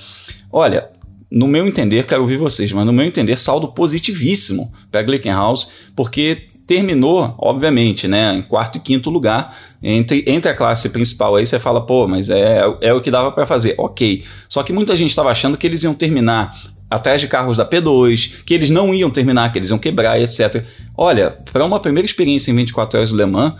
Olha, 0.50 0.88
no 1.31 1.49
meu 1.49 1.66
entender, 1.66 2.07
quero 2.07 2.21
ouvir 2.21 2.37
vocês, 2.37 2.71
mas 2.73 2.85
no 2.85 2.92
meu 2.92 3.07
entender, 3.07 3.38
saldo 3.38 3.69
positivíssimo 3.69 4.71
para 4.90 5.00
a 5.00 5.02
Glickenhaus, 5.02 5.71
porque 5.97 6.49
terminou, 6.72 7.34
obviamente, 7.36 8.08
né, 8.08 8.34
em 8.34 8.40
quarto 8.40 8.76
e 8.76 8.80
quinto 8.80 9.10
lugar 9.10 9.54
entre, 9.82 10.24
entre 10.26 10.50
a 10.50 10.54
classe 10.54 10.88
principal. 10.88 11.36
Aí 11.36 11.44
você 11.44 11.58
fala, 11.58 11.84
pô, 11.84 12.08
mas 12.08 12.30
é, 12.30 12.62
é 12.80 12.94
o 12.94 13.00
que 13.02 13.10
dava 13.10 13.30
para 13.30 13.44
fazer. 13.44 13.74
Ok. 13.76 14.24
Só 14.48 14.62
que 14.62 14.72
muita 14.72 14.96
gente 14.96 15.10
estava 15.10 15.30
achando 15.30 15.58
que 15.58 15.66
eles 15.66 15.82
iam 15.82 15.92
terminar 15.92 16.56
atrás 16.88 17.20
de 17.20 17.28
carros 17.28 17.58
da 17.58 17.68
P2, 17.68 18.42
que 18.46 18.54
eles 18.54 18.70
não 18.70 18.94
iam 18.94 19.10
terminar, 19.10 19.52
que 19.52 19.58
eles 19.58 19.68
iam 19.68 19.78
quebrar, 19.78 20.18
etc. 20.18 20.64
Olha, 20.96 21.36
para 21.52 21.62
uma 21.62 21.78
primeira 21.78 22.06
experiência 22.06 22.50
em 22.50 22.56
24 22.56 22.98
horas 22.98 23.10
do 23.10 23.18
Le 23.18 23.26
Mans, 23.26 23.52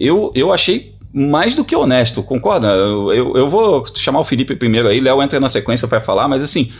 eu, 0.00 0.32
eu 0.34 0.52
achei 0.52 0.96
mais 1.12 1.54
do 1.54 1.64
que 1.64 1.76
honesto, 1.76 2.24
concorda? 2.24 2.68
Eu, 2.68 3.12
eu, 3.12 3.36
eu 3.36 3.48
vou 3.48 3.86
chamar 3.94 4.18
o 4.18 4.24
Felipe 4.24 4.56
primeiro 4.56 4.88
aí, 4.88 4.98
Léo 4.98 5.22
entra 5.22 5.38
na 5.38 5.48
sequência 5.48 5.86
para 5.86 6.00
falar, 6.00 6.26
mas 6.26 6.42
assim, 6.42 6.72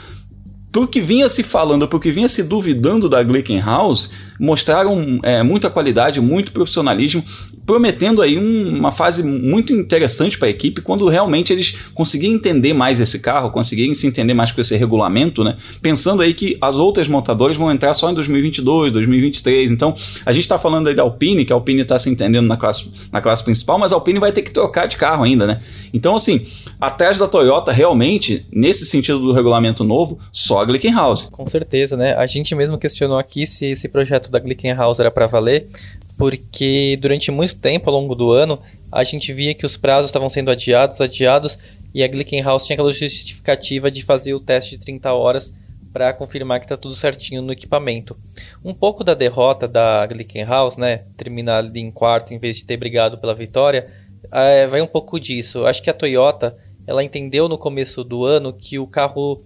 pro 0.73 0.89
que 0.89 1.01
vinha 1.01 1.29
se 1.29 1.43
falando, 1.43 1.87
pro 1.87 2.01
que 2.01 2.11
vinha 2.11 2.29
se 2.29 2.43
duvidando 2.43 3.09
da 3.09 3.23
Glickenhaus, 3.23 4.11
mostraram 4.39 5.19
é, 5.23 5.43
muita 5.43 5.71
qualidade, 5.71 6.21
muito 6.21 6.53
profissionalismo, 6.53 7.25
prometendo 7.67 8.23
aí 8.23 8.39
um, 8.39 8.79
uma 8.79 8.91
fase 8.91 9.23
muito 9.23 9.73
interessante 9.73 10.39
para 10.39 10.49
a 10.49 10.51
equipe 10.51 10.81
quando 10.81 11.07
realmente 11.09 11.53
eles 11.53 11.77
conseguirem 11.95 12.35
entender 12.35 12.73
mais 12.73 13.01
esse 13.01 13.19
carro, 13.19 13.51
conseguirem 13.51 13.93
se 13.93 14.07
entender 14.07 14.33
mais 14.35 14.53
com 14.53 14.61
esse 14.61 14.77
regulamento, 14.77 15.45
né? 15.45 15.57
Pensando 15.83 16.23
aí 16.23 16.33
que 16.33 16.57
as 16.61 16.77
outras 16.77 17.09
montadoras 17.09 17.57
vão 17.57 17.71
entrar 17.71 17.93
só 17.93 18.11
em 18.11 18.15
2022, 18.15 18.93
2023. 18.93 19.71
Então, 19.71 19.95
a 20.25 20.33
gente 20.33 20.43
está 20.43 20.59
falando 20.59 20.89
aí 20.89 20.95
da 20.95 21.03
Alpine, 21.03 21.45
que 21.45 21.53
a 21.53 21.57
Alpine 21.57 21.83
está 21.83 21.99
se 21.99 22.09
entendendo 22.09 22.47
na 22.47 22.57
classe, 22.57 22.93
na 23.13 23.21
classe 23.21 23.45
principal, 23.45 23.79
mas 23.79 23.93
a 23.93 23.97
Alpine 23.97 24.19
vai 24.19 24.33
ter 24.33 24.43
que 24.43 24.51
trocar 24.51 24.87
de 24.87 24.97
carro 24.97 25.25
ainda, 25.25 25.47
né? 25.47 25.61
Então, 25.93 26.17
assim, 26.17 26.47
atrás 26.81 27.19
da 27.19 27.27
Toyota, 27.27 27.73
realmente, 27.73 28.47
nesse 28.53 28.87
sentido 28.87 29.19
do 29.19 29.33
regulamento 29.33 29.85
novo, 29.85 30.19
só 30.33 30.63
a 30.63 30.65
Glickenhaus. 30.65 31.29
Com 31.31 31.47
certeza, 31.47 31.97
né? 31.97 32.15
A 32.15 32.27
gente 32.27 32.55
mesmo 32.55 32.79
questionou 32.79 33.19
aqui 33.19 33.47
se 33.47 33.67
esse 33.67 33.89
projeto 33.89 34.28
da 34.31 34.39
Glickenhaus 34.39 35.01
era 35.01 35.11
para 35.11 35.27
valer, 35.27 35.69
porque 36.17 36.99
durante 37.01 37.31
muito 37.31 37.57
tempo, 37.57 37.89
ao 37.89 37.97
longo 37.97 38.15
do 38.15 38.33
ano, 38.33 38.61
a 38.91 39.05
gente 39.05 39.33
via 39.33 39.55
que 39.55 39.67
os 39.67 39.77
prazos 39.77 40.09
estavam 40.09 40.29
sendo 40.29 40.51
adiados, 40.51 41.01
adiados, 41.01 41.59
e 41.95 42.03
a 42.03 42.09
Glickenhaus 42.09 42.65
tinha 42.65 42.75
aquela 42.75 42.93
justificativa 42.93 43.91
de 43.91 44.03
fazer 44.05 44.35
o 44.35 44.41
teste 44.41 44.73
de 44.73 44.79
30 44.85 45.13
horas 45.13 45.55
para 45.93 46.13
confirmar 46.13 46.61
que 46.61 46.67
está 46.67 46.77
tudo 46.77 46.95
certinho 46.95 47.43
no 47.43 47.53
equipamento. 47.53 48.17
Um 48.65 48.75
pouco 48.75 49.03
da 49.03 49.15
derrota 49.15 49.67
da 49.67 50.07
Glickenhaus, 50.07 50.77
né, 50.77 51.05
terminar 51.17 51.59
ali 51.59 51.81
em 51.81 51.91
quarto 51.91 52.33
em 52.33 52.39
vez 52.39 52.57
de 52.57 52.65
ter 52.65 52.77
brigado 52.77 53.19
pela 53.19 53.35
vitória, 53.35 53.93
é, 54.31 54.67
vai 54.67 54.81
um 54.81 54.87
pouco 54.87 55.19
disso. 55.19 55.67
Acho 55.67 55.83
que 55.83 55.91
a 55.91 55.95
Toyota, 55.95 56.57
ela 56.87 57.03
entendeu 57.03 57.49
no 57.49 57.59
começo 57.59 58.05
do 58.05 58.25
ano 58.25 58.53
que 58.53 58.79
o 58.79 58.87
carro, 58.87 59.43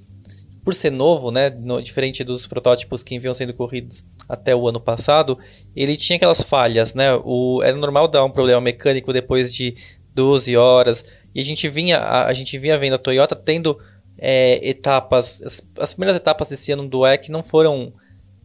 por 0.64 0.74
ser 0.74 0.90
novo, 0.90 1.30
né, 1.30 1.50
no, 1.50 1.82
diferente 1.82 2.22
dos 2.22 2.46
protótipos 2.46 3.02
que 3.02 3.18
vinham 3.18 3.34
sendo 3.34 3.52
corridos 3.52 4.04
até 4.28 4.54
o 4.54 4.68
ano 4.68 4.80
passado, 4.80 5.38
ele 5.74 5.96
tinha 5.96 6.16
aquelas 6.16 6.42
falhas, 6.42 6.94
né? 6.94 7.14
O, 7.24 7.60
era 7.62 7.76
normal 7.76 8.06
dar 8.06 8.24
um 8.24 8.30
problema 8.30 8.60
mecânico 8.60 9.12
depois 9.12 9.52
de 9.52 9.74
12 10.14 10.56
horas. 10.56 11.04
E 11.34 11.40
a 11.40 11.44
gente 11.44 11.68
vinha, 11.68 11.98
a, 11.98 12.26
a 12.26 12.32
gente 12.32 12.56
vinha 12.58 12.78
vendo 12.78 12.94
a 12.94 12.98
Toyota 12.98 13.34
tendo 13.34 13.78
é, 14.16 14.60
etapas. 14.68 15.42
As, 15.42 15.68
as, 15.78 15.94
primeiras 15.94 16.16
etapas 16.16 16.48
desse 16.48 16.70
ano 16.72 16.88
do 16.88 17.06
EC 17.06 17.28
não 17.28 17.42
foram 17.42 17.92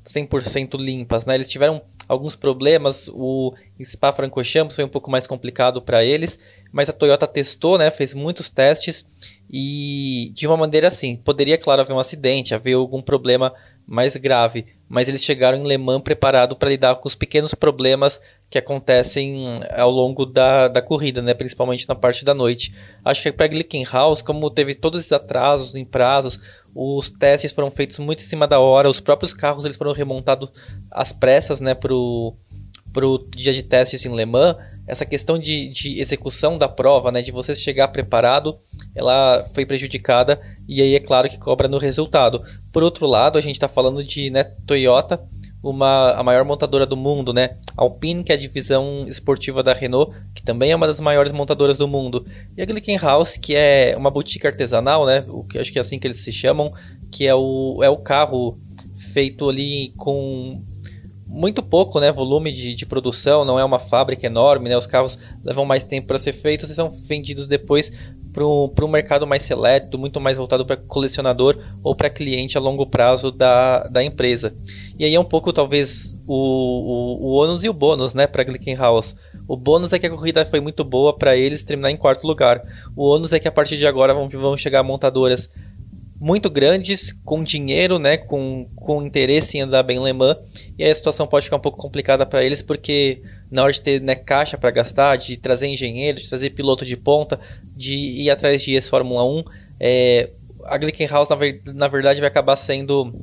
100% 0.06 0.80
limpas, 0.80 1.26
né? 1.26 1.36
Eles 1.36 1.50
tiveram 1.50 1.82
alguns 2.08 2.36
problemas. 2.36 3.10
O 3.14 3.54
Spa-Francorchamps 3.84 4.76
foi 4.76 4.84
um 4.84 4.90
pouco 4.90 5.12
mais 5.12 5.28
complicado 5.28 5.82
para 5.82 6.04
eles, 6.04 6.40
mas 6.72 6.90
a 6.90 6.94
Toyota 6.94 7.28
testou, 7.28 7.78
né? 7.78 7.90
Fez 7.92 8.14
muitos 8.14 8.50
testes 8.50 9.08
e 9.50 10.32
de 10.34 10.46
uma 10.48 10.58
maneira 10.58 10.88
assim, 10.88 11.16
poderia 11.16 11.58
claro 11.58 11.82
haver 11.82 11.94
um 11.94 12.00
acidente, 12.00 12.54
haver 12.54 12.74
algum 12.74 13.02
problema 13.02 13.54
mais 13.88 14.18
grave, 14.18 14.66
mas 14.90 15.08
eles 15.08 15.24
chegaram 15.24 15.58
em 15.58 15.66
Le 15.66 15.78
Mans 15.78 16.02
preparado 16.02 16.58
para 16.58 16.70
lidar 16.70 16.96
com 16.96 17.08
os 17.08 17.16
pequenos 17.16 17.54
problemas 17.54 18.20
que 18.50 18.58
acontecem 18.58 19.62
ao 19.76 19.90
longo 19.90 20.26
da, 20.26 20.68
da 20.68 20.82
corrida, 20.82 21.22
né? 21.22 21.34
principalmente 21.34 21.88
na 21.88 21.96
parte 21.96 22.26
da 22.26 22.34
noite. 22.34 22.76
Acho 23.04 23.24
que 23.24 23.32
para 23.32 23.48
Glickenhaus, 23.48 24.22
como 24.22 24.50
teve 24.50 24.76
todos 24.76 25.00
esses 25.00 25.14
atrasos 25.14 25.74
em 25.74 25.86
prazos, 25.86 26.38
os 26.76 27.10
testes 27.10 27.54
foram 27.54 27.72
feitos 27.72 27.98
muito 27.98 28.22
em 28.22 28.28
cima 28.28 28.46
da 28.46 28.60
hora, 28.60 28.90
os 28.90 29.00
próprios 29.00 29.34
carros 29.34 29.64
eles 29.64 29.78
foram 29.78 29.94
remontados 29.94 30.52
às 30.92 31.14
pressas 31.14 31.62
né, 31.62 31.74
para 31.74 31.94
o 33.06 33.18
dia 33.18 33.54
de 33.54 33.64
testes 33.64 34.06
em 34.06 34.16
Le 34.16 34.26
Mans. 34.26 34.56
Essa 34.88 35.06
questão 35.06 35.38
de, 35.38 35.68
de 35.68 36.00
execução 36.00 36.58
da 36.58 36.70
prova, 36.70 37.12
né, 37.12 37.22
de 37.22 37.32
você 37.32 37.54
chegar 37.54 37.90
preparado, 37.90 38.58
ela 38.96 39.46
foi 39.54 39.66
prejudicada 39.66 40.40
e 40.66 40.82
aí 40.82 40.96
é 40.96 41.00
claro 41.00 41.30
que 41.30 41.38
cobra 41.38 41.68
no 41.68 41.78
resultado. 41.78 42.42
Por 42.72 42.84
outro 42.84 43.06
lado, 43.06 43.38
a 43.38 43.42
gente 43.42 43.56
está 43.56 43.68
falando 43.68 44.02
de 44.02 44.30
né, 44.30 44.46
Toyota, 44.66 45.22
uma, 45.62 46.12
a 46.12 46.24
maior 46.24 46.46
montadora 46.46 46.86
do 46.86 46.96
mundo, 46.96 47.34
né? 47.34 47.58
Alpine, 47.76 48.24
que 48.24 48.32
é 48.32 48.36
a 48.36 48.38
divisão 48.38 49.06
esportiva 49.08 49.62
da 49.62 49.74
Renault, 49.74 50.14
que 50.34 50.44
também 50.44 50.72
é 50.72 50.76
uma 50.76 50.88
das 50.88 51.00
maiores 51.00 51.32
montadoras 51.32 51.78
do 51.78 51.88
mundo. 51.88 52.26
E 52.56 52.62
a 52.62 52.66
Glickenhaus, 52.66 53.36
que 53.36 53.56
é 53.56 53.96
uma 53.98 54.12
boutique 54.12 54.48
artesanal, 54.48 55.06
né? 55.06 55.26
O 55.28 55.44
que 55.44 55.58
acho 55.58 55.72
que 55.72 55.78
é 55.78 55.82
assim 55.82 56.00
que 56.00 56.08
eles 56.08 56.24
se 56.24 56.32
chamam, 56.32 56.74
que 57.12 57.28
é 57.28 57.36
o, 57.36 57.80
é 57.84 57.90
o 57.90 57.98
carro 57.98 58.58
feito 58.96 59.50
ali 59.50 59.94
com 59.98 60.64
muito 61.28 61.62
pouco 61.62 62.00
né, 62.00 62.12
volume 62.12 62.52
de, 62.52 62.74
de 62.74 62.86
produção, 62.86 63.44
não 63.44 63.60
é 63.60 63.64
uma 63.64 63.80
fábrica 63.80 64.26
enorme, 64.26 64.70
né, 64.70 64.78
os 64.78 64.88
carros 64.88 65.20
levam 65.44 65.66
mais 65.66 65.84
tempo 65.84 66.08
para 66.08 66.18
ser 66.18 66.34
feitos 66.34 66.70
e 66.70 66.76
são 66.76 66.90
vendidos 66.90 67.48
depois 67.48 67.92
para 68.32 68.86
um 68.86 68.88
mercado 68.88 69.26
mais 69.26 69.44
seleto, 69.44 69.98
muito 69.98 70.22
mais 70.22 70.38
voltado 70.38 70.66
para 70.66 70.78
colecionador 70.78 71.58
ou 71.84 71.96
para 71.96 72.10
cliente 72.10 72.56
a 72.56 72.62
longo 72.62 72.86
prazo 72.86 73.32
da, 73.32 73.88
da 73.88 74.04
empresa. 74.04 74.56
E 74.98 75.04
aí 75.06 75.16
é 75.16 75.20
um 75.20 75.26
pouco, 75.26 75.52
talvez, 75.52 76.20
o, 76.28 76.36
o, 76.36 77.26
o 77.26 77.32
ônus 77.32 77.64
e 77.64 77.70
o 77.70 77.74
bônus 77.74 78.14
né, 78.14 78.28
para 78.28 78.44
a 78.44 78.46
Glickenhaus. 78.46 79.16
O 79.48 79.58
bônus 79.58 79.92
é 79.92 79.98
que 79.98 80.06
a 80.06 80.10
corrida 80.10 80.46
foi 80.46 80.60
muito 80.60 80.84
boa 80.84 81.18
para 81.18 81.36
eles 81.36 81.64
terminar 81.64 81.90
em 81.90 81.98
quarto 81.98 82.28
lugar. 82.28 82.62
O 82.96 83.10
ônus 83.10 83.34
é 83.34 83.40
que 83.40 83.48
a 83.48 83.52
partir 83.52 83.78
de 83.78 83.88
agora 83.88 84.14
vão, 84.14 84.30
vão 84.30 84.56
chegar 84.56 84.84
montadoras 84.84 85.50
muito 86.20 86.50
grandes, 86.50 87.12
com 87.24 87.44
dinheiro, 87.44 88.00
né, 88.00 88.18
com, 88.18 88.68
com 88.76 89.04
interesse 89.04 89.58
em 89.58 89.62
andar 89.62 89.84
bem 89.84 90.04
Le 90.04 90.14
Mans, 90.14 90.38
e 90.78 90.84
aí 90.84 90.90
a 90.90 90.96
situação 90.96 91.28
pode 91.28 91.46
ficar 91.46 91.58
um 91.58 91.62
pouco 91.62 91.78
complicada 91.78 92.26
para 92.26 92.44
eles, 92.44 92.62
porque 92.62 93.22
na 93.52 93.64
hora 93.64 93.72
de 93.72 93.82
ter 93.82 94.02
né, 94.02 94.16
caixa 94.16 94.58
para 94.58 94.72
gastar, 94.72 95.16
de 95.18 95.38
trazer 95.38 95.68
engenheiro, 95.68 96.20
de 96.20 96.28
trazer 96.28 96.50
piloto 96.52 96.86
de 96.86 96.98
ponta, 96.98 97.40
de 97.76 97.96
ir 97.96 98.30
atrás 98.30 98.64
de 98.64 98.74
ex-Fórmula 98.74 99.24
1, 99.24 99.44
é, 99.80 100.32
a 100.66 100.78
Glickenhaus, 100.78 101.30
na, 101.30 101.36
ver, 101.36 101.62
na 101.66 101.88
verdade, 101.88 102.20
vai 102.20 102.30
acabar 102.30 102.56
sendo 102.56 103.14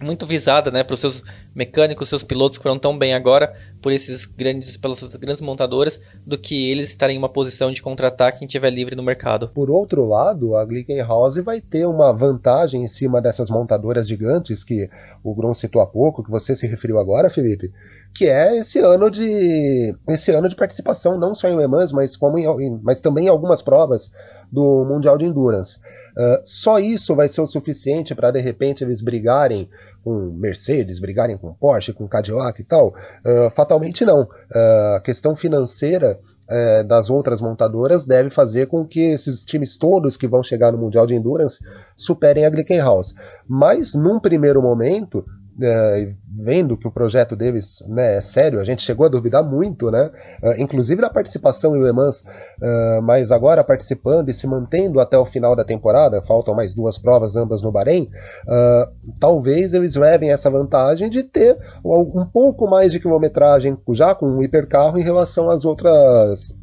muito 0.00 0.26
visada, 0.26 0.70
né, 0.70 0.82
para 0.82 0.94
os 0.94 1.00
seus 1.00 1.22
mecânicos, 1.54 2.08
seus 2.08 2.22
pilotos 2.22 2.58
foram 2.58 2.78
tão 2.78 2.98
bem 2.98 3.14
agora 3.14 3.54
por 3.80 3.92
esses 3.92 4.24
grandes, 4.24 4.76
pelas 4.76 5.02
grandes 5.16 5.40
montadoras, 5.40 6.00
do 6.26 6.36
que 6.36 6.70
eles 6.70 6.88
estarem 6.88 7.16
em 7.16 7.18
uma 7.18 7.28
posição 7.28 7.70
de 7.70 7.82
contratar 7.82 8.36
quem 8.36 8.48
tiver 8.48 8.70
livre 8.70 8.96
no 8.96 9.02
mercado. 9.02 9.48
Por 9.48 9.70
outro 9.70 10.06
lado, 10.06 10.56
a 10.56 10.64
Glickenhaus 10.64 11.36
vai 11.36 11.60
ter 11.60 11.86
uma 11.86 12.12
vantagem 12.12 12.82
em 12.82 12.88
cima 12.88 13.20
dessas 13.20 13.50
montadoras 13.50 14.08
gigantes 14.08 14.64
que 14.64 14.88
o 15.22 15.34
Gron 15.34 15.54
citou 15.54 15.80
há 15.80 15.86
pouco, 15.86 16.24
que 16.24 16.30
você 16.30 16.56
se 16.56 16.66
referiu 16.66 16.98
agora, 16.98 17.30
Felipe, 17.30 17.70
que 18.14 18.26
é 18.26 18.56
esse 18.56 18.78
ano 18.78 19.10
de 19.10 19.94
esse 20.08 20.30
ano 20.30 20.48
de 20.48 20.54
participação 20.54 21.18
não 21.18 21.34
só 21.34 21.48
em 21.48 21.56
Le 21.56 21.66
Mans, 21.66 21.92
mas 21.92 22.16
como 22.16 22.38
em, 22.38 22.80
mas 22.82 23.00
também 23.00 23.26
em 23.26 23.28
algumas 23.28 23.60
provas 23.60 24.10
do 24.50 24.84
Mundial 24.84 25.18
de 25.18 25.24
Endurance. 25.24 25.78
Uh, 26.16 26.40
só 26.44 26.78
isso 26.78 27.14
vai 27.16 27.28
ser 27.28 27.40
o 27.40 27.46
suficiente 27.46 28.14
para 28.14 28.30
de 28.30 28.40
repente 28.40 28.84
eles 28.84 29.02
brigarem 29.02 29.68
com 30.04 30.30
Mercedes, 30.36 31.00
brigarem 31.00 31.36
com 31.36 31.54
Porsche, 31.54 31.92
com 31.92 32.06
Cadillac 32.06 32.60
e 32.60 32.64
tal? 32.64 32.88
Uh, 32.88 33.50
fatalmente 33.56 34.04
não. 34.04 34.22
Uh, 34.22 34.96
a 34.96 35.00
questão 35.02 35.34
financeira 35.34 36.18
das 36.86 37.08
outras 37.08 37.40
montadoras 37.40 38.04
deve 38.04 38.28
fazer 38.28 38.66
com 38.66 38.86
que 38.86 39.00
esses 39.00 39.42
times 39.42 39.78
todos 39.78 40.14
que 40.14 40.28
vão 40.28 40.42
chegar 40.42 40.72
no 40.72 40.76
Mundial 40.76 41.06
de 41.06 41.14
Endurance 41.14 41.58
superem 41.96 42.44
a 42.44 42.50
Glickenhaus. 42.50 43.14
Mas, 43.48 43.94
num 43.94 44.20
primeiro 44.20 44.60
momento, 44.60 45.24
é, 45.60 46.12
vendo 46.26 46.76
que 46.76 46.88
o 46.88 46.90
projeto 46.90 47.36
deles 47.36 47.82
né, 47.86 48.16
é 48.16 48.20
sério, 48.20 48.60
a 48.60 48.64
gente 48.64 48.82
chegou 48.82 49.06
a 49.06 49.08
duvidar 49.08 49.42
muito, 49.42 49.90
né? 49.90 50.10
Uh, 50.42 50.60
inclusive 50.60 51.00
da 51.00 51.10
participação 51.10 51.76
em 51.76 51.82
Le 51.82 51.92
Mans, 51.92 52.20
uh, 52.20 53.02
mas 53.02 53.30
agora 53.30 53.62
participando 53.62 54.28
e 54.28 54.34
se 54.34 54.46
mantendo 54.46 55.00
até 55.00 55.16
o 55.16 55.26
final 55.26 55.54
da 55.54 55.64
temporada, 55.64 56.22
faltam 56.22 56.54
mais 56.54 56.74
duas 56.74 56.98
provas, 56.98 57.36
ambas 57.36 57.62
no 57.62 57.70
Bahrein, 57.70 58.04
uh, 58.04 59.14
talvez 59.20 59.74
eles 59.74 59.94
levem 59.94 60.32
essa 60.32 60.50
vantagem 60.50 61.08
de 61.08 61.22
ter 61.22 61.56
um 61.84 62.26
pouco 62.26 62.68
mais 62.68 62.92
de 62.92 63.00
quilometragem 63.00 63.78
já 63.92 64.14
com 64.14 64.26
o 64.38 64.42
hipercarro 64.42 64.98
em 64.98 65.02
relação 65.02 65.50
às 65.50 65.64
outras 65.64 66.54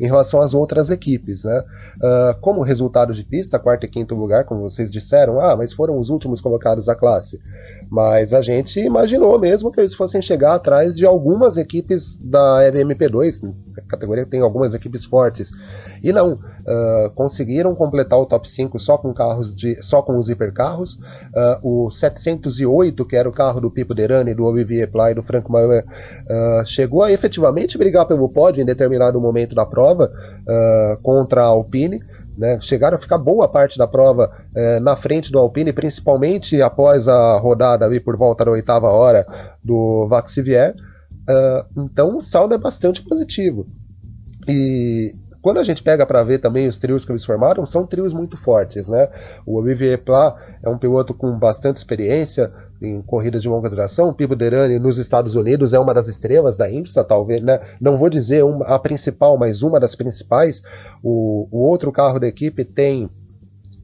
em 0.00 0.06
relação 0.06 0.40
às 0.40 0.54
outras 0.54 0.90
equipes. 0.90 1.44
Né? 1.44 1.64
Uh, 1.96 2.40
como 2.40 2.62
resultado 2.62 3.12
de 3.12 3.24
pista, 3.24 3.58
quarto 3.58 3.84
e 3.84 3.88
quinto 3.88 4.14
lugar, 4.14 4.44
como 4.44 4.62
vocês 4.62 4.90
disseram, 4.90 5.40
ah, 5.40 5.56
mas 5.56 5.72
foram 5.72 5.98
os 5.98 6.10
últimos 6.10 6.40
colocados 6.40 6.86
da 6.86 6.94
classe. 6.94 7.40
Mas 7.90 8.32
a 8.32 8.42
gente 8.42 8.80
imaginou 8.80 9.38
mesmo 9.38 9.70
que 9.70 9.80
eles 9.80 9.94
fossem 9.94 10.20
chegar 10.20 10.54
atrás 10.54 10.96
de 10.96 11.06
algumas 11.06 11.56
equipes 11.56 12.16
da 12.16 12.60
LMP2, 12.70 13.54
a 13.78 13.80
categoria 13.82 14.24
que 14.24 14.30
tem 14.30 14.40
algumas 14.40 14.74
equipes 14.74 15.04
fortes. 15.04 15.52
E 16.02 16.12
não, 16.12 16.34
uh, 16.34 17.10
conseguiram 17.14 17.74
completar 17.74 18.18
o 18.18 18.26
top 18.26 18.48
5 18.48 18.78
só 18.78 18.98
com 18.98 19.14
carros 19.14 19.54
de, 19.54 19.80
só 19.82 20.02
com 20.02 20.18
os 20.18 20.28
hipercarros. 20.28 20.94
Uh, 21.62 21.86
o 21.86 21.90
708, 21.90 23.04
que 23.04 23.16
era 23.16 23.28
o 23.28 23.32
carro 23.32 23.60
do 23.60 23.70
Pipo 23.70 23.94
Derani, 23.94 24.34
do 24.34 24.44
Olivier 24.44 24.90
Pla 24.90 25.12
e 25.12 25.14
do 25.14 25.22
Franco 25.22 25.52
Maier, 25.52 25.84
uh, 25.84 26.66
chegou 26.66 27.02
a 27.02 27.12
efetivamente 27.12 27.78
brigar 27.78 28.06
pelo 28.06 28.28
pódio 28.28 28.62
em 28.62 28.66
determinado 28.66 29.20
momento 29.20 29.54
da 29.54 29.64
prova 29.64 30.10
contra 31.02 31.42
a 31.42 31.46
Alpine. 31.46 32.00
Né, 32.36 32.60
chegaram 32.60 32.98
a 32.98 33.00
ficar 33.00 33.16
boa 33.16 33.48
parte 33.48 33.78
da 33.78 33.86
prova 33.86 34.30
eh, 34.54 34.78
na 34.80 34.94
frente 34.94 35.32
do 35.32 35.38
Alpine, 35.38 35.72
principalmente 35.72 36.60
após 36.60 37.08
a 37.08 37.38
rodada 37.38 37.86
ali 37.86 37.98
por 37.98 38.14
volta 38.14 38.44
da 38.44 38.50
oitava 38.50 38.88
hora 38.88 39.26
do 39.64 40.06
Vaxivier. 40.06 40.74
Uh, 41.28 41.84
então 41.84 42.18
o 42.18 42.22
saldo 42.22 42.54
é 42.54 42.58
bastante 42.58 43.02
positivo. 43.02 43.66
E 44.46 45.14
quando 45.46 45.58
a 45.58 45.64
gente 45.64 45.80
pega 45.80 46.04
para 46.04 46.24
ver 46.24 46.38
também 46.38 46.66
os 46.66 46.76
trios 46.76 47.04
que 47.04 47.12
eles 47.12 47.24
formaram, 47.24 47.64
são 47.64 47.86
trios 47.86 48.12
muito 48.12 48.36
fortes, 48.36 48.88
né? 48.88 49.08
O 49.46 49.58
Olivier 49.60 50.02
Pla 50.02 50.36
é 50.60 50.68
um 50.68 50.76
piloto 50.76 51.14
com 51.14 51.38
bastante 51.38 51.76
experiência 51.76 52.52
em 52.80 53.00
corridas 53.02 53.42
de 53.42 53.48
longa 53.48 53.70
duração. 53.70 54.12
Pipo 54.12 54.36
Derani 54.36 54.78
nos 54.78 54.98
Estados 54.98 55.34
Unidos 55.34 55.72
é 55.72 55.78
uma 55.78 55.94
das 55.94 56.08
estrelas 56.08 56.56
da 56.56 56.70
IMSA, 56.70 57.04
talvez, 57.04 57.42
né? 57.42 57.60
Não 57.80 57.96
vou 57.98 58.10
dizer 58.10 58.44
uma, 58.44 58.64
a 58.66 58.78
principal, 58.78 59.38
mas 59.38 59.62
uma 59.62 59.80
das 59.80 59.94
principais. 59.94 60.62
O, 61.02 61.48
o 61.50 61.60
outro 61.68 61.90
carro 61.90 62.18
da 62.18 62.26
equipe 62.26 62.64
tem 62.64 63.08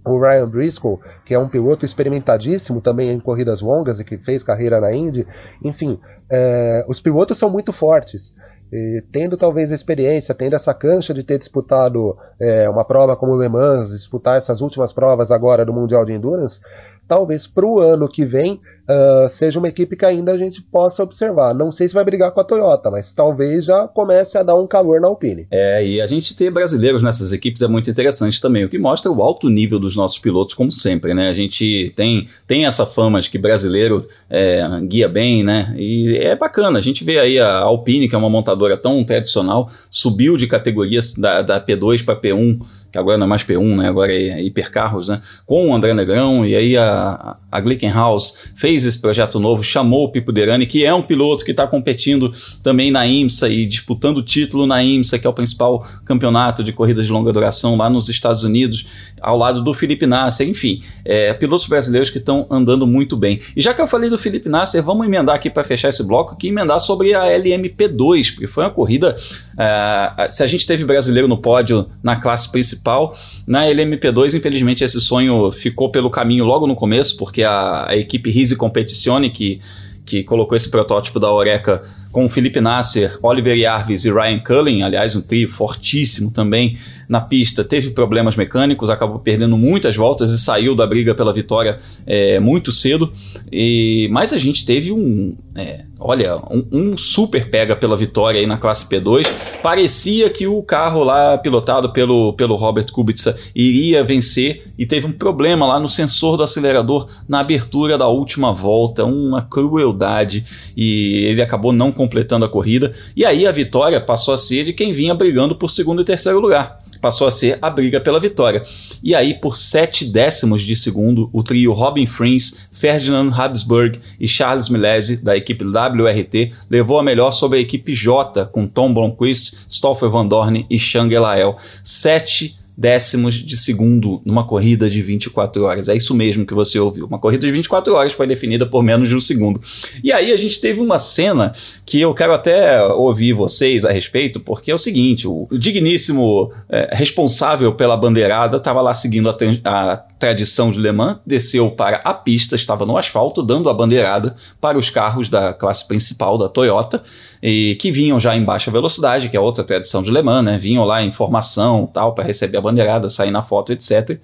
o 0.05 0.19
Ryan 0.19 0.49
Briscoe, 0.49 0.99
que 1.25 1.35
é 1.35 1.39
um 1.39 1.49
piloto 1.49 1.85
experimentadíssimo 1.85 2.81
também 2.81 3.11
em 3.11 3.21
corridas 3.21 3.61
longas 3.61 4.01
e 4.01 4.05
que 4.05 4.19
fez 4.19 4.43
carreira 4.43 4.81
na 4.81 4.93
Indy. 4.93 5.27
Enfim, 5.63 5.99
é, 6.31 6.85
os 6.89 7.01
pilotos 7.01 7.39
são 7.39 7.51
muito 7.51 7.73
fortes. 7.73 8.35
E, 8.73 9.05
tendo 9.13 9.37
talvez 9.37 9.71
a 9.71 9.75
experiência, 9.75 10.35
tendo 10.35 10.57
essa 10.57 10.73
cancha 10.73 11.13
de 11.13 11.23
ter 11.23 11.39
disputado 11.39 12.17
é, 12.41 12.69
uma 12.71 12.85
prova 12.85 13.15
como 13.15 13.33
o 13.33 13.41
Le 13.41 13.49
Mans, 13.49 13.91
disputar 13.91 14.39
essas 14.39 14.63
últimas 14.63 14.95
provas 14.95 15.31
agora 15.31 15.65
do 15.65 15.75
Mundial 15.75 16.07
de 16.07 16.13
Endurance, 16.13 16.59
talvez 17.07 17.47
para 17.47 17.67
o 17.67 17.79
ano 17.79 18.09
que 18.09 18.25
vem 18.25 18.61
uh, 18.89 19.29
seja 19.29 19.59
uma 19.59 19.69
equipe 19.69 19.97
que 19.97 20.05
ainda 20.05 20.33
a 20.33 20.39
gente 20.39 20.63
possa 20.63 21.03
observar. 21.03 21.55
Não 21.55 21.71
sei 21.71 21.89
se 21.89 21.95
vai 21.95 22.05
brigar 22.05 22.33
com 22.33 22.41
a 22.41 22.45
Toyota, 22.45 22.91
mas 22.91 23.13
talvez 23.13 23.65
já 23.65 23.87
comece 23.89 24.39
a 24.39 24.43
dar 24.43 24.57
um 24.57 24.67
calor 24.67 25.01
na 25.01 25.09
Alpine. 25.09 25.47
É, 25.51 25.87
e 25.87 26.01
a 26.01 26.07
gente 26.07 26.37
ter 26.37 26.51
brasileiros 26.51 27.03
nessas 27.03 27.33
equipes 27.33 27.63
é 27.63 27.69
muito 27.69 27.91
interessante 27.91 28.41
também, 28.41 28.65
o 28.65 28.69
que 28.69 28.79
mostra 28.79 29.11
o 29.11 29.23
alto 29.23 29.49
nível 29.49 29.79
dos 29.79 29.97
nossos 29.97 30.19
pilotos, 30.19 30.55
como 30.55 30.71
sempre, 30.71 31.15
né? 31.15 31.29
A 31.29 31.35
gente 31.35 31.93
tem, 31.97 32.29
tem 32.47 32.67
essa 32.67 32.87
fama 32.87 33.21
de 33.21 33.31
que 33.31 33.39
brasileiro 33.39 33.99
é, 34.29 34.67
guia 34.83 35.09
bem, 35.09 35.43
né? 35.43 35.75
E 35.77 36.17
é 36.17 36.35
bacana, 36.35 36.79
a 36.79 36.83
gente 36.83 37.05
vê 37.05 37.19
aí 37.19 37.39
a 37.39 37.59
Alpine, 37.59 38.09
que 38.09 38.15
é 38.15 38.19
uma 38.19 38.31
montadora 38.31 38.77
tão 38.77 39.03
tradicional, 39.05 39.69
subiu 39.91 40.37
de 40.37 40.47
categorias 40.47 41.15
da, 41.15 41.43
da 41.43 41.61
P2 41.61 42.05
para 42.05 42.17
P1 42.17 42.61
que 42.93 42.99
agora 42.99 43.17
não 43.17 43.25
é 43.25 43.29
mais 43.29 43.43
P1, 43.43 43.77
né? 43.77 43.89
agora 43.89 44.13
é 44.13 44.43
hipercarros, 44.43 45.09
né? 45.09 45.23
com 45.47 45.71
o 45.71 45.75
André 45.75 45.95
Negrão, 45.95 46.45
e 46.45 46.55
aí 46.55 46.77
a, 46.77 47.37
a 47.51 47.61
Glickenhaus 47.61 48.51
fez 48.55 48.85
esse 48.85 49.01
projeto 49.01 49.41
novo, 49.41 49.63
chamou 49.63 50.05
o 50.05 50.13
Pipo 50.13 50.31
Derani, 50.31 50.67
que 50.67 50.85
é 50.85 50.93
um 50.93 51.03
piloto 51.03 51.43
que 51.43 51.53
está 51.53 51.67
competindo 51.67 52.33
também 52.63 52.91
na 52.91 53.07
IMSA 53.07 53.49
e 53.49 53.65
disputando 53.65 54.19
o 54.19 54.23
título 54.23 54.67
na 54.67 54.83
IMSA, 54.83 55.19
que 55.19 55.27
é 55.27 55.31
o 55.31 55.33
principal 55.33 55.87
campeonato 56.05 56.63
de 56.63 56.71
corridas 56.71 57.07
de 57.07 57.13
longa 57.13 57.33
duração 57.33 57.77
lá 57.77 57.89
nos 57.89 58.11
Estados 58.11 58.43
Unidos, 58.43 58.87
ao 59.21 59.39
lado 59.39 59.63
do 59.63 59.73
Felipe 59.73 60.07
Nasser, 60.07 60.47
enfim, 60.47 60.83
é, 61.05 61.33
pilotos 61.33 61.67
brasileiros 61.67 62.11
que 62.11 62.19
estão 62.19 62.47
andando 62.51 62.87
muito 62.87 63.17
bem. 63.17 63.41
E 63.57 63.63
já 63.63 63.73
que 63.73 63.81
eu 63.81 63.87
falei 63.87 64.11
do 64.11 64.19
Felipe 64.19 64.49
Nasser, 64.49 64.83
vamos 64.83 65.07
emendar 65.07 65.37
aqui 65.37 65.49
para 65.49 65.65
fechar 65.65 65.89
esse 65.89 66.05
bloco, 66.05 66.35
aqui 66.35 66.49
emendar 66.49 66.79
sobre 66.81 67.15
a 67.15 67.25
LMP2, 67.25 68.33
porque 68.33 68.47
foi 68.47 68.65
uma 68.65 68.71
corrida, 68.71 69.17
é, 69.59 70.29
se 70.31 70.43
a 70.43 70.47
gente 70.47 70.67
teve 70.67 70.85
brasileiro 70.85 71.27
no 71.27 71.39
pódio 71.39 71.89
na 72.03 72.17
classe 72.17 72.51
principal, 72.51 72.82
principal. 72.83 73.17
Na 73.47 73.65
LMP2, 73.65 74.35
infelizmente, 74.35 74.85
esse 74.85 75.01
sonho 75.01 75.51
ficou 75.53 75.91
pelo 75.91 76.11
caminho 76.11 76.45
logo 76.45 76.67
no 76.67 76.75
começo, 76.75 77.17
porque 77.17 77.45
a, 77.45 77.87
a 77.89 77.97
equipe 77.97 78.31
Rise 78.31 78.57
Competizione, 78.57 79.31
que, 79.31 79.61
que 80.05 80.25
colocou 80.25 80.57
esse 80.57 80.69
protótipo 80.69 81.21
da 81.21 81.33
Oreca 81.33 81.83
com 82.11 82.29
Felipe 82.29 82.61
Nasser, 82.61 83.19
Oliver 83.23 83.59
Jarvis 83.59 84.05
e 84.05 84.13
Ryan 84.13 84.41
Cullen, 84.41 84.83
aliás, 84.83 85.17
um 85.17 85.23
trio 85.23 85.49
fortíssimo 85.49 86.31
também 86.31 86.77
na 87.13 87.21
pista, 87.21 87.63
teve 87.63 87.91
problemas 87.91 88.37
mecânicos, 88.37 88.89
acabou 88.89 89.19
perdendo 89.19 89.59
muitas 89.59 89.95
voltas 89.95 90.31
e 90.31 90.39
saiu 90.39 90.75
da 90.75 90.87
briga 90.87 91.15
pela 91.15 91.31
vitória 91.31 91.77
é, 92.07 92.41
muito 92.41 92.73
cedo. 92.73 93.13
E, 93.53 94.09
mas 94.11 94.33
a 94.33 94.39
gente 94.39 94.65
teve 94.65 94.91
um, 94.91 95.37
é, 95.55 95.85
olha, 96.01 96.39
um, 96.51 96.65
um, 96.73 96.97
super 96.97 97.51
pega 97.51 97.77
pela 97.77 97.99
vitória 97.99 98.41
aí 98.41 98.47
na 98.47 98.57
classe 98.57 98.89
P2. 98.89 99.31
Parecia 99.63 100.31
que 100.31 100.47
o 100.47 100.63
carro 100.63 101.05
lá 101.05 101.37
pilotado 101.37 101.93
pelo, 101.93 102.33
pelo 102.33 102.57
Robert 102.57 102.91
Kubica 102.91 103.37
iria 103.55 104.03
vencer 104.03 104.73
e 104.79 104.87
teve 104.87 105.07
um 105.07 105.13
problema 105.13 105.67
lá 105.67 105.79
no 105.79 105.91
sensor 105.91 106.39
do 106.39 106.43
acelerador 106.43 107.09
na 107.29 107.41
abertura 107.41 107.99
da 107.99 108.09
última 108.09 108.55
volta, 108.55 109.05
uma 109.05 109.43
crueldade 109.43 110.47
e 110.75 111.27
ele 111.27 111.43
acabou 111.43 111.75
não 111.75 111.93
completando 111.93 112.47
a 112.47 112.49
corrida. 112.49 112.95
E 113.15 113.23
aí 113.23 113.47
a 113.47 113.53
vitória 113.53 114.01
passou 114.01 114.33
a 114.33 114.39
ser 114.39 114.65
de 114.65 114.73
quem 114.73 114.95
vinha 114.95 115.15
brigando 115.15 115.55
por 115.55 115.71
segundo 115.71 116.01
e 116.01 116.07
terceiro 116.07 116.41
lugar. 116.41 116.81
Passou 117.03 117.27
a 117.27 117.31
ser 117.33 117.59
a 117.61 117.69
briga 117.69 118.01
pela 118.01 118.21
vitória. 118.21 118.63
E 119.03 119.15
aí, 119.15 119.35
por 119.35 119.57
sete 119.57 120.05
décimos 120.05 120.63
de 120.63 120.77
segundo, 120.77 121.29
o 121.33 121.43
trio 121.43 121.73
Robin 121.73 122.07
Frins, 122.07 122.55
Ferdinand 122.71 123.33
Habsburg 123.37 123.99
e 124.21 124.29
Charles 124.29 124.69
Milese, 124.69 125.17
da 125.17 125.37
equipe 125.37 125.65
WRT, 125.65 126.53
levou 126.71 127.01
a 127.01 127.03
melhor 127.03 127.33
sobre 127.33 127.59
a 127.59 127.61
equipe 127.61 127.93
J, 127.93 128.47
com 128.47 128.69
Tom 128.69 128.95
Blomqvist, 128.95 129.67
Stoffel 129.69 130.11
Van 130.11 130.27
Dorn 130.27 130.65
e 130.71 130.79
Shang 130.79 131.13
Elael. 131.13 131.57
Sete 131.83 132.62
décimos 132.83 133.35
de 133.35 133.57
segundo 133.57 134.21
numa 134.27 134.43
corrida 134.45 134.91
de 134.91 135.01
24 135.01 135.63
horas. 135.63 135.89
É 135.89 135.95
isso 135.95 136.13
mesmo 136.17 136.45
que 136.45 136.53
você 136.53 136.81
ouviu. 136.81 137.07
Uma 137.07 137.21
corrida 137.21 137.47
de 137.47 137.53
24 137.53 137.95
horas 137.95 138.13
foi 138.13 138.27
definida 138.27 138.67
por 138.67 138.83
menos 138.83 139.09
de 139.09 139.15
um 139.15 139.21
segundo. 139.21 139.61
E 140.03 140.11
aí 140.11 140.33
a 140.33 140.37
gente 140.37 140.61
teve 140.61 140.81
uma 140.81 140.99
cena 140.99 141.55
que 141.87 142.01
eu 142.01 142.13
quero 142.13 142.33
até 142.33 142.83
ouvir 142.83 143.35
vocês 143.35 143.85
a 143.85 143.93
respeito, 143.93 144.41
porque 144.41 144.73
é 144.73 144.75
o 144.75 144.79
seguinte: 144.79 145.29
o 145.29 145.47
digníssimo 145.53 146.53
é, 146.69 146.91
responsável 146.93 147.73
pela 147.73 147.97
bandeirada 147.97 148.57
estava 148.57 148.81
lá 148.81 148.93
seguindo 148.93 149.31
a, 149.31 149.37
a 149.65 149.97
tradição 150.23 150.71
de 150.71 150.79
Le 150.79 150.93
Mans, 150.93 151.19
desceu 151.27 151.69
para 151.73 151.97
a 152.05 152.15
pista, 152.15 152.55
estava 152.55 152.87
no 152.87 152.97
asfalto, 152.97 153.43
dando 153.43 153.69
a 153.69 153.75
bandeirada 153.75 154.37
para 154.61 154.79
os 154.79 154.89
carros 154.89 155.29
da 155.29 155.53
classe 155.53 155.87
principal 155.89 156.39
da 156.39 156.49
Toyota, 156.49 157.03
e 157.43 157.77
que 157.81 157.91
vinham 157.91 158.21
já 158.21 158.37
em 158.37 158.45
baixa 158.45 158.71
velocidade, 158.71 159.29
que 159.29 159.37
é 159.37 159.41
outra 159.41 159.65
tradição 159.65 160.01
de 160.01 160.13
Le 160.13 160.23
Mans, 160.23 160.45
né? 160.45 160.59
Vinham 160.59 160.85
lá 160.85 161.03
em 161.03 161.11
formação, 161.11 161.91
tal, 161.93 162.15
para 162.15 162.23
receber 162.23 162.57
a 162.57 162.61
bandeirada, 162.61 162.72
sair 163.09 163.31
na 163.31 163.43
foto, 163.43 163.73
etc. 163.73 164.19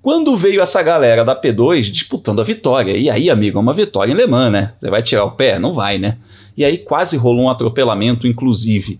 Quando 0.00 0.36
veio 0.36 0.60
essa 0.62 0.82
galera 0.82 1.24
da 1.24 1.38
P2 1.38 1.90
disputando 1.90 2.40
a 2.40 2.44
vitória, 2.44 2.96
e 2.96 3.10
aí, 3.10 3.28
amigo, 3.28 3.58
é 3.58 3.60
uma 3.60 3.74
vitória 3.74 4.12
em 4.12 4.14
né? 4.50 4.72
Você 4.78 4.88
vai 4.88 5.02
tirar 5.02 5.24
o 5.24 5.32
pé? 5.32 5.58
Não 5.58 5.72
vai, 5.72 5.98
né? 5.98 6.16
E 6.56 6.64
aí 6.64 6.78
quase 6.78 7.16
rolou 7.16 7.46
um 7.46 7.50
atropelamento, 7.50 8.26
inclusive. 8.26 8.98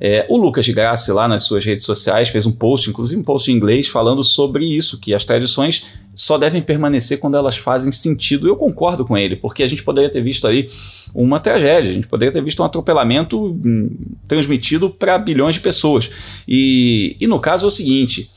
É, 0.00 0.24
o 0.30 0.38
Lucas 0.38 0.66
Graça, 0.68 1.12
lá 1.12 1.28
nas 1.28 1.42
suas 1.42 1.62
redes 1.62 1.84
sociais, 1.84 2.30
fez 2.30 2.46
um 2.46 2.52
post, 2.52 2.88
inclusive 2.88 3.20
um 3.20 3.24
post 3.24 3.52
em 3.52 3.54
inglês, 3.54 3.86
falando 3.86 4.24
sobre 4.24 4.64
isso, 4.64 4.98
que 4.98 5.12
as 5.12 5.26
tradições 5.26 5.84
só 6.14 6.38
devem 6.38 6.62
permanecer 6.62 7.20
quando 7.20 7.36
elas 7.36 7.58
fazem 7.58 7.92
sentido. 7.92 8.48
Eu 8.48 8.56
concordo 8.56 9.04
com 9.04 9.16
ele, 9.16 9.36
porque 9.36 9.62
a 9.62 9.66
gente 9.66 9.82
poderia 9.82 10.10
ter 10.10 10.22
visto 10.22 10.46
ali 10.46 10.70
uma 11.14 11.38
tragédia, 11.38 11.90
a 11.90 11.94
gente 11.94 12.06
poderia 12.06 12.32
ter 12.32 12.42
visto 12.42 12.62
um 12.62 12.64
atropelamento 12.64 13.38
hum, 13.38 13.90
transmitido 14.26 14.88
para 14.88 15.18
bilhões 15.18 15.56
de 15.56 15.60
pessoas. 15.60 16.10
E, 16.48 17.16
e 17.20 17.26
no 17.26 17.38
caso 17.38 17.66
é 17.66 17.68
o 17.68 17.70
seguinte. 17.70 18.30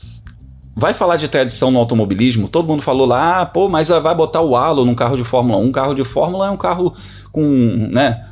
Vai 0.76 0.92
falar 0.92 1.16
de 1.16 1.28
tradição 1.28 1.70
no 1.70 1.78
automobilismo? 1.78 2.48
Todo 2.48 2.66
mundo 2.66 2.82
falou 2.82 3.06
lá, 3.06 3.42
ah, 3.42 3.46
pô, 3.46 3.68
mas 3.68 3.90
vai 3.90 4.12
botar 4.12 4.40
o 4.40 4.56
halo 4.56 4.84
num 4.84 4.94
carro 4.94 5.16
de 5.16 5.22
Fórmula 5.22 5.56
1. 5.60 5.64
Um 5.64 5.70
carro 5.70 5.94
de 5.94 6.04
Fórmula 6.04 6.48
é 6.48 6.50
um 6.50 6.56
carro 6.56 6.92
com, 7.30 7.88
né, 7.92 8.24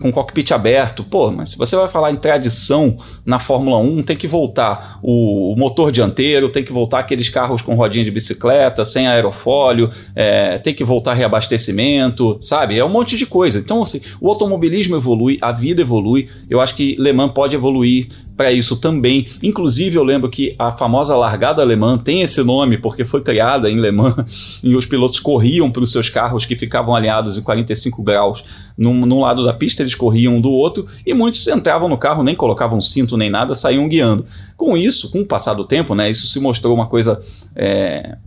com 0.00 0.12
cockpit 0.12 0.50
aberto. 0.52 1.04
Pô, 1.04 1.30
mas 1.30 1.50
se 1.50 1.58
você 1.58 1.76
vai 1.76 1.88
falar 1.88 2.10
em 2.10 2.16
tradição 2.16 2.98
na 3.24 3.38
Fórmula 3.38 3.78
1, 3.78 4.02
tem 4.02 4.16
que 4.16 4.26
voltar 4.26 4.98
o, 5.02 5.52
o 5.52 5.56
motor 5.56 5.90
dianteiro, 5.90 6.48
tem 6.48 6.62
que 6.62 6.72
voltar 6.72 7.00
aqueles 7.00 7.28
carros 7.28 7.62
com 7.62 7.74
rodinha 7.74 8.04
de 8.04 8.10
bicicleta, 8.10 8.84
sem 8.84 9.06
aerofólio, 9.06 9.90
é, 10.14 10.58
tem 10.58 10.74
que 10.74 10.84
voltar 10.84 11.14
reabastecimento, 11.14 12.38
sabe? 12.40 12.78
É 12.78 12.84
um 12.84 12.88
monte 12.88 13.16
de 13.16 13.26
coisa. 13.26 13.58
Então, 13.58 13.82
assim, 13.82 14.00
o 14.20 14.28
automobilismo 14.28 14.96
evolui, 14.96 15.38
a 15.40 15.52
vida 15.52 15.80
evolui. 15.80 16.28
Eu 16.48 16.60
acho 16.60 16.74
que 16.74 16.96
Le 16.98 17.12
Mans 17.12 17.32
pode 17.32 17.54
evoluir 17.54 18.08
para 18.40 18.50
isso 18.50 18.76
também. 18.76 19.26
Inclusive, 19.42 19.96
eu 19.96 20.02
lembro 20.02 20.30
que 20.30 20.54
a 20.58 20.72
famosa 20.72 21.14
largada 21.14 21.60
alemã 21.60 21.98
tem 21.98 22.22
esse 22.22 22.42
nome 22.42 22.78
porque 22.78 23.04
foi 23.04 23.20
criada 23.20 23.70
em 23.70 23.78
Le 23.78 23.90
Mans 23.90 24.60
e 24.64 24.74
os 24.74 24.86
pilotos 24.86 25.20
corriam 25.20 25.70
para 25.70 25.82
os 25.82 25.92
seus 25.92 26.08
carros 26.08 26.46
que 26.46 26.56
ficavam 26.56 26.94
alinhados 26.94 27.36
em 27.36 27.42
45 27.42 28.02
graus 28.02 28.42
num, 28.80 29.04
num, 29.04 29.20
lado 29.20 29.44
da 29.44 29.52
pista, 29.52 29.82
eles 29.82 29.94
corriam 29.94 30.40
do 30.40 30.50
outro 30.50 30.86
e 31.06 31.12
muitos 31.12 31.46
entravam 31.46 31.86
no 31.86 31.98
carro, 31.98 32.22
nem 32.22 32.34
colocavam 32.34 32.80
cinto 32.80 33.14
nem 33.14 33.28
nada, 33.28 33.54
saíam 33.54 33.86
guiando. 33.86 34.24
Com 34.60 34.76
isso, 34.76 35.10
com 35.10 35.20
o 35.20 35.26
passar 35.26 35.54
do 35.54 35.64
tempo, 35.64 35.94
né, 35.94 36.10
isso 36.10 36.26
se 36.26 36.38
mostrou 36.38 36.74
uma 36.74 36.86
coisa 36.86 37.18
é, 37.56 38.18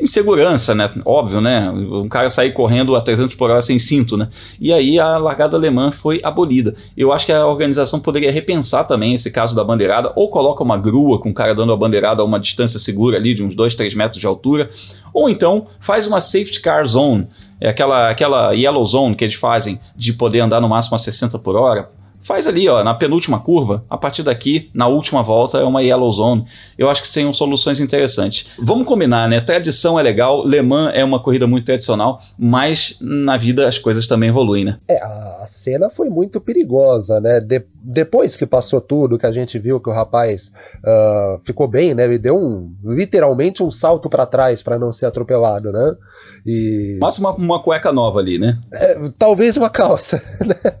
insegurança, 0.00 0.74
né? 0.74 0.90
Óbvio, 1.04 1.42
né? 1.42 1.68
Um 1.70 2.08
cara 2.08 2.30
sair 2.30 2.52
correndo 2.52 2.96
a 2.96 3.02
300 3.02 3.36
por 3.36 3.50
hora 3.50 3.60
sem 3.60 3.78
cinto, 3.78 4.16
né? 4.16 4.30
E 4.58 4.72
aí 4.72 4.98
a 4.98 5.18
largada 5.18 5.58
alemã 5.58 5.92
foi 5.92 6.22
abolida. 6.24 6.74
Eu 6.96 7.12
acho 7.12 7.26
que 7.26 7.32
a 7.32 7.46
organização 7.46 8.00
poderia 8.00 8.32
repensar 8.32 8.84
também 8.84 9.12
esse 9.12 9.30
caso 9.30 9.54
da 9.54 9.62
bandeirada, 9.62 10.10
ou 10.16 10.30
coloca 10.30 10.64
uma 10.64 10.78
grua 10.78 11.20
com 11.20 11.28
o 11.28 11.34
cara 11.34 11.54
dando 11.54 11.70
a 11.70 11.76
bandeirada 11.76 12.22
a 12.22 12.24
uma 12.24 12.40
distância 12.40 12.78
segura 12.78 13.18
ali 13.18 13.34
de 13.34 13.44
uns 13.44 13.54
2, 13.54 13.74
3 13.74 13.92
metros 13.92 14.18
de 14.18 14.26
altura, 14.26 14.70
ou 15.12 15.28
então 15.28 15.66
faz 15.80 16.06
uma 16.06 16.18
safety 16.18 16.62
car 16.62 16.86
zone, 16.86 17.28
é 17.60 17.68
aquela, 17.68 18.08
aquela 18.08 18.52
yellow 18.54 18.86
zone 18.86 19.14
que 19.14 19.22
eles 19.22 19.34
fazem 19.34 19.78
de 19.94 20.14
poder 20.14 20.40
andar 20.40 20.62
no 20.62 20.68
máximo 20.70 20.94
a 20.94 20.98
60 20.98 21.38
por 21.40 21.56
hora 21.56 21.90
faz 22.28 22.46
ali, 22.46 22.68
ó, 22.68 22.84
na 22.84 22.92
penúltima 22.92 23.40
curva, 23.40 23.82
a 23.88 23.96
partir 23.96 24.22
daqui, 24.22 24.68
na 24.74 24.86
última 24.86 25.22
volta, 25.22 25.56
é 25.56 25.64
uma 25.64 25.82
yellow 25.82 26.12
zone. 26.12 26.44
Eu 26.76 26.90
acho 26.90 27.00
que 27.00 27.08
seriam 27.08 27.32
soluções 27.32 27.80
interessantes. 27.80 28.50
Vamos 28.58 28.86
combinar, 28.86 29.26
né? 29.30 29.40
Tradição 29.40 29.98
é 29.98 30.02
legal, 30.02 30.46
Le 30.46 30.60
Mans 30.60 30.92
é 30.94 31.02
uma 31.02 31.22
corrida 31.22 31.46
muito 31.46 31.64
tradicional, 31.64 32.20
mas 32.38 32.98
na 33.00 33.38
vida 33.38 33.66
as 33.66 33.78
coisas 33.78 34.06
também 34.06 34.28
evoluem, 34.28 34.66
né? 34.66 34.78
É, 34.86 35.02
a 35.02 35.46
cena 35.46 35.88
foi 35.88 36.10
muito 36.10 36.38
perigosa, 36.38 37.18
né? 37.18 37.40
De, 37.40 37.64
depois 37.82 38.36
que 38.36 38.44
passou 38.44 38.82
tudo, 38.82 39.18
que 39.18 39.24
a 39.24 39.32
gente 39.32 39.58
viu 39.58 39.80
que 39.80 39.88
o 39.88 39.92
rapaz 39.92 40.52
uh, 40.84 41.40
ficou 41.44 41.66
bem, 41.66 41.94
né? 41.94 42.04
Ele 42.04 42.18
deu 42.18 42.36
um, 42.36 42.74
literalmente 42.84 43.62
um 43.62 43.70
salto 43.70 44.10
para 44.10 44.26
trás 44.26 44.62
para 44.62 44.78
não 44.78 44.92
ser 44.92 45.06
atropelado, 45.06 45.72
né? 45.72 45.96
E... 46.44 46.98
Mas 47.00 47.18
uma, 47.18 47.32
uma 47.34 47.62
cueca 47.62 47.90
nova 47.90 48.20
ali, 48.20 48.38
né? 48.38 48.58
É, 48.72 48.98
talvez 49.18 49.56
uma 49.56 49.70
calça, 49.70 50.22
né? 50.44 50.74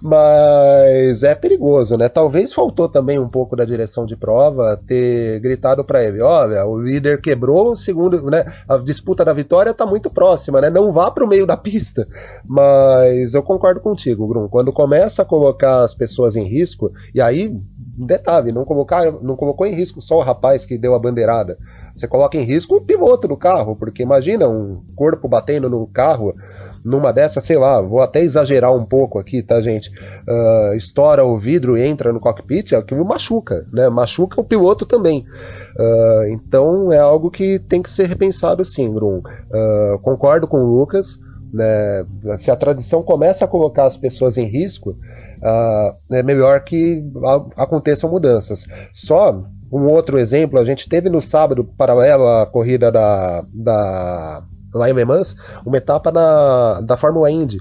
Mas 0.00 0.83
é 1.22 1.34
perigoso, 1.34 1.96
né? 1.96 2.08
Talvez 2.08 2.52
faltou 2.52 2.88
também 2.88 3.18
um 3.18 3.28
pouco 3.28 3.56
da 3.56 3.64
direção 3.64 4.06
de 4.06 4.16
prova 4.16 4.80
ter 4.86 5.40
gritado 5.40 5.84
para 5.84 6.02
ele: 6.04 6.20
olha, 6.20 6.64
o 6.66 6.80
líder 6.80 7.20
quebrou, 7.20 7.72
o 7.72 7.76
segundo, 7.76 8.22
né? 8.30 8.44
A 8.68 8.76
disputa 8.78 9.24
da 9.24 9.32
vitória 9.32 9.74
tá 9.74 9.86
muito 9.86 10.10
próxima, 10.10 10.60
né? 10.60 10.70
Não 10.70 10.92
vá 10.92 11.10
pro 11.10 11.28
meio 11.28 11.46
da 11.46 11.56
pista. 11.56 12.06
Mas 12.44 13.34
eu 13.34 13.42
concordo 13.42 13.80
contigo, 13.80 14.26
Grum. 14.26 14.48
Quando 14.48 14.72
começa 14.72 15.22
a 15.22 15.24
colocar 15.24 15.82
as 15.82 15.94
pessoas 15.94 16.36
em 16.36 16.44
risco, 16.44 16.92
e 17.14 17.20
aí 17.20 17.54
detalhe, 17.96 18.52
não, 18.52 18.64
colocar, 18.64 19.10
não 19.22 19.36
colocou 19.36 19.66
em 19.66 19.74
risco 19.74 20.00
só 20.00 20.18
o 20.18 20.22
rapaz 20.22 20.66
que 20.66 20.76
deu 20.76 20.94
a 20.94 20.98
bandeirada. 20.98 21.56
Você 21.94 22.08
coloca 22.08 22.36
em 22.36 22.42
risco 22.42 22.76
o 22.76 22.80
piloto 22.80 23.28
do 23.28 23.36
carro, 23.36 23.76
porque 23.76 24.02
imagina 24.02 24.48
um 24.48 24.82
corpo 24.96 25.28
batendo 25.28 25.70
no 25.70 25.86
carro 25.86 26.34
numa 26.84 27.12
dessa, 27.12 27.40
sei 27.40 27.56
lá, 27.56 27.80
vou 27.80 28.00
até 28.00 28.20
exagerar 28.20 28.74
um 28.74 28.84
pouco 28.84 29.18
aqui, 29.18 29.42
tá, 29.42 29.60
gente? 29.60 29.90
Uh, 30.28 30.74
estoura 30.74 31.24
o 31.24 31.38
vidro 31.38 31.78
e 31.78 31.82
entra 31.82 32.12
no 32.12 32.20
cockpit, 32.20 32.72
aquilo 32.72 33.04
machuca, 33.04 33.64
né? 33.72 33.88
Machuca 33.88 34.40
o 34.40 34.44
piloto 34.44 34.84
também. 34.84 35.24
Uh, 35.78 36.32
então 36.32 36.92
é 36.92 36.98
algo 36.98 37.30
que 37.30 37.58
tem 37.58 37.82
que 37.82 37.90
ser 37.90 38.06
repensado 38.06 38.64
sim, 38.64 38.92
Grum. 38.92 39.18
Uh, 39.18 39.98
concordo 40.00 40.46
com 40.46 40.58
o 40.58 40.78
Lucas. 40.78 41.18
Né? 41.52 42.04
Se 42.36 42.50
a 42.50 42.56
tradição 42.56 43.00
começa 43.00 43.44
a 43.44 43.48
colocar 43.48 43.86
as 43.86 43.96
pessoas 43.96 44.36
em 44.36 44.44
risco, 44.44 44.90
uh, 44.90 46.14
é 46.14 46.20
melhor 46.20 46.60
que 46.64 47.00
aconteçam 47.56 48.10
mudanças. 48.10 48.66
Só 48.92 49.44
um 49.72 49.88
outro 49.88 50.18
exemplo, 50.18 50.58
a 50.58 50.64
gente 50.64 50.88
teve 50.88 51.08
no 51.08 51.22
sábado, 51.22 51.64
paralelo 51.64 52.26
à 52.26 52.46
corrida 52.46 52.90
da, 52.90 53.44
da 53.52 54.42
lá 54.74 54.90
em 54.90 54.92
Le 54.92 55.04
Mans, 55.04 55.36
uma 55.64 55.76
etapa 55.76 56.10
da, 56.10 56.80
da 56.80 56.96
Fórmula 56.96 57.30
Indy. 57.30 57.58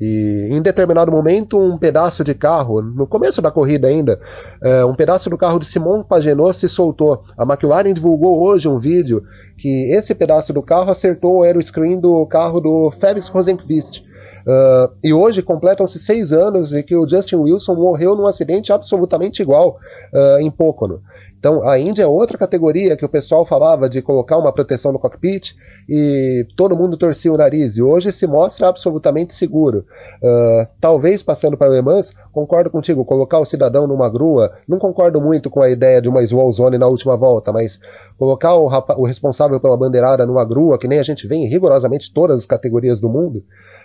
E 0.00 0.48
em 0.50 0.60
determinado 0.60 1.12
momento, 1.12 1.60
um 1.60 1.78
pedaço 1.78 2.24
de 2.24 2.34
carro, 2.34 2.82
no 2.82 3.06
começo 3.06 3.40
da 3.40 3.52
corrida 3.52 3.86
ainda, 3.86 4.18
é, 4.60 4.84
um 4.84 4.94
pedaço 4.94 5.30
do 5.30 5.38
carro 5.38 5.60
de 5.60 5.66
Simon 5.66 6.02
Pagenaud 6.02 6.56
se 6.56 6.68
soltou. 6.68 7.22
A 7.38 7.44
McLaren 7.44 7.92
divulgou 7.92 8.42
hoje 8.42 8.66
um 8.66 8.80
vídeo 8.80 9.22
que 9.56 9.92
esse 9.92 10.12
pedaço 10.12 10.52
do 10.52 10.60
carro 10.60 10.90
acertou 10.90 11.38
o 11.38 11.42
aeroscreen 11.42 12.00
do 12.00 12.26
carro 12.26 12.60
do 12.60 12.90
Felix 12.98 13.28
Rosenqvist. 13.28 14.02
Uh, 14.46 14.92
e 15.02 15.12
hoje 15.12 15.42
completam-se 15.42 15.98
seis 15.98 16.32
anos 16.32 16.72
e 16.72 16.82
que 16.82 16.96
o 16.96 17.06
Justin 17.06 17.36
Wilson 17.36 17.74
morreu 17.74 18.16
num 18.16 18.26
acidente 18.26 18.72
absolutamente 18.72 19.42
igual 19.42 19.78
uh, 20.12 20.40
em 20.40 20.50
Pocono. 20.50 21.00
Então, 21.42 21.68
a 21.68 21.76
Índia 21.76 22.04
é 22.04 22.06
outra 22.06 22.38
categoria 22.38 22.96
que 22.96 23.04
o 23.04 23.08
pessoal 23.08 23.44
falava 23.44 23.90
de 23.90 24.00
colocar 24.00 24.38
uma 24.38 24.52
proteção 24.52 24.92
no 24.92 24.98
cockpit 25.00 25.56
e 25.88 26.46
todo 26.56 26.76
mundo 26.76 26.96
torcia 26.96 27.32
o 27.32 27.36
nariz. 27.36 27.76
E 27.76 27.82
hoje 27.82 28.12
se 28.12 28.28
mostra 28.28 28.68
absolutamente 28.68 29.34
seguro. 29.34 29.84
Uh, 30.22 30.68
talvez 30.80 31.20
passando 31.20 31.56
para 31.56 31.68
Le 31.68 31.82
Mans, 31.82 32.14
concordo 32.32 32.70
contigo, 32.70 33.04
colocar 33.04 33.40
o 33.40 33.44
cidadão 33.44 33.88
numa 33.88 34.08
grua, 34.08 34.52
não 34.68 34.78
concordo 34.78 35.20
muito 35.20 35.50
com 35.50 35.60
a 35.60 35.68
ideia 35.68 36.00
de 36.00 36.08
uma 36.08 36.22
slow 36.22 36.52
zone 36.52 36.78
na 36.78 36.86
última 36.86 37.16
volta, 37.16 37.52
mas 37.52 37.80
colocar 38.16 38.54
o, 38.54 38.68
o 38.98 39.04
responsável 39.04 39.58
pela 39.58 39.76
bandeirada 39.76 40.24
numa 40.24 40.44
grua, 40.44 40.78
que 40.78 40.86
nem 40.86 41.00
a 41.00 41.02
gente 41.02 41.26
vê 41.26 41.34
em 41.34 41.48
rigorosamente 41.48 42.12
todas 42.14 42.38
as 42.38 42.46
categorias 42.46 43.00
do 43.00 43.08
mundo, 43.08 43.42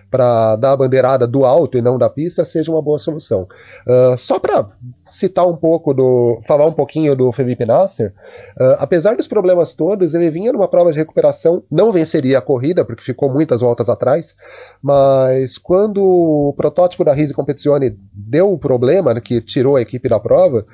para 0.09 0.55
dar 0.55 0.71
a 0.71 0.77
bandeirada 0.77 1.27
do 1.27 1.45
alto 1.45 1.77
e 1.77 1.81
não 1.81 1.97
da 1.97 2.09
pista 2.09 2.45
seja 2.45 2.71
uma 2.71 2.81
boa 2.81 2.97
solução. 2.97 3.47
Uh, 3.85 4.17
só 4.17 4.39
para 4.39 4.67
citar 5.07 5.45
um 5.45 5.55
pouco 5.55 5.93
do. 5.93 6.41
falar 6.47 6.65
um 6.65 6.73
pouquinho 6.73 7.15
do 7.15 7.31
Felipe 7.31 7.65
Nasser, 7.65 8.13
uh, 8.59 8.75
apesar 8.79 9.15
dos 9.15 9.27
problemas 9.27 9.73
todos, 9.73 10.13
ele 10.13 10.29
vinha 10.29 10.51
numa 10.51 10.67
prova 10.67 10.91
de 10.91 10.97
recuperação, 10.97 11.63
não 11.71 11.91
venceria 11.91 12.37
a 12.37 12.41
corrida, 12.41 12.85
porque 12.85 13.03
ficou 13.03 13.31
muitas 13.31 13.61
voltas 13.61 13.89
atrás, 13.89 14.35
mas 14.81 15.57
quando 15.57 16.03
o 16.03 16.53
protótipo 16.55 17.03
da 17.03 17.13
Rise 17.13 17.33
Competizione 17.33 17.97
deu 18.13 18.51
o 18.51 18.59
problema, 18.59 19.13
né, 19.13 19.21
que 19.21 19.41
tirou 19.41 19.75
a 19.75 19.81
equipe 19.81 20.07
da 20.09 20.19
prova, 20.19 20.65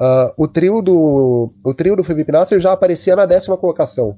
Uh, 0.00 0.32
o, 0.36 0.48
trio 0.48 0.82
do, 0.82 1.52
o 1.64 1.74
trio 1.74 1.94
do 1.94 2.02
Felipe 2.02 2.32
Nasser 2.32 2.58
já 2.58 2.72
aparecia 2.72 3.14
na 3.14 3.24
décima 3.24 3.56
colocação. 3.56 4.16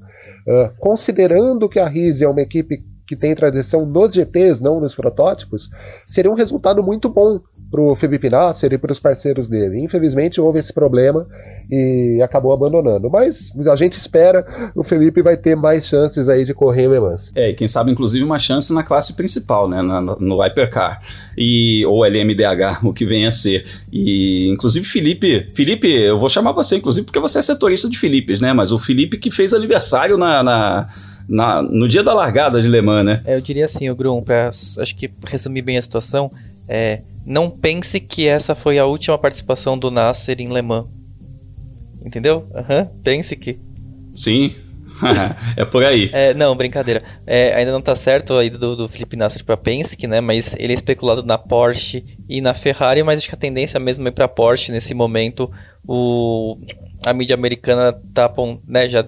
Uh, 0.49 0.73
considerando 0.79 1.69
que 1.69 1.79
a 1.79 1.87
Rise 1.87 2.25
é 2.25 2.29
uma 2.29 2.41
equipe 2.41 2.83
que 3.07 3.17
tem 3.17 3.35
tradição 3.35 3.85
nos 3.87 4.15
GTs, 4.15 4.63
não 4.63 4.81
nos 4.81 4.95
protótipos, 4.95 5.69
seria 6.07 6.31
um 6.31 6.35
resultado 6.35 6.83
muito 6.83 7.09
bom 7.09 7.41
para 7.71 7.81
o 7.81 7.97
Felipe 7.97 8.31
Nasser 8.31 8.73
e 8.73 8.79
para 8.79 8.93
os 8.93 9.01
parceiros 9.01 9.49
dele. 9.49 9.81
Infelizmente 9.81 10.41
houve 10.41 10.61
esse 10.61 10.73
problema 10.73 11.27
e 11.71 12.21
acabou 12.23 12.53
abandonando. 12.53 13.11
Mas 13.11 13.53
a 13.67 13.75
gente 13.75 13.99
espera 13.99 14.47
o 14.77 14.85
Felipe 14.85 15.23
vai 15.23 15.37
ter 15.37 15.57
mais 15.57 15.87
chances 15.87 16.29
aí 16.29 16.45
de 16.45 16.55
correr 16.55 16.85
em 16.85 16.89
Le 16.89 17.01
Mans. 17.01 17.33
É, 17.35 17.51
e 17.51 17.55
quem 17.55 17.67
sabe 17.67 17.91
inclusive 17.91 18.25
uma 18.25 18.39
chance 18.39 18.73
na 18.73 18.83
classe 18.83 19.15
principal, 19.15 19.69
né, 19.69 19.83
na, 19.83 20.01
no 20.01 20.41
Hypercar 20.41 21.01
e 21.37 21.85
ou 21.87 22.05
LMDH, 22.05 22.85
o 22.85 22.93
que 22.93 23.05
vem 23.05 23.27
a 23.27 23.33
ser. 23.33 23.65
E 23.93 24.49
inclusive 24.51 24.87
Felipe, 24.87 25.51
Felipe, 25.55 25.89
eu 25.89 26.19
vou 26.19 26.29
chamar 26.29 26.53
você 26.53 26.77
inclusive 26.77 27.05
porque 27.05 27.21
você 27.21 27.39
é 27.39 27.43
setorista 27.43 27.89
de 27.89 27.99
Filipes, 27.99 28.41
né? 28.41 28.53
Mas 28.53 28.71
o 28.71 28.79
Felipe 28.79 29.19
que 29.19 29.31
fez 29.31 29.53
aniversário 29.53 30.17
na, 30.17 30.43
na 30.43 30.89
na, 31.29 31.63
no 31.63 31.89
dia 31.89 32.03
da 32.03 32.13
largada 32.13 32.61
de 32.61 32.69
Le 32.69 32.81
Mans, 32.81 33.05
né? 33.05 33.23
É, 33.25 33.37
eu 33.37 33.41
diria 33.41 33.65
assim, 33.65 33.89
o 33.91 33.97
Grum, 33.97 34.23
para 34.23 34.49
acho 34.49 34.97
que 34.97 35.11
resumir 35.27 35.63
bem 35.63 35.79
a 35.79 35.83
situação, 35.83 36.31
é, 36.69 37.03
não 37.25 37.51
pense 37.51 38.01
que 38.01 38.27
essa 38.27 38.55
foi 38.55 38.79
a 38.79 38.85
última 38.85 39.19
participação 39.19 39.79
do 39.79 39.91
Nasser 39.91 40.41
em 40.41 40.53
Le 40.53 40.63
Mans. 40.63 40.87
Entendeu? 42.05 42.47
Uhum, 42.55 42.87
pense 43.03 43.35
que. 43.35 43.59
Sim. 44.15 44.55
é 45.57 45.65
por 45.65 45.85
aí. 45.85 46.11
É, 46.13 46.35
não, 46.35 46.55
brincadeira. 46.57 47.03
É, 47.27 47.55
ainda 47.55 47.73
não 47.73 47.81
tá 47.81 47.97
certo 47.97 48.35
a 48.35 48.45
ida 48.45 48.59
do, 48.59 48.77
do 48.77 48.89
Felipe 48.89 49.17
Nasser 49.17 49.45
pra 49.45 49.57
Penske, 49.57 50.07
né? 50.07 50.21
Mas 50.21 50.55
ele 50.59 50.73
é 50.73 50.75
especulado 50.75 51.23
na 51.23 51.37
Porsche 51.39 52.05
e 52.29 52.41
na 52.41 52.55
Ferrari, 52.55 53.03
mas 53.03 53.19
acho 53.19 53.29
que 53.29 53.35
a 53.35 53.39
tendência 53.39 53.81
mesmo 53.81 54.07
é 54.07 54.11
pra 54.11 54.29
Porsche 54.29 54.71
nesse 54.71 54.95
momento. 54.95 55.51
O, 55.87 56.59
a 57.05 57.13
mídia 57.13 57.35
americana 57.35 57.99
tá, 58.13 58.33
né, 58.67 58.89
já 58.89 59.05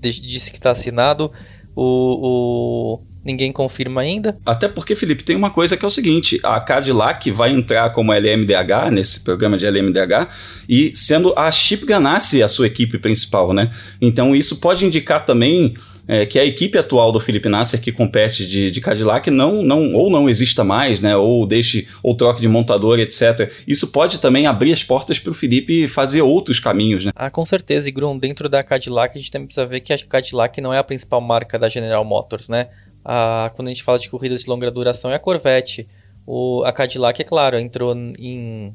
disse 0.00 0.50
que 0.50 0.60
tá 0.60 0.70
assinado. 0.70 1.30
O, 1.80 1.84
o, 1.84 3.00
ninguém 3.24 3.52
confirma 3.52 4.00
ainda. 4.00 4.36
Até 4.44 4.66
porque, 4.66 4.96
Felipe, 4.96 5.22
tem 5.22 5.36
uma 5.36 5.48
coisa 5.48 5.76
que 5.76 5.84
é 5.84 5.88
o 5.88 5.90
seguinte: 5.92 6.40
a 6.42 6.58
Cadillac 6.58 7.30
vai 7.30 7.52
entrar 7.52 7.90
como 7.90 8.12
LMDH 8.12 8.90
nesse 8.90 9.20
programa 9.20 9.56
de 9.56 9.64
LMDH 9.64 10.28
e 10.68 10.92
sendo 10.96 11.32
a 11.36 11.48
Chip 11.52 11.86
Ganassi 11.86 12.42
a 12.42 12.48
sua 12.48 12.66
equipe 12.66 12.98
principal, 12.98 13.52
né? 13.52 13.70
Então 14.00 14.34
isso 14.34 14.56
pode 14.56 14.84
indicar 14.84 15.24
também 15.24 15.76
é, 16.08 16.26
que 16.26 16.38
a 16.38 16.44
equipe 16.44 16.78
atual 16.78 17.12
do 17.12 17.20
Felipe 17.20 17.48
Nasser 17.48 17.80
que 17.80 17.92
compete 17.92 18.46
de, 18.46 18.70
de 18.70 18.80
Cadillac 18.80 19.30
não, 19.30 19.62
não 19.62 19.94
ou 19.94 20.10
não 20.10 20.28
exista 20.28 20.64
mais, 20.64 20.98
né? 20.98 21.14
Ou 21.16 21.46
deixe 21.46 21.86
ou 22.02 22.16
troque 22.16 22.40
de 22.40 22.48
montador, 22.48 22.98
etc. 22.98 23.52
Isso 23.66 23.88
pode 23.92 24.18
também 24.20 24.46
abrir 24.46 24.72
as 24.72 24.82
portas 24.82 25.18
para 25.18 25.30
o 25.30 25.34
Felipe 25.34 25.86
fazer 25.86 26.22
outros 26.22 26.58
caminhos, 26.58 27.04
né? 27.04 27.12
Ah, 27.14 27.30
com 27.30 27.44
certeza, 27.44 27.88
e 27.88 27.92
Grum, 27.92 28.18
dentro 28.18 28.48
da 28.48 28.64
Cadillac 28.64 29.16
a 29.16 29.20
gente 29.20 29.30
também 29.30 29.46
precisa 29.46 29.66
ver 29.66 29.80
que 29.80 29.92
a 29.92 29.98
Cadillac 29.98 30.60
não 30.60 30.72
é 30.72 30.78
a 30.78 30.84
principal 30.84 31.20
marca 31.20 31.58
da 31.58 31.68
General 31.68 32.04
Motors, 32.04 32.48
né? 32.48 32.68
a, 33.08 33.50
quando 33.54 33.68
a 33.68 33.70
gente 33.70 33.82
fala 33.82 33.98
de 33.98 34.10
corridas 34.10 34.42
de 34.42 34.50
longa 34.50 34.70
duração, 34.70 35.10
é 35.10 35.14
a 35.14 35.18
Corvette. 35.18 35.88
O, 36.26 36.62
a 36.64 36.72
Cadillac, 36.72 37.20
é 37.20 37.24
claro, 37.24 37.58
entrou 37.58 37.94
em, 37.96 38.74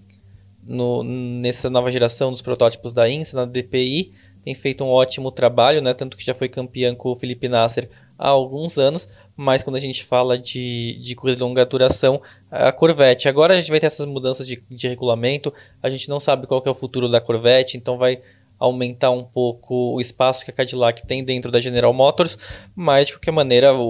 no, 0.67 1.03
nessa 1.03 1.69
nova 1.69 1.91
geração 1.91 2.31
dos 2.31 2.41
protótipos 2.41 2.93
da 2.93 3.07
INSA, 3.07 3.37
na 3.37 3.45
DPI, 3.45 4.11
tem 4.43 4.53
feito 4.53 4.84
um 4.84 4.89
ótimo 4.89 5.32
trabalho, 5.32 5.82
né? 5.82 5.93
Tanto 5.93 6.17
que 6.17 6.25
já 6.25 6.34
foi 6.34 6.49
campeã 6.49 6.93
com 6.93 7.10
o 7.10 7.15
Felipe 7.15 7.47
Nasser 7.47 7.89
há 8.17 8.29
alguns 8.29 8.77
anos, 8.77 9.08
mas 9.36 9.63
quando 9.63 9.75
a 9.75 9.79
gente 9.79 10.03
fala 10.03 10.38
de, 10.38 10.99
de 11.01 11.15
corrida 11.15 11.38
de 11.38 11.43
longa 11.43 11.65
duração, 11.65 12.21
a 12.51 12.71
Corvette. 12.71 13.27
Agora 13.27 13.53
a 13.53 13.58
gente 13.58 13.69
vai 13.69 13.79
ter 13.79 13.88
essas 13.88 14.06
mudanças 14.06 14.45
de, 14.45 14.63
de 14.69 14.88
regulamento, 14.88 15.53
a 15.82 15.89
gente 15.89 16.10
não 16.10 16.19
sabe 16.19 16.45
qual 16.45 16.62
é 16.65 16.69
o 16.69 16.75
futuro 16.75 17.10
da 17.10 17.21
Corvette, 17.21 17.77
então 17.77 17.97
vai 17.97 18.21
aumentar 18.60 19.12
um 19.12 19.23
pouco 19.23 19.95
o 19.95 19.99
espaço 19.99 20.45
que 20.45 20.51
a 20.51 20.53
Cadillac 20.53 21.06
tem 21.06 21.23
dentro 21.23 21.51
da 21.51 21.60
General 21.60 21.93
Motors, 21.93 22.38
mas 22.75 23.08
de 23.08 23.13
qualquer 23.13 23.32
maneira 23.32 23.73
o, 23.73 23.82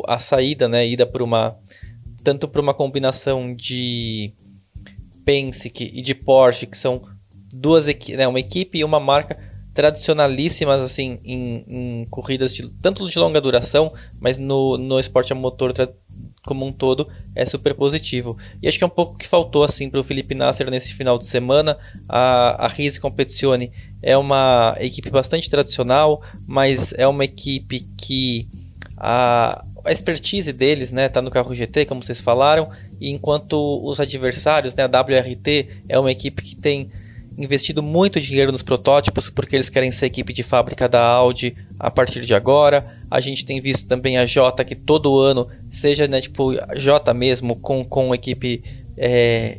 o, 0.00 0.02
a 0.06 0.18
saída, 0.18 0.68
né, 0.68 0.86
ida 0.86 1.06
por 1.06 1.22
uma 1.22 1.56
tanto 2.22 2.46
para 2.46 2.60
uma 2.60 2.74
combinação 2.74 3.54
de 3.54 4.34
Penske 5.24 5.90
e 5.94 6.02
de 6.02 6.14
Porsche, 6.14 6.66
que 6.66 6.76
são 6.76 7.02
duas 7.52 7.86
né, 7.86 8.28
uma 8.28 8.38
equipe 8.38 8.78
e 8.78 8.84
uma 8.84 9.00
marca 9.00 9.49
tradicionalíssimas 9.74 10.80
assim 10.80 11.20
em, 11.24 11.64
em 11.68 12.06
corridas 12.10 12.52
de, 12.52 12.68
tanto 12.82 13.08
de 13.08 13.18
longa 13.18 13.40
duração, 13.40 13.92
mas 14.18 14.36
no, 14.38 14.76
no 14.76 14.98
esporte 14.98 15.32
a 15.32 15.36
motor 15.36 15.72
como 16.44 16.66
um 16.66 16.72
todo 16.72 17.08
é 17.34 17.44
super 17.44 17.74
positivo. 17.74 18.36
E 18.62 18.68
acho 18.68 18.78
que 18.78 18.84
é 18.84 18.86
um 18.86 18.90
pouco 18.90 19.16
que 19.16 19.26
faltou 19.26 19.62
assim 19.62 19.90
para 19.90 20.00
o 20.00 20.04
Felipe 20.04 20.34
Nasser 20.34 20.70
nesse 20.70 20.94
final 20.94 21.18
de 21.18 21.26
semana. 21.26 21.78
A, 22.08 22.66
a 22.66 22.68
Rise 22.68 22.98
Competizione 22.98 23.72
é 24.02 24.16
uma 24.16 24.76
equipe 24.80 25.10
bastante 25.10 25.50
tradicional, 25.50 26.22
mas 26.46 26.92
é 26.94 27.06
uma 27.06 27.24
equipe 27.24 27.88
que 27.96 28.48
a, 28.96 29.64
a 29.84 29.92
expertise 29.92 30.52
deles 30.52 30.92
né, 30.92 31.08
tá 31.08 31.22
no 31.22 31.30
carro 31.30 31.54
GT, 31.54 31.86
como 31.86 32.02
vocês 32.02 32.20
falaram, 32.20 32.70
e 33.00 33.10
enquanto 33.10 33.80
os 33.82 34.00
adversários, 34.00 34.74
né, 34.74 34.84
a 34.84 35.00
WRT 35.00 35.82
é 35.88 35.98
uma 35.98 36.10
equipe 36.10 36.42
que 36.42 36.56
tem 36.56 36.90
investido 37.40 37.82
muito 37.82 38.20
dinheiro 38.20 38.52
nos 38.52 38.62
protótipos 38.62 39.30
porque 39.30 39.56
eles 39.56 39.68
querem 39.68 39.90
ser 39.90 40.06
equipe 40.06 40.32
de 40.32 40.42
fábrica 40.42 40.88
da 40.88 41.02
Audi 41.02 41.56
a 41.78 41.90
partir 41.90 42.20
de 42.20 42.34
agora. 42.34 42.98
A 43.10 43.20
gente 43.20 43.44
tem 43.44 43.60
visto 43.60 43.86
também 43.86 44.18
a 44.18 44.26
Jota 44.26 44.64
que 44.64 44.74
todo 44.74 45.18
ano, 45.18 45.48
seja 45.70 46.06
né, 46.06 46.20
tipo 46.20 46.52
Jota 46.76 47.14
mesmo, 47.14 47.56
com, 47.56 47.84
com 47.84 48.12
a 48.12 48.14
equipe 48.14 48.62
é, 48.96 49.58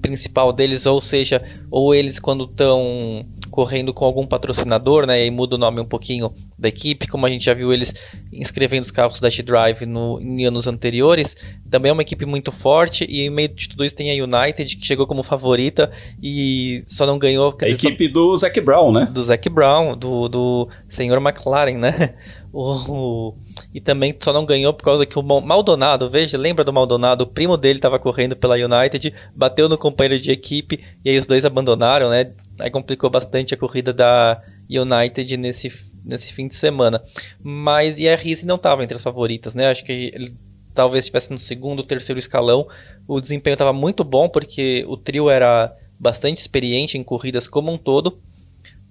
principal 0.00 0.52
deles, 0.52 0.86
ou 0.86 1.00
seja, 1.00 1.42
ou 1.70 1.94
eles 1.94 2.18
quando 2.18 2.44
estão 2.44 3.24
correndo 3.50 3.92
com 3.92 4.04
algum 4.04 4.26
patrocinador, 4.26 5.06
né? 5.06 5.26
E 5.26 5.30
muda 5.30 5.56
o 5.56 5.58
nome 5.58 5.80
um 5.80 5.84
pouquinho 5.84 6.30
da 6.60 6.68
equipe, 6.68 7.06
como 7.06 7.24
a 7.26 7.30
gente 7.30 7.44
já 7.44 7.54
viu 7.54 7.72
eles 7.72 7.94
inscrevendo 8.32 8.82
os 8.82 8.90
carros 8.90 9.18
da 9.18 9.30
G-Drive 9.30 9.82
em 9.82 10.44
anos 10.44 10.66
anteriores. 10.66 11.36
Também 11.70 11.90
é 11.90 11.92
uma 11.92 12.02
equipe 12.02 12.26
muito 12.26 12.52
forte 12.52 13.06
e 13.08 13.22
em 13.22 13.30
meio 13.30 13.48
de 13.48 13.68
tudo 13.68 13.84
isso 13.84 13.94
tem 13.94 14.10
a 14.10 14.24
United, 14.24 14.76
que 14.76 14.86
chegou 14.86 15.06
como 15.06 15.22
favorita 15.22 15.90
e 16.22 16.84
só 16.86 17.06
não 17.06 17.18
ganhou... 17.18 17.56
A 17.62 17.68
equipe 17.68 18.06
só... 18.06 18.12
do 18.12 18.36
Zac 18.36 18.60
Brown, 18.60 18.92
né? 18.92 19.08
Do 19.10 19.22
Zac 19.22 19.48
Brown, 19.48 19.96
do, 19.96 20.28
do 20.28 20.68
senhor 20.88 21.20
McLaren, 21.20 21.78
né? 21.78 22.14
O, 22.52 23.36
e 23.72 23.80
também 23.80 24.12
só 24.18 24.32
não 24.32 24.44
ganhou 24.44 24.74
por 24.74 24.82
causa 24.82 25.06
que 25.06 25.16
o 25.16 25.22
Maldonado, 25.22 26.10
veja, 26.10 26.36
lembra 26.36 26.64
do 26.64 26.72
Maldonado? 26.72 27.22
O 27.22 27.26
primo 27.26 27.56
dele 27.56 27.78
estava 27.78 27.96
correndo 27.96 28.34
pela 28.34 28.56
United, 28.56 29.14
bateu 29.36 29.68
no 29.68 29.78
companheiro 29.78 30.20
de 30.20 30.32
equipe 30.32 30.80
e 31.04 31.10
aí 31.10 31.16
os 31.16 31.26
dois 31.26 31.44
abandonaram, 31.44 32.10
né? 32.10 32.32
Aí 32.58 32.68
complicou 32.68 33.08
bastante 33.08 33.54
a 33.54 33.56
corrida 33.56 33.92
da 33.92 34.42
United 34.68 35.36
nesse, 35.36 35.70
nesse 36.04 36.32
fim 36.32 36.48
de 36.48 36.54
semana. 36.54 37.02
Mas 37.42 37.98
e 37.98 38.08
a 38.08 38.16
Rise 38.16 38.46
não 38.46 38.56
estava 38.56 38.82
entre 38.82 38.96
as 38.96 39.02
favoritas, 39.02 39.54
né? 39.54 39.68
Acho 39.68 39.84
que 39.84 39.92
ele 39.92 40.34
talvez 40.74 41.04
estivesse 41.04 41.30
no 41.30 41.38
segundo, 41.38 41.82
terceiro 41.82 42.18
escalão. 42.18 42.68
O 43.06 43.20
desempenho 43.20 43.54
estava 43.54 43.72
muito 43.72 44.04
bom 44.04 44.28
porque 44.28 44.84
o 44.88 44.96
trio 44.96 45.28
era 45.30 45.74
bastante 45.98 46.38
experiente 46.38 46.96
em 46.96 47.02
corridas 47.02 47.46
como 47.46 47.72
um 47.72 47.78
todo. 47.78 48.20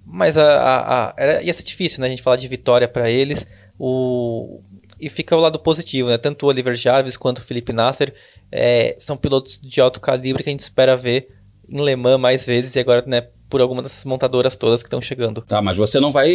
Mas 0.04 0.36
a, 0.36 0.52
a, 0.52 1.04
a, 1.08 1.14
era, 1.16 1.42
ia 1.42 1.52
ser 1.52 1.64
difícil, 1.64 2.00
né? 2.00 2.06
A 2.06 2.10
gente 2.10 2.22
falar 2.22 2.36
de 2.36 2.48
vitória 2.48 2.88
para 2.88 3.10
eles. 3.10 3.46
O, 3.78 4.60
e 5.00 5.08
fica 5.08 5.34
o 5.34 5.40
lado 5.40 5.58
positivo, 5.58 6.08
né? 6.08 6.18
Tanto 6.18 6.44
o 6.44 6.48
Oliver 6.48 6.74
Jarvis 6.74 7.16
quanto 7.16 7.38
o 7.38 7.42
Felipe 7.42 7.72
Nasser 7.72 8.14
é, 8.52 8.96
são 8.98 9.16
pilotos 9.16 9.58
de 9.62 9.80
alto 9.80 10.00
calibre 10.00 10.42
que 10.42 10.50
a 10.50 10.52
gente 10.52 10.60
espera 10.60 10.96
ver 10.96 11.28
em 11.68 11.82
Le 11.82 11.96
Mans 11.96 12.20
mais 12.20 12.44
vezes 12.44 12.74
e 12.74 12.80
agora, 12.80 13.04
né, 13.06 13.28
por 13.50 13.60
alguma 13.60 13.82
dessas 13.82 14.04
montadoras 14.04 14.54
todas 14.56 14.82
que 14.82 14.86
estão 14.86 15.02
chegando. 15.02 15.42
Tá, 15.42 15.60
mas 15.60 15.76
você 15.76 15.98
não 15.98 16.12
vai. 16.12 16.30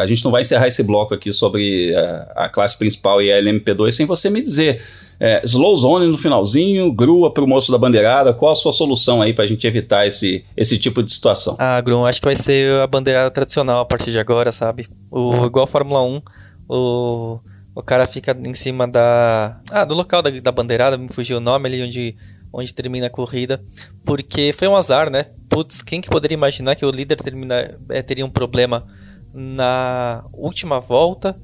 A 0.00 0.06
gente 0.06 0.24
não 0.24 0.30
vai 0.30 0.42
encerrar 0.42 0.68
esse 0.68 0.82
bloco 0.82 1.12
aqui 1.12 1.32
sobre 1.32 1.94
a, 1.94 2.44
a 2.44 2.48
classe 2.48 2.78
principal 2.78 3.20
e 3.20 3.30
a 3.30 3.42
LMP2 3.42 3.90
sem 3.90 4.06
você 4.06 4.30
me 4.30 4.40
dizer. 4.40 4.80
É, 5.20 5.40
slow 5.44 5.76
zone 5.76 6.06
no 6.06 6.18
finalzinho, 6.18 6.92
grua 6.92 7.32
para 7.32 7.44
o 7.44 7.46
moço 7.46 7.70
da 7.70 7.78
bandeirada. 7.78 8.32
Qual 8.32 8.50
a 8.50 8.54
sua 8.54 8.72
solução 8.72 9.20
aí 9.22 9.32
para 9.32 9.44
a 9.44 9.46
gente 9.46 9.64
evitar 9.66 10.06
esse, 10.06 10.44
esse 10.56 10.78
tipo 10.78 11.02
de 11.02 11.12
situação? 11.12 11.56
Ah, 11.58 11.80
Grum, 11.80 12.04
acho 12.06 12.20
que 12.20 12.26
vai 12.26 12.34
ser 12.34 12.72
a 12.80 12.86
bandeirada 12.86 13.30
tradicional 13.30 13.82
a 13.82 13.84
partir 13.84 14.10
de 14.10 14.18
agora, 14.18 14.50
sabe? 14.50 14.88
O, 15.10 15.46
igual 15.46 15.64
a 15.64 15.68
Fórmula 15.68 16.02
1, 16.02 16.22
o, 16.68 17.38
o 17.74 17.82
cara 17.82 18.06
fica 18.06 18.36
em 18.36 18.54
cima 18.54 18.88
da. 18.88 19.60
Ah, 19.70 19.84
do 19.84 19.94
local 19.94 20.22
da, 20.22 20.30
da 20.30 20.50
bandeirada, 20.50 20.98
me 20.98 21.08
fugiu 21.08 21.36
o 21.36 21.40
nome 21.40 21.68
ali 21.68 21.82
onde, 21.82 22.16
onde 22.52 22.74
termina 22.74 23.06
a 23.06 23.10
corrida. 23.10 23.64
Porque 24.04 24.52
foi 24.52 24.68
um 24.68 24.76
azar, 24.76 25.10
né? 25.10 25.26
Putz, 25.48 25.82
quem 25.82 26.00
que 26.00 26.10
poderia 26.10 26.34
imaginar 26.34 26.76
que 26.76 26.84
o 26.84 26.90
líder 26.90 27.16
termina, 27.16 27.78
é, 27.88 28.02
teria 28.02 28.26
um 28.26 28.30
problema 28.30 28.86
na 29.32 30.24
última 30.32 30.78
volta 30.78 31.34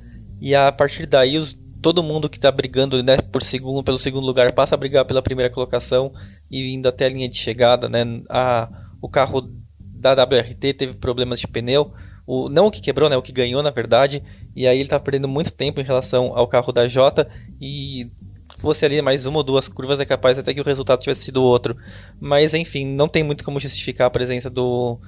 e 0.40 0.55
a 0.55 0.71
partir 0.71 1.07
daí 1.07 1.38
os 1.38 1.57
todo 1.81 2.03
mundo 2.03 2.29
que 2.29 2.38
está 2.38 2.51
brigando 2.51 3.03
né, 3.03 3.18
por 3.18 3.42
segundo, 3.42 3.85
pelo 3.85 3.99
segundo 3.99 4.27
lugar 4.27 4.53
passa 4.53 4.75
a 4.75 4.79
brigar 4.79 5.05
pela 5.05 5.23
primeira 5.23 5.53
colocação 5.53 6.12
e 6.51 6.75
indo 6.75 6.88
até 6.88 7.07
a 7.07 7.09
linha 7.09 7.29
de 7.29 7.38
chegada. 7.38 7.88
Né, 7.88 8.05
a, 8.29 8.68
o 9.01 9.09
carro 9.09 9.49
da 9.79 10.12
WRT 10.12 10.75
teve 10.75 10.94
problemas 10.94 11.40
de 11.40 11.47
pneu, 11.47 11.92
o, 12.27 12.49
não 12.49 12.66
o 12.66 12.71
que 12.71 12.81
quebrou, 12.81 13.09
né, 13.09 13.16
o 13.16 13.23
que 13.23 13.33
ganhou 13.33 13.62
na 13.62 13.71
verdade, 13.71 14.23
e 14.55 14.66
aí 14.66 14.77
ele 14.77 14.85
está 14.85 14.99
perdendo 14.99 15.29
muito 15.29 15.53
tempo 15.53 15.81
em 15.81 15.85
relação 15.85 16.37
ao 16.37 16.49
carro 16.49 16.73
da 16.73 16.88
Jota 16.88 17.29
e 17.61 18.11
fosse 18.59 18.85
ali 18.85 19.01
mais 19.01 19.25
uma 19.27 19.38
ou 19.38 19.42
duas 19.42 19.68
curvas 19.68 20.01
é 20.01 20.05
capaz 20.05 20.38
até 20.38 20.53
que 20.53 20.61
o 20.61 20.64
resultado 20.64 21.01
tivesse 21.01 21.23
sido 21.23 21.42
outro. 21.42 21.77
Mas 22.21 22.55
enfim, 22.55 22.87
não 22.87 23.09
tem 23.09 23.23
muito 23.23 23.44
como 23.44 23.61
justificar 23.61 24.07
a 24.07 24.11
presença 24.11 24.51
do 24.51 24.99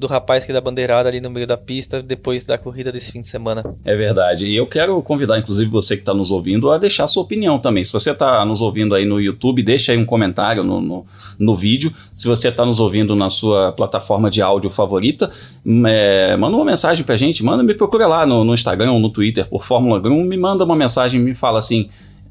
do 0.00 0.06
rapaz 0.06 0.44
que 0.44 0.52
dá 0.52 0.62
bandeirada 0.62 1.10
ali 1.10 1.20
no 1.20 1.30
meio 1.30 1.46
da 1.46 1.58
pista 1.58 2.02
depois 2.02 2.42
da 2.42 2.56
corrida 2.56 2.90
desse 2.90 3.12
fim 3.12 3.20
de 3.20 3.28
semana. 3.28 3.62
É 3.84 3.94
verdade. 3.94 4.46
E 4.46 4.56
eu 4.56 4.66
quero 4.66 5.00
convidar, 5.02 5.38
inclusive, 5.38 5.70
você 5.70 5.94
que 5.94 6.00
está 6.00 6.14
nos 6.14 6.30
ouvindo, 6.30 6.70
a 6.70 6.78
deixar 6.78 7.06
sua 7.06 7.22
opinião 7.22 7.58
também. 7.58 7.84
Se 7.84 7.92
você 7.92 8.12
está 8.12 8.42
nos 8.46 8.62
ouvindo 8.62 8.94
aí 8.94 9.04
no 9.04 9.20
YouTube, 9.20 9.62
deixa 9.62 9.92
aí 9.92 9.98
um 9.98 10.06
comentário 10.06 10.64
no, 10.64 10.80
no, 10.80 11.06
no 11.38 11.54
vídeo. 11.54 11.92
Se 12.14 12.26
você 12.26 12.48
está 12.48 12.64
nos 12.64 12.80
ouvindo 12.80 13.14
na 13.14 13.28
sua 13.28 13.72
plataforma 13.72 14.30
de 14.30 14.40
áudio 14.40 14.70
favorita, 14.70 15.30
é, 15.86 16.34
manda 16.38 16.56
uma 16.56 16.64
mensagem 16.64 17.04
pra 17.04 17.16
gente, 17.18 17.44
manda, 17.44 17.62
me 17.62 17.74
procura 17.74 18.06
lá 18.06 18.24
no, 18.24 18.42
no 18.42 18.54
Instagram 18.54 18.92
ou 18.92 18.98
no 18.98 19.10
Twitter 19.10 19.46
por 19.46 19.64
Fórmula 19.64 20.00
Grum, 20.00 20.24
me 20.24 20.38
manda 20.38 20.64
uma 20.64 20.76
mensagem, 20.76 21.20
me 21.20 21.34
fala 21.34 21.58
assim 21.58 21.90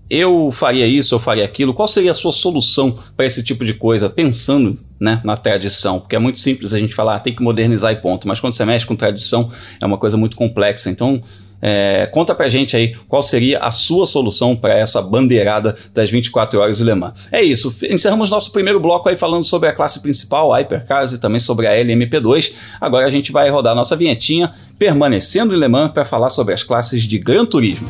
eu 0.09 0.49
faria 0.51 0.87
isso, 0.87 1.13
eu 1.13 1.19
faria 1.19 1.45
aquilo. 1.45 1.73
Qual 1.73 1.87
seria 1.87 2.11
a 2.11 2.13
sua 2.13 2.31
solução 2.31 2.97
para 3.15 3.25
esse 3.25 3.43
tipo 3.43 3.63
de 3.63 3.73
coisa, 3.73 4.09
pensando 4.09 4.77
né, 4.99 5.21
na 5.23 5.37
tradição? 5.37 5.99
Porque 5.99 6.15
é 6.15 6.19
muito 6.19 6.39
simples 6.39 6.73
a 6.73 6.79
gente 6.79 6.95
falar, 6.95 7.15
ah, 7.15 7.19
tem 7.19 7.35
que 7.35 7.43
modernizar 7.43 7.91
e 7.91 7.97
ponto. 7.97 8.27
Mas 8.27 8.39
quando 8.39 8.53
você 8.53 8.65
mexe 8.65 8.85
com 8.85 8.95
tradição, 8.95 9.51
é 9.79 9.85
uma 9.85 9.97
coisa 9.97 10.17
muito 10.17 10.35
complexa. 10.35 10.89
Então, 10.89 11.21
é, 11.61 12.07
conta 12.07 12.33
pra 12.33 12.47
gente 12.47 12.75
aí 12.75 12.95
qual 13.07 13.21
seria 13.21 13.59
a 13.59 13.69
sua 13.69 14.05
solução 14.05 14.55
para 14.55 14.73
essa 14.73 15.01
bandeirada 15.01 15.75
das 15.93 16.09
24 16.09 16.59
horas 16.59 16.77
de 16.77 16.83
Le 16.83 16.95
Mans. 16.95 17.13
É 17.31 17.43
isso, 17.43 17.75
encerramos 17.89 18.29
nosso 18.29 18.51
primeiro 18.51 18.79
bloco 18.79 19.09
aí 19.09 19.17
falando 19.17 19.43
sobre 19.43 19.67
a 19.67 19.73
classe 19.73 20.01
principal, 20.01 20.53
a 20.53 20.59
Hypercars 20.59 21.11
e 21.11 21.19
também 21.19 21.39
sobre 21.39 21.67
a 21.67 21.71
LMP2. 21.71 22.53
Agora 22.79 23.05
a 23.05 23.09
gente 23.09 23.31
vai 23.31 23.49
rodar 23.49 23.75
nossa 23.75 23.95
vinhetinha 23.95 24.53
permanecendo 24.77 25.53
em 25.53 25.59
Le 25.59 25.67
Mans 25.67 25.91
para 25.91 26.05
falar 26.05 26.29
sobre 26.29 26.53
as 26.53 26.63
classes 26.63 27.03
de 27.03 27.19
Gran 27.19 27.45
Turismo. 27.45 27.89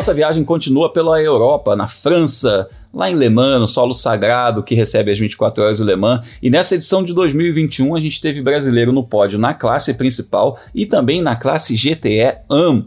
Nossa 0.00 0.14
viagem 0.14 0.42
continua 0.44 0.90
pela 0.90 1.20
Europa, 1.20 1.76
na 1.76 1.86
França, 1.86 2.66
lá 2.92 3.10
em 3.10 3.14
Le 3.14 3.28
Mans, 3.28 3.60
no 3.60 3.66
solo 3.66 3.92
sagrado 3.92 4.62
que 4.62 4.74
recebe 4.74 5.12
as 5.12 5.18
24 5.18 5.62
horas 5.62 5.76
do 5.76 5.84
Le 5.84 5.94
Mans. 5.94 6.26
E 6.42 6.48
nessa 6.48 6.74
edição 6.74 7.04
de 7.04 7.12
2021 7.12 7.94
a 7.94 8.00
gente 8.00 8.18
teve 8.18 8.40
brasileiro 8.40 8.92
no 8.92 9.04
pódio 9.04 9.38
na 9.38 9.52
classe 9.52 9.92
principal 9.92 10.58
e 10.74 10.86
também 10.86 11.20
na 11.20 11.36
classe 11.36 11.76
GTE 11.76 12.38
AM. 12.48 12.86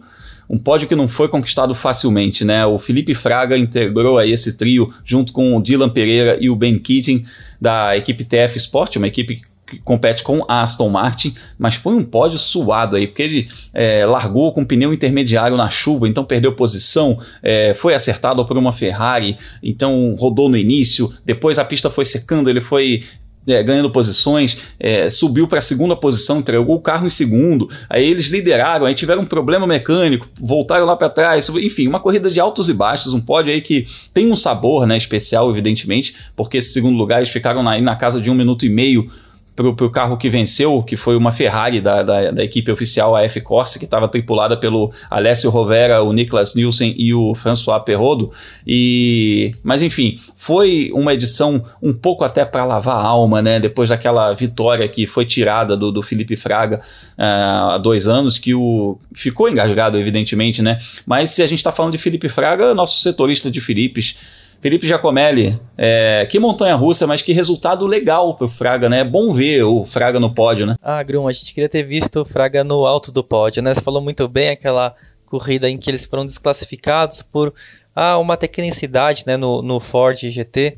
Um 0.50 0.58
pódio 0.58 0.88
que 0.88 0.96
não 0.96 1.08
foi 1.08 1.28
conquistado 1.28 1.76
facilmente, 1.76 2.44
né? 2.44 2.66
O 2.66 2.80
Felipe 2.80 3.14
Fraga 3.14 3.56
integrou 3.56 4.18
aí 4.18 4.32
esse 4.32 4.54
trio 4.54 4.92
junto 5.06 5.32
com 5.32 5.56
o 5.56 5.62
Dylan 5.62 5.90
Pereira 5.90 6.40
e 6.42 6.50
o 6.50 6.56
Ben 6.56 6.80
Keating 6.80 7.26
da 7.62 7.96
equipe 7.96 8.26
TF 8.26 8.58
Sport, 8.58 8.96
uma 8.96 9.08
equipe 9.08 9.44
compete 9.84 10.24
com 10.24 10.44
a 10.48 10.64
Aston 10.64 10.90
Martin, 10.90 11.36
mas 11.58 11.76
foi 11.76 11.94
um 11.94 12.04
pódio 12.04 12.38
suado 12.38 12.96
aí, 12.96 13.08
porque 13.08 13.24
ele 13.24 13.50
é, 13.74 14.06
largou 14.06 14.52
com 14.54 14.66
pneu 14.66 14.94
intermediário 14.94 15.58
na 15.58 15.70
chuva, 15.70 16.08
então 16.08 16.24
perdeu 16.24 16.54
posição, 16.54 17.20
é, 17.42 17.74
foi 17.74 17.94
acertado 17.94 18.46
por 18.46 18.58
uma 18.58 18.74
Ferrari, 18.74 19.38
então 19.62 20.16
rodou 20.18 20.50
no 20.50 20.58
início, 20.58 21.12
depois 21.26 21.60
a 21.60 21.66
pista 21.66 21.90
foi 21.90 22.06
secando, 22.06 22.50
ele 22.50 22.62
foi 22.62 23.02
é, 23.48 23.62
ganhando 23.62 23.90
posições, 23.90 24.58
é, 24.80 25.10
subiu 25.10 25.48
para 25.48 25.60
a 25.60 25.62
segunda 25.62 25.96
posição, 25.96 26.40
entregou 26.40 26.76
o 26.76 26.82
carro 26.82 27.06
em 27.06 27.10
segundo. 27.10 27.70
Aí 27.90 28.08
eles 28.08 28.28
lideraram, 28.28 28.86
aí 28.86 28.94
tiveram 28.94 29.24
um 29.24 29.26
problema 29.26 29.68
mecânico, 29.68 30.28
voltaram 30.40 30.86
lá 30.86 30.96
para 30.96 31.10
trás. 31.10 31.50
Enfim, 31.50 31.88
uma 31.88 32.00
corrida 32.00 32.30
de 32.30 32.40
altos 32.40 32.70
e 32.70 32.74
baixos, 32.74 33.14
um 33.14 33.22
pódio 33.22 33.52
aí 33.52 33.62
que 33.62 33.86
tem 34.14 34.32
um 34.32 34.36
sabor 34.36 34.86
né, 34.88 34.98
especial, 34.98 35.50
evidentemente, 35.50 36.16
porque 36.36 36.58
esse 36.58 36.72
segundo 36.72 36.98
lugar 36.98 37.18
eles 37.18 37.30
ficaram 37.30 37.62
na, 37.62 37.80
na 37.80 37.96
casa 37.96 38.22
de 38.22 38.32
um 38.32 38.36
minuto 38.36 38.66
e 38.66 38.70
meio 38.70 39.10
para 39.56 39.68
o 39.68 39.90
carro 39.90 40.18
que 40.18 40.30
venceu, 40.30 40.82
que 40.82 40.98
foi 40.98 41.16
uma 41.16 41.32
Ferrari 41.32 41.80
da, 41.80 42.02
da, 42.02 42.32
da 42.32 42.44
equipe 42.44 42.72
oficial, 42.72 43.16
a 43.16 43.24
F-Corse, 43.24 43.78
que 43.78 43.86
estava 43.86 44.08
tripulada 44.08 44.58
pelo 44.58 44.92
Alessio 45.10 45.50
Rovera, 45.52 46.02
o 46.02 46.12
Niklas 46.12 46.56
Nielsen 46.56 46.96
e 46.98 47.14
o 47.14 47.36
François 47.36 47.84
Perrodo. 47.84 48.32
E, 48.66 49.54
mas 49.64 49.84
enfim, 49.84 50.20
foi 50.36 50.90
uma 50.94 51.14
edição 51.14 51.64
um 51.82 51.94
pouco 51.94 52.24
até 52.24 52.44
para 52.44 52.66
lavar 52.66 52.96
a 52.96 53.04
alma, 53.04 53.42
né? 53.42 53.60
Depois 53.60 53.90
daquela 53.90 54.34
vitória 54.34 54.88
que 54.88 55.06
foi 55.06 55.26
tirada 55.26 55.78
do, 55.78 55.92
do 55.92 56.02
Felipe 56.02 56.36
Fraga 56.36 56.82
uh, 57.18 57.72
há 57.74 57.78
dois 57.78 58.08
anos, 58.08 58.40
que 58.40 58.56
o 58.56 58.98
ficou 59.14 59.48
engasgado, 59.48 60.00
evidentemente, 60.00 60.64
né? 60.64 60.80
Mas 61.06 61.30
se 61.30 61.44
a 61.44 61.48
gente 61.48 61.60
está 61.60 61.72
falando 61.72 61.92
de 61.92 62.00
Felipe 62.00 62.28
Fraga, 62.28 62.74
nosso 62.74 63.00
setorista 63.02 63.52
de 63.52 63.62
Filipes 63.62 64.16
Felipe 64.64 64.88
Giacomelli, 64.88 65.60
é, 65.78 66.26
que 66.32 66.40
montanha 66.40 66.74
russa, 66.74 67.06
mas 67.06 67.22
que 67.22 67.34
resultado 67.34 67.86
legal 67.86 68.34
pro 68.38 68.48
Fraga, 68.48 68.88
né? 68.88 69.02
É 69.02 69.04
bom 69.04 69.34
ver 69.34 69.64
o 69.64 69.84
Fraga 69.84 70.22
no 70.22 70.34
pódio, 70.34 70.66
né? 70.66 70.78
Ah, 70.82 71.04
Grum, 71.04 71.28
a 71.28 71.34
gente 71.34 71.54
queria 71.54 71.68
ter 71.68 71.84
visto 71.84 72.22
o 72.22 72.26
Fraga 72.26 72.64
no 72.64 72.86
alto 72.86 73.12
do 73.12 73.22
pódio, 73.26 73.62
né? 73.62 73.76
Você 73.76 73.82
falou 73.82 74.02
muito 74.02 74.26
bem 74.30 74.52
aquela 74.52 74.96
corrida 75.26 75.70
em 75.70 75.78
que 75.78 75.90
eles 75.90 76.06
foram 76.06 76.26
desclassificados 76.26 77.22
por 77.22 77.54
ah, 77.94 78.18
uma 78.18 78.38
tecnicidade 78.38 79.26
né, 79.28 79.36
no, 79.36 79.62
no 79.62 79.82
Ford 79.82 80.18
GT. 80.18 80.78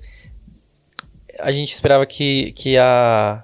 A 1.40 1.52
gente 1.52 1.72
esperava 1.72 2.08
que, 2.08 2.54
que 2.54 2.80
a 2.80 3.44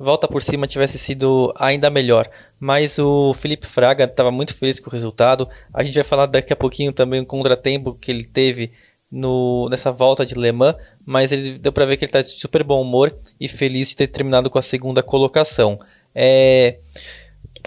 volta 0.00 0.26
por 0.26 0.42
cima 0.42 0.66
tivesse 0.66 0.98
sido 0.98 1.54
ainda 1.56 1.88
melhor. 1.88 2.28
Mas 2.58 2.98
o 2.98 3.32
Felipe 3.34 3.68
Fraga 3.68 4.02
estava 4.02 4.32
muito 4.32 4.52
feliz 4.52 4.80
com 4.80 4.90
o 4.90 4.92
resultado. 4.92 5.48
A 5.72 5.84
gente 5.84 5.94
vai 5.94 6.02
falar 6.02 6.26
daqui 6.26 6.52
a 6.52 6.56
pouquinho 6.56 6.92
também 6.92 7.20
o 7.20 7.26
contratempo 7.26 7.94
que 7.94 8.10
ele 8.10 8.24
teve 8.24 8.72
no, 9.10 9.68
nessa 9.68 9.90
volta 9.90 10.24
de 10.24 10.34
Le 10.34 10.52
Mans, 10.52 10.76
mas 11.04 11.32
ele 11.32 11.58
deu 11.58 11.72
para 11.72 11.84
ver 11.84 11.96
que 11.96 12.04
ele 12.04 12.08
está 12.10 12.20
de 12.22 12.28
super 12.28 12.62
bom 12.62 12.80
humor 12.80 13.16
e 13.40 13.48
feliz 13.48 13.88
de 13.88 13.96
ter 13.96 14.06
terminado 14.06 14.48
com 14.48 14.58
a 14.58 14.62
segunda 14.62 15.02
colocação. 15.02 15.80
É, 16.14 16.78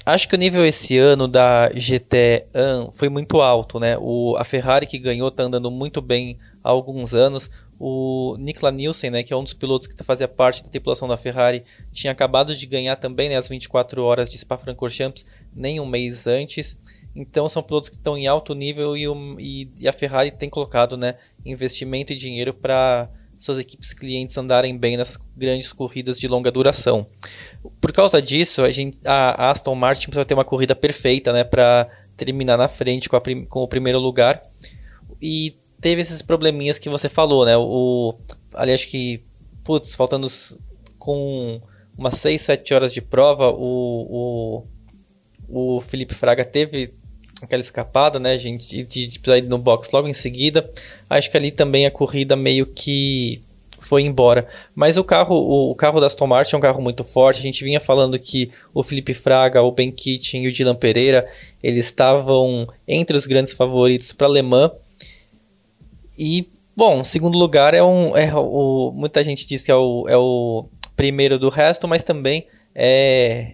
acho 0.05 0.27
que 0.27 0.35
o 0.35 0.37
nível 0.37 0.65
esse 0.65 0.97
ano 0.97 1.27
da 1.27 1.69
GT 1.73 2.47
foi 2.93 3.09
muito 3.09 3.41
alto, 3.41 3.79
né? 3.79 3.97
O, 3.99 4.35
a 4.37 4.43
Ferrari 4.43 4.85
que 4.85 4.97
ganhou 4.97 5.27
está 5.27 5.43
andando 5.43 5.69
muito 5.69 6.01
bem 6.01 6.37
há 6.63 6.69
alguns 6.69 7.13
anos. 7.13 7.49
O 7.79 8.37
Nikla 8.39 8.71
Nielsen, 8.71 9.09
né, 9.09 9.23
que 9.23 9.33
é 9.33 9.35
um 9.35 9.43
dos 9.43 9.53
pilotos 9.53 9.87
que 9.87 10.03
fazia 10.03 10.27
parte 10.27 10.63
da 10.63 10.69
tripulação 10.69 11.07
da 11.07 11.17
Ferrari, 11.17 11.65
tinha 11.91 12.13
acabado 12.13 12.55
de 12.55 12.65
ganhar 12.65 12.95
também 12.95 13.27
né, 13.27 13.35
as 13.35 13.49
24 13.49 14.01
horas 14.03 14.29
de 14.29 14.37
Spa-Francorchamps 14.37 15.25
nem 15.53 15.81
um 15.81 15.85
mês 15.85 16.25
antes. 16.25 16.79
Então 17.15 17.47
são 17.47 17.61
pilotos 17.61 17.89
que 17.89 17.95
estão 17.95 18.17
em 18.17 18.27
alto 18.27 18.55
nível 18.55 18.97
e, 18.97 19.05
e, 19.39 19.71
e, 19.79 19.87
a 19.87 19.93
Ferrari 19.93 20.31
tem 20.31 20.49
colocado 20.49 20.97
né, 20.97 21.15
investimento 21.45 22.11
e 22.11 22.15
dinheiro 22.15 22.53
para 22.53 23.09
suas 23.37 23.59
equipes 23.59 23.93
clientes 23.93 24.37
andarem 24.37 24.77
bem 24.77 24.97
nessas 24.97 25.17
grandes 25.35 25.71
corridas 25.73 26.17
de 26.17 26.27
longa 26.27 26.51
duração. 26.51 27.05
Por 27.81 27.91
causa 27.91 28.21
disso, 28.21 28.63
a, 28.63 28.71
gente, 28.71 28.97
a 29.05 29.51
Aston 29.51 29.75
Martin 29.75 30.05
precisa 30.05 30.25
ter 30.25 30.33
uma 30.33 30.45
corrida 30.45 30.75
perfeita 30.75 31.33
né, 31.33 31.43
para 31.43 31.89
terminar 32.15 32.57
na 32.57 32.69
frente 32.69 33.09
com, 33.09 33.19
prim, 33.19 33.45
com, 33.45 33.59
o 33.59 33.67
primeiro 33.67 33.99
lugar. 33.99 34.41
E 35.21 35.57
teve 35.81 36.01
esses 36.01 36.21
probleminhas 36.21 36.79
que 36.79 36.89
você 36.89 37.09
falou, 37.09 37.45
né? 37.45 37.57
O, 37.57 38.15
ali 38.53 38.71
acho 38.71 38.87
que, 38.87 39.23
putz, 39.63 39.95
faltando 39.95 40.27
com 40.97 41.61
umas 41.97 42.15
6, 42.15 42.41
7 42.41 42.73
horas 42.73 42.93
de 42.93 43.01
prova, 43.01 43.49
o, 43.51 44.63
o, 45.49 45.75
o 45.75 45.81
Felipe 45.81 46.13
Fraga 46.13 46.45
teve 46.45 46.93
aquela 47.45 47.61
escapada, 47.61 48.19
né, 48.19 48.37
gente, 48.37 48.83
de, 48.83 49.19
precisar 49.19 49.37
ir 49.37 49.43
no 49.43 49.57
box 49.57 49.89
logo 49.91 50.07
em 50.07 50.13
seguida. 50.13 50.69
Acho 51.09 51.29
que 51.29 51.37
ali 51.37 51.51
também 51.51 51.85
a 51.85 51.91
corrida 51.91 52.35
meio 52.35 52.65
que 52.65 53.41
foi 53.79 54.03
embora. 54.03 54.47
Mas 54.73 54.97
o 54.97 55.03
carro, 55.03 55.35
o, 55.35 55.71
o, 55.71 55.75
carro 55.75 55.99
da 55.99 56.07
Aston 56.07 56.25
Martin 56.25 56.55
é 56.55 56.57
um 56.57 56.61
carro 56.61 56.81
muito 56.81 57.03
forte. 57.03 57.39
A 57.39 57.43
gente 57.43 57.63
vinha 57.63 57.79
falando 57.79 58.17
que 58.17 58.51
o 58.73 58.81
Felipe 58.81 59.13
Fraga, 59.13 59.61
o 59.61 59.71
Ben 59.71 59.91
Kitchen 59.91 60.45
e 60.45 60.47
o 60.47 60.51
Dylan 60.51 60.75
Pereira, 60.75 61.29
eles 61.61 61.85
estavam 61.85 62.67
entre 62.87 63.15
os 63.15 63.25
grandes 63.25 63.53
favoritos 63.53 64.11
para 64.13 64.27
Le 64.27 64.41
Mans. 64.41 64.71
E, 66.17 66.47
bom, 66.75 67.03
segundo 67.03 67.37
lugar 67.37 67.73
é 67.73 67.83
um. 67.83 68.15
É 68.15 68.33
o, 68.33 68.91
muita 68.95 69.23
gente 69.23 69.45
diz 69.47 69.63
que 69.63 69.71
é 69.71 69.75
o, 69.75 70.05
é 70.07 70.17
o 70.17 70.65
primeiro 70.95 71.37
do 71.37 71.49
resto, 71.49 71.87
mas 71.87 72.03
também 72.03 72.47
é 72.73 73.53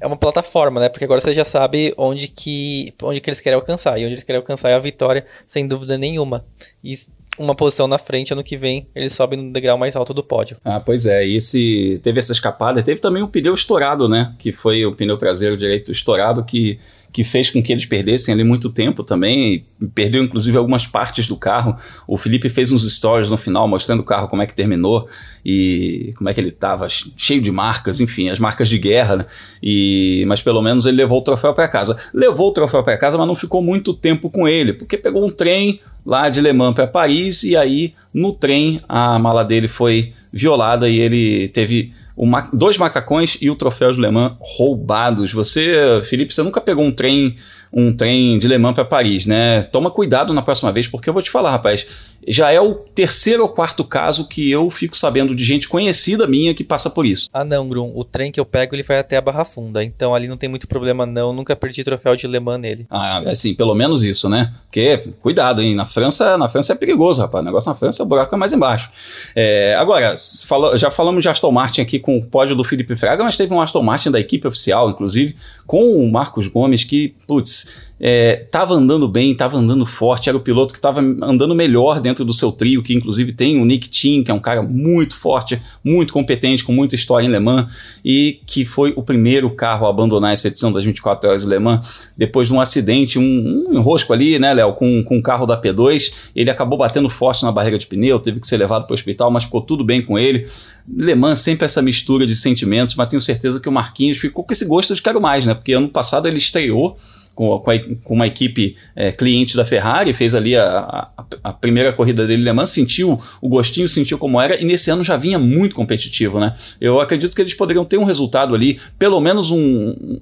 é 0.00 0.06
uma 0.06 0.16
plataforma, 0.16 0.80
né? 0.80 0.88
Porque 0.88 1.04
agora 1.04 1.20
você 1.20 1.34
já 1.34 1.44
sabe 1.44 1.92
onde 1.96 2.28
que, 2.28 2.92
onde 3.02 3.20
que 3.20 3.28
eles 3.28 3.40
querem 3.40 3.56
alcançar. 3.56 3.98
E 3.98 4.04
onde 4.04 4.14
eles 4.14 4.24
querem 4.24 4.38
alcançar 4.38 4.70
é 4.70 4.74
a 4.74 4.78
vitória, 4.78 5.26
sem 5.46 5.68
dúvida 5.68 5.98
nenhuma. 5.98 6.44
E 6.82 6.98
uma 7.38 7.54
posição 7.54 7.86
na 7.86 7.98
frente, 7.98 8.32
ano 8.32 8.44
que 8.44 8.56
vem 8.56 8.86
eles 8.94 9.12
sobem 9.12 9.40
no 9.40 9.52
degrau 9.52 9.78
mais 9.78 9.96
alto 9.96 10.12
do 10.12 10.22
pódio. 10.22 10.56
Ah, 10.64 10.80
pois 10.80 11.06
é. 11.06 11.26
E 11.26 11.36
esse, 11.36 12.00
teve 12.02 12.18
essa 12.18 12.32
escapada. 12.32 12.82
Teve 12.82 13.00
também 13.00 13.22
o 13.22 13.26
um 13.26 13.28
pneu 13.28 13.54
estourado, 13.54 14.08
né? 14.08 14.34
Que 14.38 14.52
foi 14.52 14.84
o 14.84 14.94
pneu 14.94 15.16
traseiro 15.16 15.56
direito 15.56 15.92
estourado, 15.92 16.44
que, 16.44 16.78
que 17.12 17.24
fez 17.24 17.50
com 17.50 17.62
que 17.62 17.72
eles 17.72 17.84
perdessem 17.84 18.32
ali 18.32 18.44
muito 18.44 18.70
tempo 18.70 19.02
também. 19.02 19.64
Perdeu 19.94 20.22
inclusive 20.22 20.56
algumas 20.56 20.86
partes 20.86 21.26
do 21.26 21.36
carro. 21.36 21.74
O 22.06 22.16
Felipe 22.16 22.48
fez 22.48 22.70
uns 22.72 22.90
stories 22.90 23.30
no 23.30 23.36
final 23.36 23.66
mostrando 23.66 24.00
o 24.00 24.04
carro 24.04 24.28
como 24.28 24.42
é 24.42 24.46
que 24.46 24.54
terminou 24.54 25.08
e 25.44 26.12
como 26.16 26.28
é 26.28 26.34
que 26.34 26.40
ele 26.40 26.50
estava, 26.50 26.86
cheio 26.88 27.40
de 27.40 27.50
marcas, 27.50 28.00
enfim, 28.00 28.28
as 28.28 28.38
marcas 28.38 28.68
de 28.68 28.78
guerra, 28.78 29.16
né? 29.16 29.26
E, 29.62 30.24
mas 30.26 30.40
pelo 30.40 30.62
menos 30.62 30.86
ele 30.86 30.98
levou 30.98 31.18
o 31.18 31.22
troféu 31.22 31.54
para 31.54 31.66
casa. 31.66 31.96
Levou 32.12 32.48
o 32.48 32.52
troféu 32.52 32.82
para 32.82 32.96
casa, 32.96 33.18
mas 33.18 33.26
não 33.26 33.34
ficou 33.34 33.62
muito 33.62 33.94
tempo 33.94 34.30
com 34.30 34.46
ele, 34.46 34.72
porque 34.72 34.96
pegou 34.96 35.26
um 35.26 35.30
trem 35.30 35.80
lá 36.04 36.28
de 36.28 36.40
Le 36.40 36.52
Mans 36.52 36.74
para 36.74 36.86
Paris 36.86 37.42
e 37.42 37.56
aí 37.56 37.94
no 38.12 38.32
trem 38.32 38.80
a 38.88 39.18
mala 39.18 39.44
dele 39.44 39.68
foi 39.68 40.12
violada 40.32 40.88
e 40.88 40.98
ele 40.98 41.48
teve 41.48 41.92
uma, 42.22 42.50
dois 42.52 42.76
macacões 42.76 43.38
e 43.40 43.48
o 43.48 43.56
troféu 43.56 43.92
de 43.92 43.98
Le 43.98 44.10
Mans 44.10 44.36
roubados. 44.38 45.32
Você, 45.32 46.02
Felipe, 46.04 46.34
você 46.34 46.42
nunca 46.42 46.60
pegou 46.60 46.84
um 46.84 46.92
trem 46.92 47.36
um 47.72 47.96
trem 47.96 48.38
de 48.38 48.46
Le 48.46 48.58
Mans 48.58 48.74
para 48.74 48.84
Paris, 48.84 49.24
né? 49.24 49.62
Toma 49.62 49.90
cuidado 49.90 50.34
na 50.34 50.42
próxima 50.42 50.70
vez, 50.70 50.86
porque 50.86 51.08
eu 51.08 51.14
vou 51.14 51.22
te 51.22 51.30
falar, 51.30 51.52
rapaz, 51.52 51.86
já 52.26 52.50
é 52.50 52.60
o 52.60 52.74
terceiro 52.74 53.42
ou 53.42 53.48
quarto 53.48 53.84
caso 53.84 54.26
que 54.26 54.50
eu 54.50 54.68
fico 54.70 54.96
sabendo 54.96 55.34
de 55.34 55.44
gente 55.44 55.68
conhecida 55.68 56.26
minha 56.26 56.54
que 56.54 56.62
passa 56.62 56.90
por 56.90 57.06
isso. 57.06 57.28
Ah, 57.32 57.44
não, 57.44 57.68
Grum. 57.68 57.92
O 57.94 58.04
trem 58.04 58.30
que 58.30 58.38
eu 58.38 58.44
pego, 58.44 58.74
ele 58.74 58.82
vai 58.82 58.98
até 58.98 59.16
a 59.16 59.20
Barra 59.20 59.44
Funda. 59.44 59.82
Então 59.82 60.14
ali 60.14 60.28
não 60.28 60.36
tem 60.36 60.48
muito 60.48 60.68
problema, 60.68 61.06
não. 61.06 61.32
Nunca 61.32 61.56
perdi 61.56 61.82
troféu 61.82 62.14
de 62.16 62.26
Le 62.26 62.40
Mans 62.40 62.60
nele. 62.60 62.86
Ah, 62.90 63.22
é 63.24 63.30
assim, 63.30 63.54
pelo 63.54 63.74
menos 63.74 64.02
isso, 64.02 64.28
né? 64.28 64.52
Porque, 64.62 64.98
cuidado, 65.20 65.62
hein? 65.62 65.74
Na 65.74 65.86
França, 65.86 66.36
na 66.36 66.48
França 66.48 66.72
é 66.72 66.76
perigoso, 66.76 67.20
rapaz. 67.20 67.42
O 67.42 67.44
negócio 67.44 67.68
na 67.68 67.74
França, 67.74 68.02
o 68.02 68.06
buraco 68.06 68.34
é 68.34 68.38
mais 68.38 68.52
embaixo. 68.52 68.90
É, 69.34 69.74
agora, 69.78 70.14
fala, 70.46 70.76
já 70.76 70.90
falamos 70.90 71.22
de 71.22 71.28
Aston 71.28 71.50
Martin 71.50 71.80
aqui 71.80 71.98
com 71.98 72.18
o 72.18 72.24
pódio 72.24 72.54
do 72.54 72.64
Felipe 72.64 72.94
Fraga, 72.96 73.24
mas 73.24 73.36
teve 73.36 73.52
um 73.52 73.60
Aston 73.60 73.82
Martin 73.82 74.10
da 74.10 74.20
equipe 74.20 74.46
oficial, 74.46 74.90
inclusive, 74.90 75.36
com 75.66 75.94
o 75.94 76.10
Marcos 76.10 76.46
Gomes, 76.46 76.84
que, 76.84 77.14
putz 77.26 77.89
é, 78.00 78.46
andando 78.70 79.06
bem, 79.06 79.32
estava 79.32 79.58
andando 79.58 79.84
forte, 79.84 80.28
era 80.30 80.38
o 80.38 80.40
piloto 80.40 80.72
que 80.72 80.78
estava 80.78 81.00
andando 81.00 81.54
melhor 81.54 82.00
dentro 82.00 82.24
do 82.24 82.32
seu 82.32 82.50
trio, 82.50 82.82
que 82.82 82.94
inclusive 82.94 83.32
tem 83.32 83.60
o 83.60 83.64
Nick 83.64 83.90
Tim, 83.90 84.22
que 84.22 84.30
é 84.30 84.34
um 84.34 84.40
cara 84.40 84.62
muito 84.62 85.14
forte, 85.14 85.60
muito 85.84 86.12
competente, 86.12 86.64
com 86.64 86.72
muita 86.72 86.94
história 86.94 87.26
em 87.26 87.30
Le 87.30 87.38
Mans, 87.38 87.70
e 88.02 88.40
que 88.46 88.64
foi 88.64 88.94
o 88.96 89.02
primeiro 89.02 89.50
carro 89.50 89.86
a 89.86 89.90
abandonar 89.90 90.32
essa 90.32 90.48
edição 90.48 90.72
das 90.72 90.84
24 90.84 91.28
horas 91.28 91.42
de 91.42 91.48
Le 91.48 91.58
Mans, 91.58 91.86
depois 92.16 92.48
de 92.48 92.54
um 92.54 92.60
acidente, 92.60 93.18
um, 93.18 93.66
um 93.68 93.74
enrosco 93.74 94.12
ali, 94.14 94.38
né, 94.38 94.54
Léo, 94.54 94.72
com, 94.72 95.02
com 95.04 95.18
o 95.18 95.22
carro 95.22 95.44
da 95.44 95.60
P2, 95.60 96.12
ele 96.34 96.50
acabou 96.50 96.78
batendo 96.78 97.10
forte 97.10 97.42
na 97.42 97.52
barreira 97.52 97.78
de 97.78 97.86
pneu, 97.86 98.18
teve 98.18 98.40
que 98.40 98.46
ser 98.46 98.56
levado 98.56 98.86
para 98.86 98.92
o 98.92 98.94
hospital, 98.94 99.30
mas 99.30 99.44
ficou 99.44 99.60
tudo 99.60 99.84
bem 99.84 100.00
com 100.00 100.18
ele. 100.18 100.46
Le 100.88 101.14
Mans 101.14 101.40
sempre 101.40 101.66
essa 101.66 101.82
mistura 101.82 102.26
de 102.26 102.34
sentimentos, 102.34 102.94
mas 102.94 103.08
tenho 103.08 103.20
certeza 103.20 103.60
que 103.60 103.68
o 103.68 103.72
Marquinhos 103.72 104.16
ficou 104.16 104.42
com 104.42 104.52
esse 104.52 104.64
gosto 104.64 104.94
de 104.94 105.02
quero 105.02 105.20
mais, 105.20 105.44
né, 105.44 105.52
porque 105.52 105.74
ano 105.74 105.88
passado 105.88 106.26
ele 106.26 106.38
estreou 106.38 106.96
com, 107.34 107.58
com, 107.58 107.70
a, 107.70 107.78
com 108.04 108.14
uma 108.14 108.26
equipe 108.26 108.76
é, 108.94 109.12
cliente 109.12 109.56
da 109.56 109.64
Ferrari, 109.64 110.12
fez 110.12 110.34
ali 110.34 110.56
a, 110.56 111.10
a, 111.16 111.24
a, 111.44 111.52
primeira 111.52 111.92
corrida 111.92 112.26
dele 112.26 112.42
Le 112.42 112.52
Mans, 112.52 112.70
sentiu 112.70 113.20
o 113.40 113.48
gostinho, 113.48 113.88
sentiu 113.88 114.18
como 114.18 114.40
era, 114.40 114.60
e 114.60 114.64
nesse 114.64 114.90
ano 114.90 115.02
já 115.02 115.16
vinha 115.16 115.38
muito 115.38 115.74
competitivo, 115.74 116.40
né? 116.40 116.54
Eu 116.80 117.00
acredito 117.00 117.34
que 117.34 117.42
eles 117.42 117.54
poderiam 117.54 117.84
ter 117.84 117.98
um 117.98 118.04
resultado 118.04 118.54
ali, 118.54 118.80
pelo 118.98 119.20
menos 119.20 119.50
um, 119.50 119.58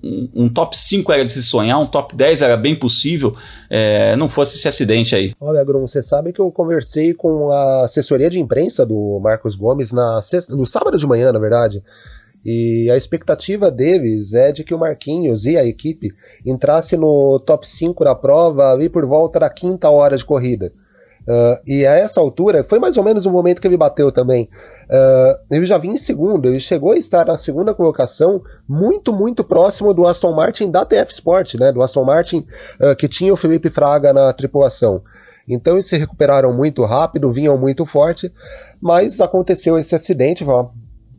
um, 0.02 0.28
um 0.34 0.48
top 0.48 0.76
5 0.76 1.12
era 1.12 1.24
de 1.24 1.32
se 1.32 1.42
sonhar, 1.42 1.78
um 1.80 1.86
top 1.86 2.14
10 2.14 2.42
era 2.42 2.56
bem 2.56 2.74
possível, 2.74 3.34
é, 3.68 4.14
não 4.16 4.28
fosse 4.28 4.56
esse 4.56 4.68
acidente 4.68 5.14
aí. 5.14 5.32
Olha, 5.40 5.64
Bruno, 5.64 5.88
você 5.88 6.02
sabe 6.02 6.32
que 6.32 6.40
eu 6.40 6.50
conversei 6.50 7.14
com 7.14 7.50
a 7.50 7.84
assessoria 7.84 8.30
de 8.30 8.38
imprensa 8.38 8.84
do 8.84 9.18
Marcos 9.22 9.56
Gomes 9.56 9.92
na 9.92 10.20
sexta, 10.22 10.54
no 10.54 10.66
sábado 10.66 10.96
de 10.96 11.06
manhã, 11.06 11.32
na 11.32 11.38
verdade. 11.38 11.82
E 12.51 12.90
a 12.90 12.96
expectativa 12.96 13.70
deles 13.70 14.32
é 14.32 14.51
de 14.51 14.64
que 14.64 14.74
o 14.74 14.78
Marquinhos 14.78 15.44
e 15.44 15.59
a 15.59 15.66
equipe 15.66 16.14
entrasse 16.46 16.96
no 16.96 17.38
top 17.40 17.68
5 17.68 18.03
da 18.03 18.14
prova 18.14 18.72
ali 18.72 18.88
por 18.88 19.05
volta 19.05 19.38
da 19.38 19.51
quinta 19.51 19.90
hora 19.90 20.16
de 20.16 20.24
corrida. 20.24 20.72
Uh, 21.28 21.61
e 21.66 21.84
a 21.84 21.92
essa 21.94 22.18
altura, 22.18 22.64
foi 22.66 22.78
mais 22.78 22.96
ou 22.96 23.05
menos 23.05 23.26
o 23.26 23.30
momento 23.30 23.61
que 23.61 23.68
ele 23.68 23.76
bateu 23.76 24.11
também. 24.11 24.49
Uh, 24.88 25.55
ele 25.55 25.66
já 25.66 25.76
vinha 25.76 25.92
em 25.92 25.99
segundo, 25.99 26.49
ele 26.49 26.59
chegou 26.59 26.92
a 26.92 26.96
estar 26.96 27.26
na 27.26 27.36
segunda 27.36 27.74
colocação, 27.74 28.40
muito, 28.66 29.12
muito 29.12 29.44
próximo 29.44 29.92
do 29.92 30.07
Aston 30.07 30.32
Martin 30.32 30.70
da 30.70 30.86
TF 30.86 31.12
Sport, 31.12 31.57
né? 31.57 31.70
Do 31.70 31.82
Aston 31.82 32.05
Martin 32.05 32.46
uh, 32.80 32.96
que 32.96 33.07
tinha 33.07 33.30
o 33.30 33.36
Felipe 33.36 33.68
Fraga 33.68 34.11
na 34.14 34.32
tripulação. 34.32 35.03
Então 35.46 35.74
eles 35.74 35.84
se 35.84 35.99
recuperaram 35.99 36.57
muito 36.57 36.82
rápido, 36.86 37.30
vinham 37.30 37.59
muito 37.59 37.84
forte, 37.84 38.32
mas 38.80 39.20
aconteceu 39.20 39.78
esse 39.78 39.94
acidente, 39.94 40.42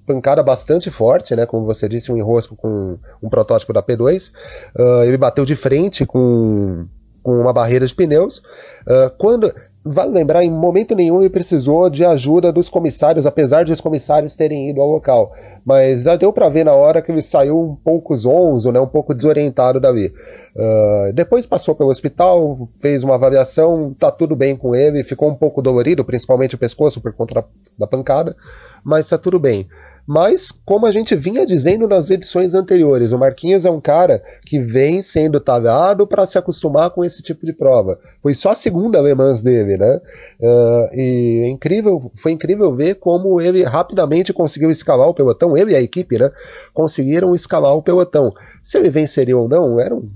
pancada 0.10 0.42
bastante 0.42 0.90
forte, 0.90 1.36
né? 1.36 1.46
Como 1.46 1.66
você 1.66 1.88
disse, 1.88 2.12
um 2.12 2.18
enrosco 2.18 2.56
com 2.56 2.98
um 3.22 3.30
protótipo 3.30 3.72
da 3.72 3.84
P2. 3.84 4.32
Uh, 4.76 5.04
ele 5.04 5.18
bateu 5.18 5.46
de 5.46 5.56
frente 5.56 6.04
com, 6.04 6.88
com 7.22 7.40
uma 7.40 7.54
barreira 7.54 7.86
de 7.86 7.94
pneus. 7.94 8.40
Uh, 8.88 9.12
quando 9.20 9.54
Vale 9.92 10.12
lembrar, 10.12 10.44
em 10.44 10.52
momento 10.52 10.94
nenhum 10.94 11.22
ele 11.22 11.30
precisou 11.30 11.90
de 11.90 12.04
ajuda 12.04 12.52
dos 12.52 12.68
comissários, 12.68 13.26
apesar 13.26 13.64
de 13.64 13.72
os 13.72 13.80
comissários 13.80 14.36
terem 14.36 14.70
ido 14.70 14.82
ao 14.82 14.90
local. 14.90 15.32
Mas 15.66 16.04
já 16.04 16.18
deu 16.18 16.34
para 16.34 16.50
ver 16.50 16.66
na 16.66 16.74
hora 16.74 17.02
que 17.02 17.10
ele 17.10 17.22
saiu 17.22 17.58
um 17.58 17.76
pouco 17.76 18.16
zonzo, 18.16 18.74
né, 18.74 18.80
um 18.80 18.88
pouco 18.88 19.14
desorientado 19.16 19.80
dali. 19.80 20.14
Uh, 20.54 21.14
depois 21.14 21.46
passou 21.46 21.74
pelo 21.74 21.90
hospital, 21.90 22.68
fez 22.82 23.06
uma 23.06 23.16
avaliação, 23.16 23.96
tá 23.98 24.12
tudo 24.12 24.36
bem 24.36 24.54
com 24.54 24.76
ele, 24.76 25.04
ficou 25.06 25.30
um 25.30 25.36
pouco 25.36 25.62
dolorido, 25.62 26.04
principalmente 26.04 26.56
o 26.56 26.60
pescoço 26.60 27.00
por 27.00 27.14
conta 27.14 27.46
da 27.78 27.88
pancada, 27.88 28.36
mas 28.84 29.08
tá 29.08 29.18
tudo 29.18 29.40
bem. 29.40 29.66
Mas, 30.12 30.52
como 30.66 30.88
a 30.88 30.92
gente 30.92 31.16
vinha 31.16 31.46
dizendo 31.46 31.88
nas 31.88 32.10
edições 32.10 32.56
anteriores, 32.56 33.12
o 33.12 33.20
Marquinhos 33.20 33.64
é 33.64 33.70
um 33.70 33.80
cara 33.80 34.24
que 34.44 34.60
vem 34.60 35.04
sendo 35.04 35.40
talhado 35.40 36.08
para 36.08 36.26
se 36.26 36.36
acostumar 36.36 36.90
com 36.90 37.06
esse 37.06 37.22
tipo 37.22 37.46
de 37.46 37.54
prova. 37.54 38.00
Foi 38.20 38.34
só 38.34 38.50
a 38.50 38.56
segunda 38.56 38.98
alemãs 38.98 39.44
dele, 39.44 39.78
né? 39.78 40.02
Uh, 40.42 40.96
e 40.96 41.44
é 41.46 41.50
incrível, 41.50 42.12
foi 42.16 42.32
incrível 42.32 42.76
ver 42.76 42.96
como 42.96 43.40
ele 43.40 43.64
rapidamente 43.64 44.34
conseguiu 44.34 44.72
escalar 44.72 45.08
o 45.08 45.14
pelotão, 45.14 45.56
ele 45.56 45.74
e 45.74 45.76
a 45.76 45.82
equipe, 45.82 46.18
né? 46.18 46.32
Conseguiram 46.74 47.36
escalar 47.36 47.76
o 47.76 47.84
pelotão. 47.84 48.34
Se 48.64 48.80
ele 48.80 48.90
venceria 48.90 49.38
ou 49.38 49.48
não, 49.48 49.80
era 49.80 49.94
um 49.94 50.10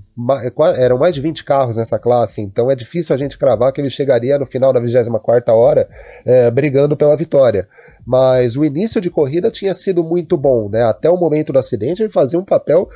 eram 0.76 0.98
mais 0.98 1.14
de 1.14 1.20
20 1.20 1.44
carros 1.44 1.76
nessa 1.76 1.98
classe, 1.98 2.40
então 2.40 2.70
é 2.70 2.76
difícil 2.76 3.14
a 3.14 3.18
gente 3.18 3.36
cravar 3.36 3.72
que 3.72 3.80
ele 3.80 3.90
chegaria 3.90 4.38
no 4.38 4.46
final 4.46 4.72
da 4.72 4.80
24 4.80 5.52
hora 5.52 5.88
é, 6.24 6.50
brigando 6.50 6.96
pela 6.96 7.16
vitória. 7.16 7.68
Mas 8.06 8.56
o 8.56 8.64
início 8.64 9.00
de 9.00 9.10
corrida 9.10 9.50
tinha 9.50 9.74
sido 9.74 10.04
muito 10.04 10.36
bom, 10.36 10.68
né? 10.68 10.84
Até 10.84 11.10
o 11.10 11.16
momento 11.16 11.52
do 11.52 11.58
acidente 11.58 12.02
ele 12.02 12.12
fazia 12.12 12.38
um 12.38 12.44
papel, 12.44 12.88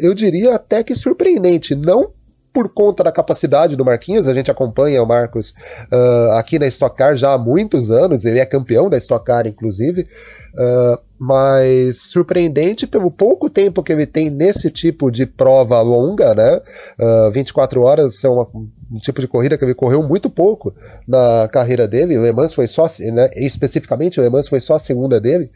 eu 0.00 0.14
diria 0.14 0.54
até 0.54 0.82
que 0.82 0.94
surpreendente, 0.94 1.74
não 1.74 2.12
por 2.52 2.68
conta 2.68 3.02
da 3.02 3.10
capacidade 3.10 3.76
do 3.76 3.84
Marquinhos, 3.84 4.28
a 4.28 4.34
gente 4.34 4.50
acompanha 4.50 5.02
o 5.02 5.06
Marcos 5.06 5.54
uh, 5.90 6.32
aqui 6.32 6.58
na 6.58 6.66
Stock 6.66 6.96
Car 6.96 7.16
já 7.16 7.32
há 7.32 7.38
muitos 7.38 7.90
anos, 7.90 8.24
ele 8.24 8.38
é 8.38 8.46
campeão 8.46 8.90
da 8.90 8.98
Stock 8.98 9.24
Car, 9.24 9.46
inclusive, 9.46 10.02
uh, 10.02 10.98
mas 11.24 11.98
surpreendente 11.98 12.84
pelo 12.84 13.08
pouco 13.08 13.48
tempo 13.48 13.80
que 13.80 13.92
ele 13.92 14.06
tem 14.06 14.28
nesse 14.28 14.68
tipo 14.72 15.08
de 15.08 15.24
prova 15.24 15.80
longa, 15.80 16.34
né? 16.34 16.60
Uh, 16.98 17.30
24 17.30 17.80
horas 17.80 18.16
são 18.18 18.34
uma, 18.34 18.48
um 18.90 18.98
tipo 18.98 19.20
de 19.20 19.28
corrida 19.28 19.56
que 19.56 19.64
ele 19.64 19.72
correu 19.72 20.02
muito 20.02 20.28
pouco 20.28 20.74
na 21.06 21.48
carreira 21.52 21.86
dele, 21.86 22.18
o 22.18 22.24
Le 22.24 22.32
Mans 22.32 22.52
foi 22.52 22.66
só, 22.66 22.88
né, 22.98 23.30
especificamente 23.36 24.18
o 24.18 24.22
Le 24.24 24.30
Mans 24.30 24.48
foi 24.48 24.60
só 24.60 24.74
a 24.74 24.80
segunda 24.80 25.20
dele, 25.20 25.48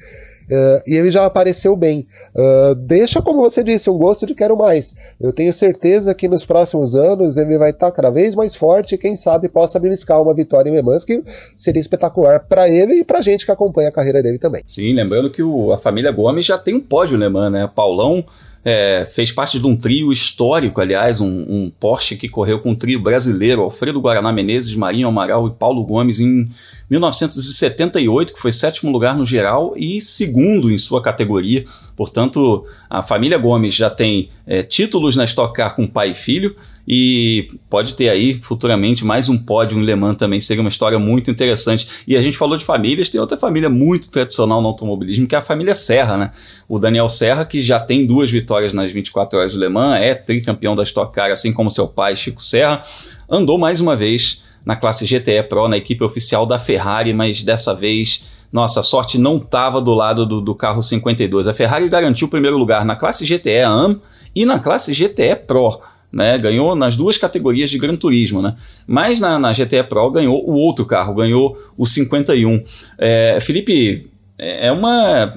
Uh, 0.50 0.82
e 0.86 0.94
ele 0.94 1.10
já 1.10 1.24
apareceu 1.26 1.76
bem. 1.76 2.06
Uh, 2.34 2.74
deixa, 2.74 3.20
como 3.20 3.40
você 3.40 3.64
disse, 3.64 3.90
um 3.90 3.98
gosto 3.98 4.24
de 4.24 4.34
quero 4.34 4.56
mais. 4.56 4.94
Eu 5.20 5.32
tenho 5.32 5.52
certeza 5.52 6.14
que 6.14 6.28
nos 6.28 6.44
próximos 6.44 6.94
anos 6.94 7.36
ele 7.36 7.58
vai 7.58 7.70
estar 7.70 7.90
cada 7.90 8.10
vez 8.10 8.34
mais 8.34 8.54
forte 8.54 8.94
e 8.94 8.98
quem 8.98 9.16
sabe 9.16 9.48
possa 9.48 9.78
beliscar 9.78 10.22
uma 10.22 10.34
vitória 10.34 10.70
em 10.70 10.74
Le 10.74 10.82
Mans, 10.82 11.04
que 11.04 11.22
seria 11.56 11.80
espetacular 11.80 12.40
para 12.40 12.68
ele 12.68 13.00
e 13.00 13.04
para 13.04 13.20
gente 13.20 13.44
que 13.44 13.50
acompanha 13.50 13.88
a 13.88 13.92
carreira 13.92 14.22
dele 14.22 14.38
também. 14.38 14.62
Sim, 14.66 14.92
lembrando 14.92 15.30
que 15.30 15.42
o, 15.42 15.72
a 15.72 15.78
família 15.78 16.12
Gomes 16.12 16.46
já 16.46 16.58
tem 16.58 16.74
um 16.74 16.80
pódio 16.80 17.18
Le 17.18 17.28
Mans, 17.28 17.52
né? 17.52 17.70
Paulão 17.74 18.24
é, 18.68 19.04
fez 19.04 19.30
parte 19.30 19.60
de 19.60 19.66
um 19.68 19.76
trio 19.76 20.12
histórico, 20.12 20.80
aliás, 20.80 21.20
um, 21.20 21.28
um, 21.28 21.72
Porsche 21.78 22.16
que 22.16 22.28
correu 22.28 22.58
com 22.58 22.72
um 22.72 22.74
trio 22.74 22.98
brasileiro, 22.98 23.62
Alfredo 23.62 24.00
Guaraná 24.00 24.32
Menezes, 24.32 24.74
Marinho 24.74 25.06
Amaral 25.06 25.46
e 25.46 25.52
Paulo 25.52 25.84
Gomes 25.84 26.18
em 26.18 26.48
1978, 26.90 28.34
que 28.34 28.40
foi 28.40 28.50
sétimo 28.50 28.90
lugar 28.90 29.16
no 29.16 29.24
geral 29.24 29.72
e 29.76 30.00
segundo 30.00 30.68
em 30.68 30.78
sua 30.78 31.00
categoria. 31.00 31.64
Portanto, 31.96 32.66
a 32.90 33.02
família 33.02 33.38
Gomes 33.38 33.74
já 33.74 33.88
tem 33.88 34.28
é, 34.46 34.62
títulos 34.62 35.16
na 35.16 35.24
Stock 35.24 35.54
Car 35.54 35.74
com 35.74 35.86
pai 35.86 36.10
e 36.10 36.14
filho 36.14 36.54
e 36.86 37.50
pode 37.68 37.94
ter 37.94 38.08
aí 38.08 38.34
futuramente 38.34 39.04
mais 39.04 39.28
um 39.28 39.36
pódio 39.36 39.78
em 39.78 39.82
Le 39.82 39.96
Mans 39.96 40.16
também, 40.16 40.38
seria 40.40 40.60
uma 40.60 40.68
história 40.68 40.98
muito 40.98 41.30
interessante. 41.30 41.88
E 42.06 42.16
a 42.16 42.20
gente 42.20 42.36
falou 42.36 42.56
de 42.56 42.64
famílias, 42.64 43.08
tem 43.08 43.20
outra 43.20 43.36
família 43.36 43.70
muito 43.70 44.10
tradicional 44.10 44.60
no 44.60 44.68
automobilismo, 44.68 45.26
que 45.26 45.34
é 45.34 45.38
a 45.38 45.42
família 45.42 45.74
Serra, 45.74 46.16
né? 46.16 46.32
O 46.68 46.78
Daniel 46.78 47.08
Serra, 47.08 47.44
que 47.44 47.62
já 47.62 47.80
tem 47.80 48.06
duas 48.06 48.30
vitórias 48.30 48.72
nas 48.72 48.92
24 48.92 49.38
horas 49.38 49.52
de 49.52 49.58
Le 49.58 49.68
Mans, 49.68 50.00
é 50.00 50.14
tricampeão 50.14 50.74
da 50.74 50.82
Stock 50.82 51.12
Car, 51.12 51.30
assim 51.30 51.52
como 51.52 51.70
seu 51.70 51.88
pai, 51.88 52.14
Chico 52.14 52.44
Serra, 52.44 52.84
andou 53.28 53.58
mais 53.58 53.80
uma 53.80 53.96
vez 53.96 54.42
na 54.64 54.76
classe 54.76 55.06
GTE 55.06 55.44
Pro, 55.48 55.68
na 55.68 55.76
equipe 55.76 56.04
oficial 56.04 56.44
da 56.44 56.58
Ferrari, 56.58 57.12
mas 57.12 57.42
dessa 57.42 57.72
vez 57.72 58.24
nossa, 58.52 58.80
a 58.80 58.82
sorte 58.82 59.18
não 59.18 59.36
estava 59.36 59.80
do 59.80 59.94
lado 59.94 60.24
do, 60.24 60.40
do, 60.40 60.54
carro 60.54 60.82
52. 60.82 61.48
A 61.48 61.54
Ferrari 61.54 61.88
garantiu 61.88 62.26
o 62.26 62.30
primeiro 62.30 62.56
lugar 62.56 62.84
na 62.84 62.96
classe 62.96 63.24
GTE 63.24 63.62
AM 63.62 64.00
e 64.34 64.44
na 64.44 64.58
classe 64.58 64.92
GTE 64.92 65.36
Pro. 65.46 65.80
né? 66.12 66.38
Ganhou 66.38 66.74
nas 66.74 66.96
duas 66.96 67.18
categorias 67.18 67.70
de 67.70 67.78
Gran 67.78 67.96
Turismo, 67.96 68.40
né? 68.40 68.56
Mas 68.86 69.18
na, 69.20 69.38
na 69.38 69.52
GTE 69.52 69.82
Pro 69.88 70.10
ganhou 70.10 70.42
o 70.48 70.54
outro 70.54 70.84
carro, 70.84 71.14
ganhou 71.14 71.56
o 71.76 71.86
51. 71.86 72.64
É, 72.98 73.38
Felipe, 73.40 74.10
é 74.38 74.70
uma 74.70 75.32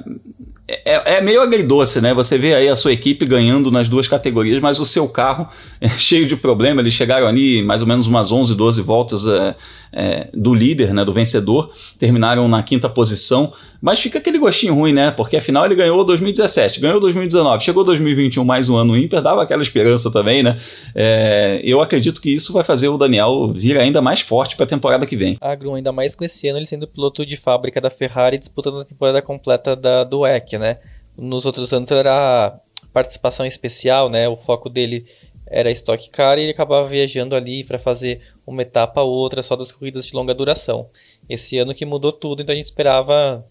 é, 0.86 1.16
é, 1.16 1.22
meio 1.22 1.41
agridoce, 1.41 1.99
né? 1.99 2.14
Você 2.14 2.38
vê 2.38 2.53
aí 2.53 2.70
a 2.70 2.76
sua 2.76 2.93
equipe 2.93 3.26
ganhando 3.26 3.72
nas 3.72 3.89
duas 3.89 4.07
categorias, 4.07 4.60
mas 4.60 4.80
o 4.80 4.86
seu 4.86 5.07
carro 5.07 5.47
é 5.82 5.89
cheio 5.97 6.28
de 6.28 6.36
problema. 6.36 6.82
Eles 6.82 6.93
chegaram 6.93 7.26
ali 7.26 7.64
mais 7.64 7.82
ou 7.82 7.88
menos 7.88 8.05
umas 8.05 8.32
11, 8.32 8.55
12 8.55 8.82
voltas 8.82 9.26
é, 9.26 9.55
é, 9.91 10.29
do 10.33 10.53
líder, 10.53 10.93
né, 10.93 11.03
do 11.03 11.13
vencedor, 11.13 11.71
terminaram 11.97 12.47
na 12.47 12.61
quinta 12.63 12.89
posição, 12.89 13.53
mas 13.81 13.99
fica 13.99 14.19
aquele 14.19 14.37
gostinho 14.37 14.73
ruim, 14.73 14.91
né? 14.91 15.11
Porque 15.11 15.37
afinal 15.37 15.65
ele 15.65 15.75
ganhou 15.75 16.03
2017, 16.03 16.79
ganhou 16.79 16.99
2019, 16.99 17.63
chegou 17.63 17.83
2021 17.83 18.43
mais 18.43 18.69
um 18.69 18.75
ano 18.75 18.97
ímpar, 18.97 19.21
dava 19.21 19.43
aquela 19.43 19.61
esperança 19.61 20.11
também, 20.11 20.43
né? 20.43 20.59
É, 20.93 21.61
eu 21.63 21.81
acredito 21.81 22.21
que 22.21 22.29
isso 22.29 22.51
vai 22.51 22.63
fazer 22.63 22.89
o 22.89 22.97
Daniel 22.97 23.53
vir 23.53 23.79
ainda 23.79 24.01
mais 24.01 24.19
forte 24.21 24.55
para 24.55 24.65
a 24.65 24.69
temporada 24.69 25.05
que 25.05 25.15
vem. 25.15 25.37
Ah, 25.39 25.55
Grum, 25.55 25.75
ainda 25.75 25.91
mais 25.91 26.15
com 26.15 26.23
esse 26.23 26.47
ano 26.47 26.59
ele 26.59 26.65
sendo 26.65 26.87
piloto 26.87 27.25
de 27.25 27.37
fábrica 27.37 27.79
da 27.79 27.89
Ferrari 27.89 28.37
disputando 28.37 28.81
a 28.81 28.85
temporada 28.85 29.21
completa 29.21 29.75
da, 29.75 30.03
do 30.03 30.19
WEC, 30.19 30.57
né? 30.57 30.77
Nos 31.17 31.45
outros 31.45 31.73
anos 31.73 31.89
era 31.91 32.59
participação 32.93 33.45
especial, 33.45 34.09
né? 34.09 34.27
O 34.27 34.35
foco 34.35 34.69
dele 34.69 35.05
era 35.49 35.71
Stock 35.71 36.09
Car 36.09 36.37
e 36.37 36.43
ele 36.43 36.51
acabava 36.51 36.87
viajando 36.87 37.35
ali 37.35 37.63
para 37.63 37.79
fazer 37.79 38.21
uma 38.45 38.61
etapa 38.61 39.01
ou 39.01 39.11
outra 39.13 39.41
só 39.41 39.55
das 39.55 39.71
corridas 39.71 40.05
de 40.05 40.15
longa 40.15 40.33
duração. 40.33 40.89
Esse 41.27 41.57
ano 41.57 41.73
que 41.73 41.85
mudou 41.85 42.11
tudo, 42.11 42.41
então 42.41 42.53
a 42.53 42.55
gente 42.55 42.65
esperava 42.65 43.45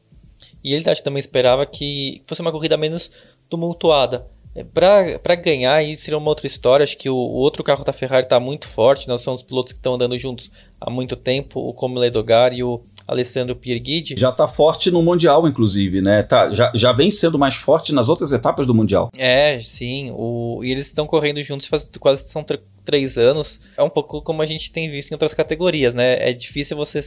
e 0.62 0.74
ele 0.74 0.84
também 1.02 1.18
esperava 1.18 1.66
que 1.66 2.22
fosse 2.26 2.40
uma 2.40 2.52
corrida 2.52 2.76
menos 2.76 3.10
tumultuada. 3.48 4.26
É, 4.54 4.64
para 4.64 5.34
ganhar, 5.34 5.74
aí 5.74 5.96
seria 5.96 6.18
uma 6.18 6.28
outra 6.28 6.46
história. 6.46 6.84
Acho 6.84 6.96
que 6.96 7.08
o, 7.08 7.14
o 7.14 7.36
outro 7.36 7.62
carro 7.62 7.84
da 7.84 7.92
Ferrari 7.92 8.24
está 8.24 8.40
muito 8.40 8.66
forte. 8.66 9.08
Nós 9.08 9.20
somos 9.20 9.42
pilotos 9.42 9.72
que 9.72 9.78
estão 9.78 9.94
andando 9.94 10.18
juntos 10.18 10.50
há 10.80 10.90
muito 10.90 11.16
tempo, 11.16 11.60
o 11.60 11.72
Como 11.72 11.98
Ledogar 11.98 12.52
e 12.52 12.62
o 12.62 12.82
Alessandro 13.08 13.56
Pierguidi. 13.56 14.14
Já 14.18 14.28
está 14.28 14.46
forte 14.46 14.90
no 14.90 15.02
Mundial, 15.02 15.48
inclusive, 15.48 16.02
né? 16.02 16.22
Tá, 16.22 16.52
já, 16.52 16.70
já 16.74 16.92
vem 16.92 17.10
sendo 17.10 17.38
mais 17.38 17.54
forte 17.54 17.94
nas 17.94 18.10
outras 18.10 18.32
etapas 18.32 18.66
do 18.66 18.74
Mundial. 18.74 19.10
É, 19.16 19.58
sim. 19.60 20.12
O, 20.14 20.60
e 20.62 20.70
eles 20.70 20.86
estão 20.86 21.06
correndo 21.06 21.42
juntos 21.42 21.66
faz 21.66 21.88
quase 21.98 22.28
são 22.28 22.44
três 22.84 23.16
anos. 23.16 23.60
É 23.78 23.82
um 23.82 23.88
pouco 23.88 24.20
como 24.20 24.42
a 24.42 24.46
gente 24.46 24.70
tem 24.70 24.90
visto 24.90 25.10
em 25.10 25.14
outras 25.14 25.32
categorias, 25.32 25.94
né? 25.94 26.28
É 26.28 26.34
difícil 26.34 26.76
você 26.76 27.00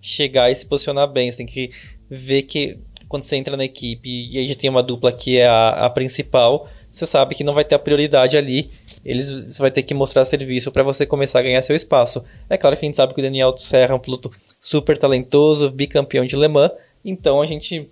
chegar 0.00 0.48
e 0.48 0.54
se 0.54 0.64
posicionar 0.64 1.08
bem. 1.08 1.30
Você 1.30 1.38
tem 1.38 1.46
que 1.46 1.70
ver 2.08 2.42
que 2.42 2.78
quando 3.08 3.24
você 3.24 3.34
entra 3.34 3.56
na 3.56 3.64
equipe 3.64 4.28
e 4.30 4.38
aí 4.38 4.46
já 4.46 4.54
tem 4.54 4.70
uma 4.70 4.82
dupla 4.82 5.10
que 5.10 5.38
é 5.38 5.48
a, 5.48 5.86
a 5.86 5.90
principal, 5.90 6.68
você 6.90 7.04
sabe 7.04 7.34
que 7.34 7.42
não 7.42 7.54
vai 7.54 7.64
ter 7.64 7.74
a 7.74 7.78
prioridade 7.78 8.36
ali. 8.36 8.70
Eles, 9.04 9.30
você 9.30 9.60
vai 9.60 9.70
ter 9.70 9.82
que 9.82 9.94
mostrar 9.94 10.24
serviço 10.24 10.70
para 10.72 10.82
você 10.82 11.06
começar 11.06 11.38
a 11.38 11.42
ganhar 11.42 11.62
seu 11.62 11.76
espaço. 11.76 12.22
É 12.48 12.56
claro 12.56 12.76
que 12.76 12.84
a 12.84 12.88
gente 12.88 12.96
sabe 12.96 13.14
que 13.14 13.20
o 13.20 13.22
Daniel 13.22 13.56
Serra 13.56 13.92
é 13.92 13.96
um 13.96 14.00
piloto 14.00 14.30
super 14.60 14.98
talentoso, 14.98 15.70
bicampeão 15.70 16.24
de 16.24 16.36
Le 16.36 16.48
Mans. 16.48 16.72
Então 17.04 17.40
a 17.40 17.46
gente. 17.46 17.88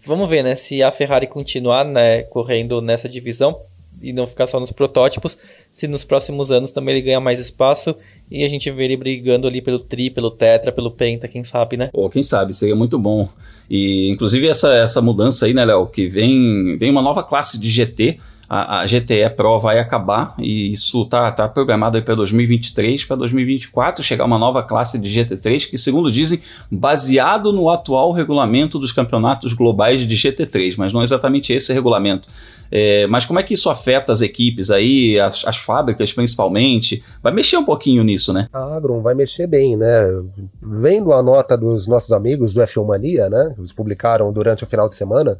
Vamos 0.00 0.28
ver, 0.28 0.42
né? 0.42 0.54
Se 0.54 0.82
a 0.82 0.92
Ferrari 0.92 1.26
continuar 1.26 1.84
né, 1.84 2.22
correndo 2.22 2.80
nessa 2.80 3.08
divisão, 3.08 3.60
e 4.00 4.12
não 4.12 4.26
ficar 4.26 4.46
só 4.46 4.60
nos 4.60 4.70
protótipos, 4.70 5.36
se 5.70 5.88
nos 5.88 6.04
próximos 6.04 6.50
anos 6.50 6.70
também 6.70 6.94
ele 6.94 7.04
ganha 7.04 7.20
mais 7.20 7.40
espaço 7.40 7.94
e 8.30 8.44
a 8.44 8.48
gente 8.48 8.70
vê 8.70 8.84
ele 8.84 8.96
brigando 8.96 9.46
ali 9.46 9.60
pelo 9.60 9.78
tri, 9.78 10.10
pelo 10.10 10.30
tetra, 10.30 10.70
pelo 10.70 10.90
penta, 10.90 11.26
quem 11.26 11.44
sabe, 11.44 11.76
né? 11.76 11.90
Ou 11.92 12.08
quem 12.08 12.22
sabe, 12.22 12.54
seria 12.54 12.76
muito 12.76 12.98
bom. 12.98 13.28
E 13.68 14.08
inclusive 14.10 14.46
essa, 14.46 14.72
essa 14.74 15.00
mudança 15.00 15.46
aí, 15.46 15.54
né, 15.54 15.64
Léo, 15.64 15.86
que 15.86 16.06
vem, 16.06 16.76
vem 16.78 16.90
uma 16.90 17.02
nova 17.02 17.22
classe 17.22 17.58
de 17.58 17.68
GT, 17.68 18.18
a, 18.48 18.80
a, 18.80 18.86
GTE 18.86 19.28
Pro 19.36 19.60
vai 19.60 19.78
acabar 19.78 20.34
e 20.38 20.72
isso 20.72 21.04
tá, 21.04 21.30
tá 21.30 21.48
programado 21.48 22.00
para 22.02 22.14
2023, 22.14 23.04
para 23.04 23.16
2024 23.16 24.02
chegar 24.02 24.24
uma 24.24 24.38
nova 24.38 24.62
classe 24.62 24.98
de 24.98 25.08
GT3 25.08 25.68
que, 25.68 25.76
segundo 25.76 26.10
dizem, 26.10 26.40
baseado 26.70 27.52
no 27.52 27.68
atual 27.68 28.12
regulamento 28.12 28.78
dos 28.78 28.92
campeonatos 28.92 29.52
globais 29.52 30.06
de 30.06 30.14
GT3, 30.14 30.74
mas 30.78 30.92
não 30.92 31.00
é 31.00 31.04
exatamente 31.04 31.52
esse 31.52 31.72
regulamento. 31.72 32.28
É, 32.70 33.06
mas 33.06 33.24
como 33.24 33.38
é 33.38 33.42
que 33.42 33.54
isso 33.54 33.70
afeta 33.70 34.12
as 34.12 34.20
equipes 34.20 34.70
aí, 34.70 35.18
as, 35.18 35.44
as, 35.46 35.56
fábricas 35.56 36.12
principalmente? 36.12 37.02
Vai 37.22 37.32
mexer 37.32 37.56
um 37.56 37.64
pouquinho 37.64 38.04
nisso, 38.04 38.32
né? 38.32 38.46
Ah, 38.52 38.78
Grum, 38.80 39.00
vai 39.00 39.14
mexer 39.14 39.46
bem, 39.46 39.76
né? 39.76 39.88
Vendo 40.60 41.12
a 41.12 41.22
nota 41.22 41.56
dos 41.56 41.86
nossos 41.86 42.12
amigos 42.12 42.52
do 42.52 42.60
F1 42.60 42.86
Mania, 42.86 43.28
né? 43.28 43.54
Eles 43.58 43.72
publicaram 43.72 44.30
durante 44.32 44.64
o 44.64 44.66
final 44.66 44.88
de 44.88 44.96
semana. 44.96 45.38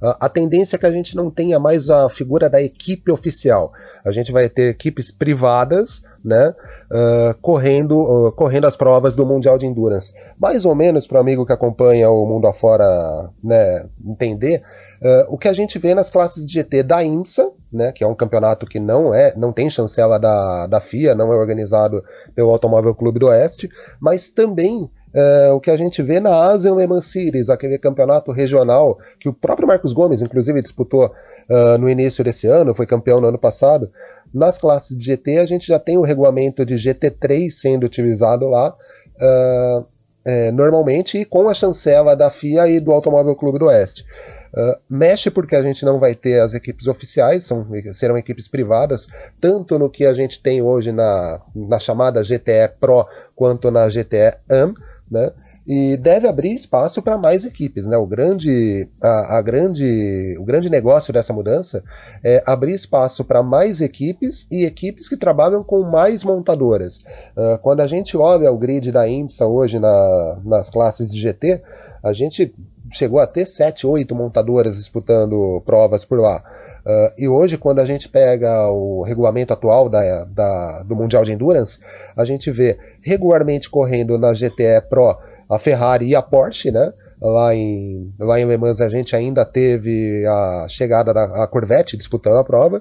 A 0.00 0.28
tendência 0.28 0.76
é 0.76 0.78
que 0.78 0.86
a 0.86 0.92
gente 0.92 1.16
não 1.16 1.30
tenha 1.30 1.58
mais 1.58 1.90
a 1.90 2.08
figura 2.08 2.48
da 2.48 2.62
equipe 2.62 3.10
oficial. 3.10 3.72
A 4.04 4.12
gente 4.12 4.30
vai 4.30 4.48
ter 4.48 4.70
equipes 4.70 5.10
privadas 5.10 6.02
né, 6.24 6.54
uh, 6.90 7.34
correndo, 7.40 7.98
uh, 7.98 8.32
correndo 8.32 8.66
as 8.66 8.76
provas 8.76 9.16
do 9.16 9.24
Mundial 9.24 9.58
de 9.58 9.66
Endurance. 9.66 10.12
Mais 10.38 10.64
ou 10.64 10.74
menos 10.74 11.06
para 11.06 11.18
o 11.18 11.20
amigo 11.20 11.46
que 11.46 11.52
acompanha 11.52 12.10
o 12.10 12.26
mundo 12.26 12.46
afora 12.46 13.30
né, 13.42 13.86
entender, 14.04 14.62
uh, 15.00 15.32
o 15.32 15.38
que 15.38 15.48
a 15.48 15.52
gente 15.52 15.78
vê 15.78 15.94
nas 15.94 16.10
classes 16.10 16.44
de 16.44 16.52
GT 16.52 16.82
da 16.82 17.02
IMSA, 17.02 17.50
né, 17.72 17.92
que 17.92 18.02
é 18.02 18.06
um 18.06 18.14
campeonato 18.14 18.66
que 18.66 18.80
não 18.80 19.14
é, 19.14 19.34
não 19.36 19.52
tem 19.52 19.70
chancela 19.70 20.18
da, 20.18 20.66
da 20.66 20.80
FIA, 20.80 21.14
não 21.14 21.32
é 21.32 21.36
organizado 21.36 22.02
pelo 22.34 22.50
Automóvel 22.50 22.94
Clube 22.94 23.18
do 23.18 23.26
Oeste, 23.26 23.68
mas 24.00 24.30
também 24.30 24.90
é, 25.14 25.50
o 25.52 25.60
que 25.60 25.70
a 25.70 25.76
gente 25.76 26.02
vê 26.02 26.20
na 26.20 26.30
Asian 26.30 26.74
Le 26.74 26.86
Mans 26.86 27.06
Series, 27.06 27.48
aquele 27.48 27.78
campeonato 27.78 28.30
regional 28.30 28.98
que 29.18 29.28
o 29.28 29.32
próprio 29.32 29.66
Marcos 29.66 29.92
Gomes, 29.92 30.20
inclusive, 30.20 30.60
disputou 30.62 31.06
uh, 31.06 31.78
no 31.78 31.88
início 31.88 32.22
desse 32.22 32.46
ano, 32.46 32.74
foi 32.74 32.86
campeão 32.86 33.20
no 33.20 33.28
ano 33.28 33.38
passado. 33.38 33.90
Nas 34.32 34.58
classes 34.58 34.96
de 34.96 35.04
GT, 35.04 35.38
a 35.38 35.46
gente 35.46 35.66
já 35.66 35.78
tem 35.78 35.96
o 35.96 36.02
regulamento 36.02 36.64
de 36.64 36.74
GT3 36.74 37.50
sendo 37.50 37.84
utilizado 37.84 38.46
lá. 38.48 38.76
Uh, 39.20 39.86
é, 40.24 40.52
normalmente 40.52 41.16
e 41.16 41.24
com 41.24 41.48
a 41.48 41.54
chancela 41.54 42.14
da 42.14 42.30
FIA 42.30 42.68
e 42.68 42.80
do 42.80 42.92
Automóvel 42.92 43.34
Clube 43.34 43.58
do 43.58 43.66
Oeste. 43.66 44.04
Uh, 44.52 44.76
mexe 44.88 45.30
porque 45.30 45.56
a 45.56 45.62
gente 45.62 45.84
não 45.84 45.98
vai 45.98 46.14
ter 46.14 46.40
as 46.40 46.52
equipes 46.52 46.86
oficiais, 46.86 47.44
são, 47.44 47.66
serão 47.92 48.16
equipes 48.16 48.48
privadas, 48.48 49.06
tanto 49.40 49.78
no 49.78 49.88
que 49.88 50.04
a 50.04 50.12
gente 50.12 50.42
tem 50.42 50.60
hoje 50.60 50.92
na, 50.92 51.40
na 51.54 51.78
chamada 51.78 52.22
GTE 52.22 52.76
Pro 52.78 53.06
quanto 53.34 53.70
na 53.70 53.88
GTE 53.88 54.36
AM 54.50 54.74
né? 55.10 55.32
E 55.66 55.98
deve 55.98 56.26
abrir 56.26 56.54
espaço 56.54 57.02
para 57.02 57.18
mais 57.18 57.44
equipes, 57.44 57.86
né? 57.86 57.94
O 57.98 58.06
grande, 58.06 58.88
a, 59.02 59.36
a, 59.36 59.42
grande, 59.42 60.34
o 60.38 60.44
grande 60.44 60.70
negócio 60.70 61.12
dessa 61.12 61.30
mudança 61.30 61.84
é 62.24 62.42
abrir 62.46 62.72
espaço 62.72 63.22
para 63.22 63.42
mais 63.42 63.82
equipes 63.82 64.46
e 64.50 64.64
equipes 64.64 65.10
que 65.10 65.16
trabalham 65.16 65.62
com 65.62 65.82
mais 65.82 66.24
montadoras. 66.24 67.04
Uh, 67.36 67.58
quando 67.60 67.80
a 67.80 67.86
gente 67.86 68.16
olha 68.16 68.50
o 68.50 68.56
grid 68.56 68.90
da 68.90 69.06
IMSA 69.06 69.46
hoje 69.46 69.78
na, 69.78 70.38
nas 70.42 70.70
classes 70.70 71.10
de 71.10 71.20
GT, 71.20 71.60
a 72.02 72.14
gente 72.14 72.54
chegou 72.90 73.20
a 73.20 73.26
ter 73.26 73.44
7, 73.44 73.86
8 73.86 74.14
montadoras 74.14 74.76
disputando 74.76 75.62
provas 75.66 76.02
por 76.04 76.18
lá. 76.18 76.42
Uh, 76.88 77.12
e 77.18 77.28
hoje, 77.28 77.58
quando 77.58 77.80
a 77.80 77.84
gente 77.84 78.08
pega 78.08 78.70
o 78.70 79.02
regulamento 79.02 79.52
atual 79.52 79.90
da, 79.90 80.24
da, 80.24 80.82
do 80.84 80.96
Mundial 80.96 81.22
de 81.22 81.32
Endurance, 81.32 81.78
a 82.16 82.24
gente 82.24 82.50
vê 82.50 82.78
regularmente 83.02 83.68
correndo 83.68 84.16
na 84.16 84.32
GTE 84.32 84.80
Pro 84.88 85.14
a 85.50 85.58
Ferrari 85.58 86.06
e 86.06 86.16
a 86.16 86.22
Porsche, 86.22 86.70
né? 86.70 86.94
Lá 87.20 87.54
em, 87.54 88.10
lá 88.18 88.40
em 88.40 88.46
Le 88.46 88.56
Mans 88.56 88.80
a 88.80 88.88
gente 88.88 89.14
ainda 89.14 89.44
teve 89.44 90.24
a 90.24 90.66
chegada 90.68 91.12
da 91.12 91.46
Corvette 91.48 91.96
disputando 91.96 92.38
a 92.38 92.44
prova 92.44 92.80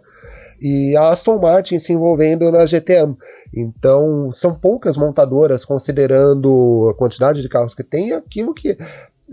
e 0.61 0.95
a 0.95 1.09
Aston 1.09 1.39
Martin 1.39 1.79
se 1.79 1.91
envolvendo 1.91 2.51
na 2.51 2.65
GTM. 2.65 3.15
Então, 3.53 4.31
são 4.31 4.55
poucas 4.55 4.95
montadoras 4.95 5.65
considerando 5.65 6.89
a 6.91 6.97
quantidade 6.97 7.41
de 7.41 7.49
carros 7.49 7.75
que 7.75 7.83
tem 7.83 8.13
aquilo 8.13 8.53
que 8.53 8.77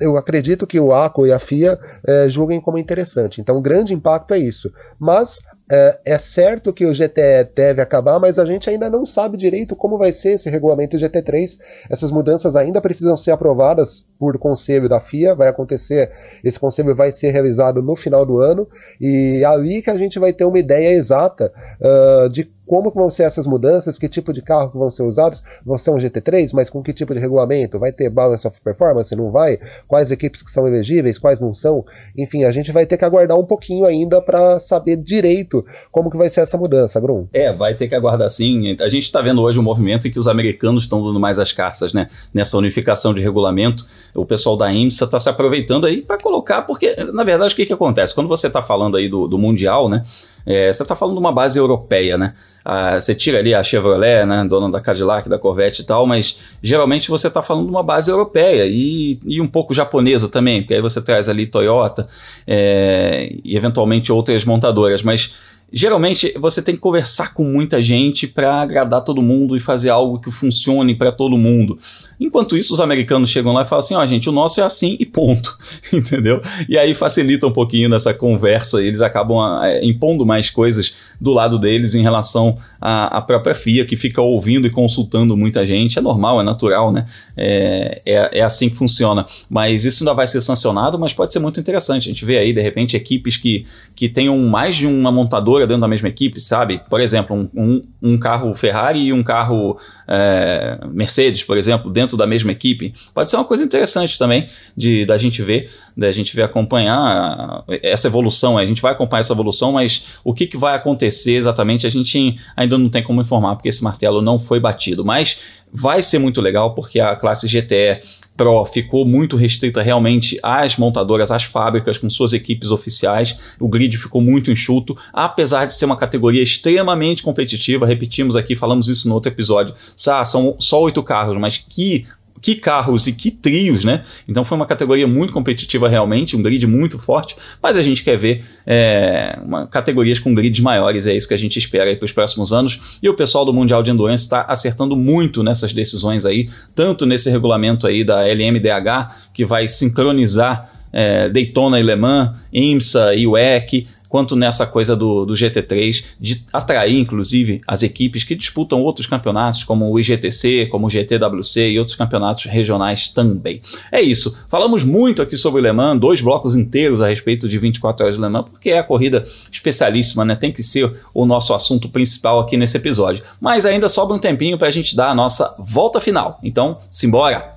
eu 0.01 0.17
acredito 0.17 0.67
que 0.67 0.81
o 0.81 0.93
ACO 0.93 1.27
e 1.27 1.33
a 1.33 1.39
FIA 1.39 1.79
é, 2.07 2.29
julguem 2.29 2.61
como 2.61 2.79
interessante. 2.79 3.41
Então, 3.41 3.57
o 3.57 3.63
grande 3.63 3.95
impacto 3.95 4.35
é 4.35 4.39
isso. 4.39 4.73
Mas 4.99 5.39
é, 5.71 5.99
é, 6.05 6.19
certo 6.19 6.75
que 6.75 6.85
o 6.85 6.93
GTE 6.93 7.51
deve 7.55 7.81
acabar, 7.81 8.19
mas 8.19 8.39
a 8.39 8.45
gente 8.45 8.69
ainda 8.69 8.91
não 8.91 9.07
sabe 9.07 9.39
direito 9.39 9.75
como 9.75 9.97
vai 9.97 10.13
ser 10.13 10.35
esse 10.35 10.51
regulamento 10.51 10.99
GT3. 10.99 11.59
Essas 11.89 12.11
mudanças 12.11 12.55
ainda 12.55 12.81
precisam 12.81 13.17
ser 13.17 13.31
aprovadas 13.31 14.05
por 14.19 14.37
conselho 14.39 14.89
da 14.89 15.01
FIA, 15.01 15.35
vai 15.35 15.49
acontecer, 15.49 16.11
esse 16.43 16.59
conselho 16.59 16.95
vai 16.95 17.11
ser 17.11 17.31
realizado 17.31 17.81
no 17.81 17.97
final 17.97 18.27
do 18.27 18.39
ano, 18.39 18.69
e 19.01 19.41
é 19.43 19.47
ali 19.47 19.81
que 19.81 19.91
a 19.91 19.97
gente 19.97 20.19
vai 20.19 20.33
ter 20.33 20.45
uma 20.45 20.59
ideia 20.59 20.93
exata 20.93 21.53
uh, 21.81 22.29
de 22.29 22.51
como 22.67 22.91
vão 22.91 23.11
ser 23.11 23.25
essas 23.25 23.47
mudanças, 23.47 23.99
que 23.99 24.09
tipo 24.09 24.33
de 24.33 24.43
carro 24.43 24.71
que 24.71 24.79
vão 24.79 24.91
ser 24.91 25.03
usados, 25.03 25.43
vão 25.65 25.79
ser 25.79 25.91
um 25.91 25.97
GT3, 25.97 26.51
mas 26.53 26.71
com 26.71 26.83
que 26.83 26.93
tipo 26.93 27.15
de 27.15 27.21
regulamento, 27.21 27.79
vai 27.79 27.93
ter 27.93 28.11
balance 28.11 28.47
of 28.47 28.61
performance, 28.61 29.15
não 29.15 29.31
vai, 29.31 29.59
quais 29.87 30.11
equipes 30.11 30.43
que 30.43 30.51
são 30.51 30.67
elegíveis, 30.67 31.19
quais 31.19 31.41
não 31.41 31.55
são, 31.55 31.85
enfim, 32.17 32.45
a 32.45 32.51
gente 32.51 32.73
vai 32.73 32.87
ter 32.87 32.97
que 32.97 33.05
aguardar 33.05 33.39
um 33.39 33.45
pouquinho 33.45 33.85
ainda 33.85 34.21
para 34.21 34.59
saber 34.59 34.97
direito 34.97 35.65
como 35.91 36.11
que 36.11 36.17
vai 36.17 36.31
ser 36.31 36.41
essa 36.41 36.57
mudança, 36.57 37.01
Grum. 37.01 37.27
É, 37.33 37.53
vai 37.53 37.75
ter 37.75 37.89
que 37.89 37.95
aguardar 37.95 38.31
sim, 38.31 38.77
a 38.81 38.89
gente 38.89 39.05
está 39.05 39.21
vendo 39.21 39.43
hoje 39.43 39.59
um 39.59 39.63
movimento 39.63 40.09
em 40.09 40.11
que 40.11 40.19
os 40.19 40.29
americanos 40.29 40.85
estão 40.85 41.03
dando 41.03 41.21
mais 41.21 41.39
as 41.39 41.53
cartas, 41.53 41.93
né, 41.93 42.09
nessa 42.33 42.57
unificação 42.57 43.13
de 43.13 43.21
regulamento, 43.21 43.87
o 44.15 44.25
pessoal 44.25 44.57
da 44.57 44.73
IMSA 44.73 45.05
está 45.05 45.21
se 45.21 45.29
aproveitando 45.29 45.87
aí 45.87 46.03
para 46.03 46.19
colocar, 46.19 46.63
porque, 46.63 46.97
na 47.13 47.25
verdade, 47.25 47.53
o 47.53 47.57
que 47.57 47.67
que 47.67 47.73
acontece? 47.73 48.15
Quando 48.15 48.29
você 48.29 48.47
está 48.47 48.63
falando 48.63 48.97
aí 48.97 49.09
do, 49.09 49.27
do 49.27 49.39
Mundial, 49.39 49.89
né, 49.89 50.05
É, 50.47 50.73
você 50.73 50.83
está 50.83 50.95
falando 50.95 51.15
de 51.15 51.21
uma 51.21 51.33
base 51.33 51.59
europeia, 51.59 52.19
né? 52.19 52.35
Ah, 52.65 52.99
você 52.99 53.15
tira 53.15 53.39
ali 53.39 53.55
a 53.55 53.63
Chevrolet, 53.63 54.25
né, 54.25 54.43
dona 54.49 54.71
da 54.71 54.81
Cadillac, 54.81 55.29
da 55.29 55.39
Corvette 55.39 55.83
e 55.83 55.85
tal, 55.85 56.07
mas 56.07 56.39
geralmente 56.63 57.11
você 57.11 57.29
está 57.29 57.43
falando 57.43 57.67
de 57.67 57.71
uma 57.71 57.83
base 57.83 58.11
europeia 58.11 58.65
e, 58.67 59.19
e 59.27 59.39
um 59.39 59.47
pouco 59.47 59.75
japonesa 59.75 60.29
também, 60.29 60.63
porque 60.63 60.73
aí 60.73 60.81
você 60.81 61.03
traz 61.03 61.29
ali 61.29 61.47
Toyota 61.47 62.09
é, 62.47 63.31
e 63.45 63.55
eventualmente 63.55 64.11
outras 64.11 64.47
montadoras, 64.47 65.03
mas 65.03 65.35
geralmente 65.71 66.33
você 66.39 66.63
tem 66.63 66.75
que 66.75 66.81
conversar 66.81 67.35
com 67.35 67.45
muita 67.45 67.83
gente 67.83 68.27
para 68.27 68.63
agradar 68.63 69.03
todo 69.03 69.21
mundo 69.21 69.55
e 69.55 69.61
fazer 69.61 69.91
algo 69.91 70.19
que 70.19 70.31
funcione 70.31 70.95
para 70.95 71.13
todo 71.13 71.37
mundo. 71.37 71.79
Enquanto 72.19 72.57
isso, 72.57 72.73
os 72.73 72.81
americanos 72.81 73.31
chegam 73.31 73.53
lá 73.53 73.63
e 73.63 73.65
falam 73.65 73.81
assim: 73.81 73.95
ó, 73.95 74.03
oh, 74.03 74.07
gente, 74.07 74.29
o 74.29 74.33
nosso 74.33 74.61
é 74.61 74.65
assim 74.65 74.97
e 74.99 75.07
ponto, 75.07 75.57
entendeu? 75.93 76.41
E 76.69 76.79
aí 76.79 76.95
facilita 76.95 77.47
um 77.47 77.53
pouquinho 77.53 77.89
nessa 77.89 78.15
conversa, 78.15 78.83
eles 78.83 79.01
acabam 79.01 79.63
é, 79.63 79.85
impondo 79.85 80.25
mais 80.25 80.51
coisas 80.51 80.95
do 81.21 81.33
lado 81.33 81.59
deles 81.59 81.95
em 81.95 82.03
relação 82.03 82.59
à, 82.81 83.19
à, 83.19 83.23
própria 83.23 83.55
FIA, 83.55 83.85
que 83.85 83.97
fica 83.97 84.21
ouvindo 84.21 84.67
e 84.67 84.71
consultando 84.71 85.37
muita 85.37 85.67
gente. 85.67 85.99
É 85.99 86.03
normal, 86.03 86.41
é 86.41 86.45
natural, 86.45 86.93
né? 86.93 87.07
É, 87.37 88.03
é, 88.05 88.39
é 88.39 88.43
assim 88.43 88.69
que 88.69 88.77
funciona. 88.77 89.27
Mas 89.49 89.85
isso 89.85 90.03
ainda 90.03 90.15
vai 90.15 90.27
ser 90.27 90.41
sancionado, 90.41 90.99
mas 90.99 91.13
pode 91.13 91.33
ser 91.33 91.39
muito 91.39 91.59
interessante. 91.59 92.09
A 92.09 92.13
gente 92.13 92.25
vê 92.25 92.39
aí, 92.39 92.53
de 92.53 92.61
repente, 92.61 92.97
equipes 92.97 93.37
que, 93.37 93.67
que 93.95 94.09
tenham 94.09 94.39
mais 94.39 94.77
de 94.77 94.87
uma 94.87 95.11
montadora 95.11 95.67
dentro 95.67 95.81
da 95.81 95.89
mesma 95.89 96.09
equipe, 96.09 96.41
sabe? 96.41 96.81
Por 96.89 97.01
exemplo, 97.01 97.37
um, 97.37 97.49
um, 97.55 97.83
um 98.03 98.19
carro 98.19 98.55
Ferrari 98.55 99.07
e 99.07 99.13
um 99.13 99.23
carro 99.23 99.79
é, 100.07 100.79
Mercedes, 100.93 101.43
por 101.43 101.57
exemplo, 101.57 101.91
dentro 101.91 102.04
dentro 102.05 102.17
da 102.17 102.27
mesma 102.27 102.53
equipe. 102.53 102.95
Pode 103.13 103.31
ser 103.31 103.37
uma 103.37 103.45
coisa 103.45 103.65
interessante 103.65 104.19
também 104.19 104.47
de 104.77 105.05
da 105.05 105.19
gente 105.19 105.43
ver, 105.43 105.71
da 105.97 106.13
gente 106.13 106.35
ver 106.37 106.43
acompanhar 106.43 107.65
essa 107.83 108.07
evolução. 108.07 108.57
A 108.59 108.65
gente 108.65 108.83
vai 108.83 108.93
acompanhar 108.93 109.21
essa 109.21 109.33
evolução, 109.33 109.73
mas 109.73 110.19
o 110.23 110.33
que, 110.33 110.47
que 110.47 110.57
vai 110.57 110.75
acontecer 110.75 111.33
exatamente 111.33 111.87
a 111.87 111.91
gente 111.91 112.37
ainda 112.57 112.79
não 112.79 112.89
tem 112.89 113.03
como 113.03 113.21
informar, 113.21 113.57
porque 113.57 113.69
esse 113.69 113.83
martelo 113.83 114.21
não 114.21 114.39
foi 114.39 114.61
batido. 114.61 115.05
Mas 115.05 115.41
vai 115.73 116.03
ser 116.03 116.19
muito 116.19 116.41
legal 116.41 116.75
porque 116.75 117.01
a 117.01 117.17
classe 117.17 117.49
GTE 117.49 118.03
Pro 118.37 118.65
ficou 118.65 119.05
muito 119.07 119.37
restrita 119.37 119.81
realmente 119.83 120.39
às 120.43 120.77
montadoras, 120.77 121.31
às 121.31 121.45
fábricas, 121.45 121.99
com 121.99 122.11
suas 122.11 122.33
equipes 122.33 122.71
oficiais. 122.71 123.39
O 123.61 123.69
grid 123.69 123.97
ficou 123.97 124.21
muito 124.21 124.51
enxuto, 124.51 124.97
apesar 125.13 125.67
de 125.67 125.75
ser 125.75 125.85
uma 125.85 125.97
categoria 125.97 126.43
extremamente 126.43 127.23
competitiva. 127.23 127.87
Repetimos 127.87 128.35
aqui, 128.35 128.57
falamos 128.57 128.89
isso 128.89 129.09
no 129.09 129.15
outro 129.15 129.31
episódio. 129.31 129.75
Ah, 130.09 130.25
são 130.25 130.57
só 130.59 130.83
oito 130.83 131.03
carros, 131.03 131.39
mas 131.39 131.59
que 131.59 132.07
que 132.45 132.57
carros 132.57 133.07
e 133.07 133.13
que 133.15 133.31
trios, 133.31 133.87
né? 133.87 134.05
Então 134.29 134.45
foi 134.45 134.55
uma 134.55 134.67
categoria 134.67 135.09
muito 135.09 135.33
competitiva 135.33 135.89
realmente, 135.89 136.37
um 136.37 136.43
grid 136.43 136.67
muito 136.67 136.99
forte, 136.99 137.35
mas 137.63 137.79
a 137.79 137.83
gente 137.83 138.05
quer 138.05 138.19
ver 138.19 138.45
é, 138.67 139.39
uma, 139.43 139.67
categorias 139.67 140.19
com 140.19 140.35
grids 140.35 140.61
maiores, 140.61 141.07
é 141.07 141.17
isso 141.17 141.27
que 141.27 141.33
a 141.33 141.39
gente 141.39 141.59
espera 141.59 141.97
para 141.97 142.05
os 142.05 142.13
próximos 142.13 142.53
anos. 142.53 142.99
E 143.03 143.09
o 143.09 143.15
pessoal 143.15 143.47
do 143.47 143.55
Mundial 143.55 143.83
de 143.83 143.91
Endurance 143.91 144.25
está 144.25 144.43
acertando 144.43 144.95
muito 144.95 145.43
nessas 145.43 145.73
decisões 145.73 146.27
aí, 146.27 146.51
tanto 146.75 147.07
nesse 147.07 147.31
regulamento 147.31 147.87
aí 147.87 148.05
da 148.05 148.29
LMDH, 148.29 149.31
que 149.33 149.47
vai 149.47 149.67
sincronizar 149.67 150.71
é, 150.93 151.31
Daytona 151.31 151.81
e 151.81 151.83
Le 151.83 151.97
Mans, 151.97 152.33
IMSA 152.53 153.15
e 153.15 153.27
WEC, 153.27 153.87
quanto 154.15 154.37
nessa 154.37 154.65
coisa 154.65 154.95
do, 154.95 155.25
do 155.25 155.35
GT3, 155.35 156.05
de 156.21 156.45
atrair 156.53 157.01
inclusive 157.01 157.61
as 157.67 157.83
equipes 157.83 158.23
que 158.23 158.37
disputam 158.37 158.81
outros 158.81 159.09
campeonatos, 159.09 159.65
como 159.65 159.91
o 159.91 159.99
IGTC, 159.99 160.69
como 160.71 160.87
o 160.87 160.89
GTWC 160.89 161.71
e 161.71 161.79
outros 161.81 161.97
campeonatos 161.97 162.45
regionais 162.45 163.09
também. 163.09 163.61
É 163.91 164.01
isso. 164.01 164.39
Falamos 164.49 164.85
muito 164.85 165.21
aqui 165.21 165.37
sobre 165.37 165.61
o 165.61 165.65
Le 165.65 165.73
Mans, 165.73 165.99
dois 165.99 166.21
blocos 166.21 166.55
inteiros 166.55 167.01
a 167.01 167.09
respeito 167.09 167.49
de 167.49 167.59
24 167.59 168.05
horas 168.07 168.17
de 168.17 168.23
Le 168.23 168.29
Mans, 168.29 168.47
porque 168.53 168.71
é 168.71 168.79
a 168.79 168.85
corrida 168.85 169.25
especialíssima, 169.51 170.25
né? 170.25 170.37
Tem 170.37 170.53
que 170.53 170.63
ser 170.63 170.95
o 171.13 171.27
nosso 171.27 171.53
assunto 171.53 171.89
principal 171.89 172.39
aqui 172.39 172.57
nesse 172.57 172.77
episódio. 172.77 173.25
Mas 173.41 173.67
ainda 173.67 173.89
sobra 173.89 174.15
um 174.15 174.21
tempinho 174.21 174.57
para 174.57 174.69
a 174.69 174.71
gente 174.71 174.95
dar 174.95 175.11
a 175.11 175.15
nossa 175.15 175.57
volta 175.59 176.01
final. 176.01 176.39
Então, 176.41 176.79
simbora! 176.89 177.54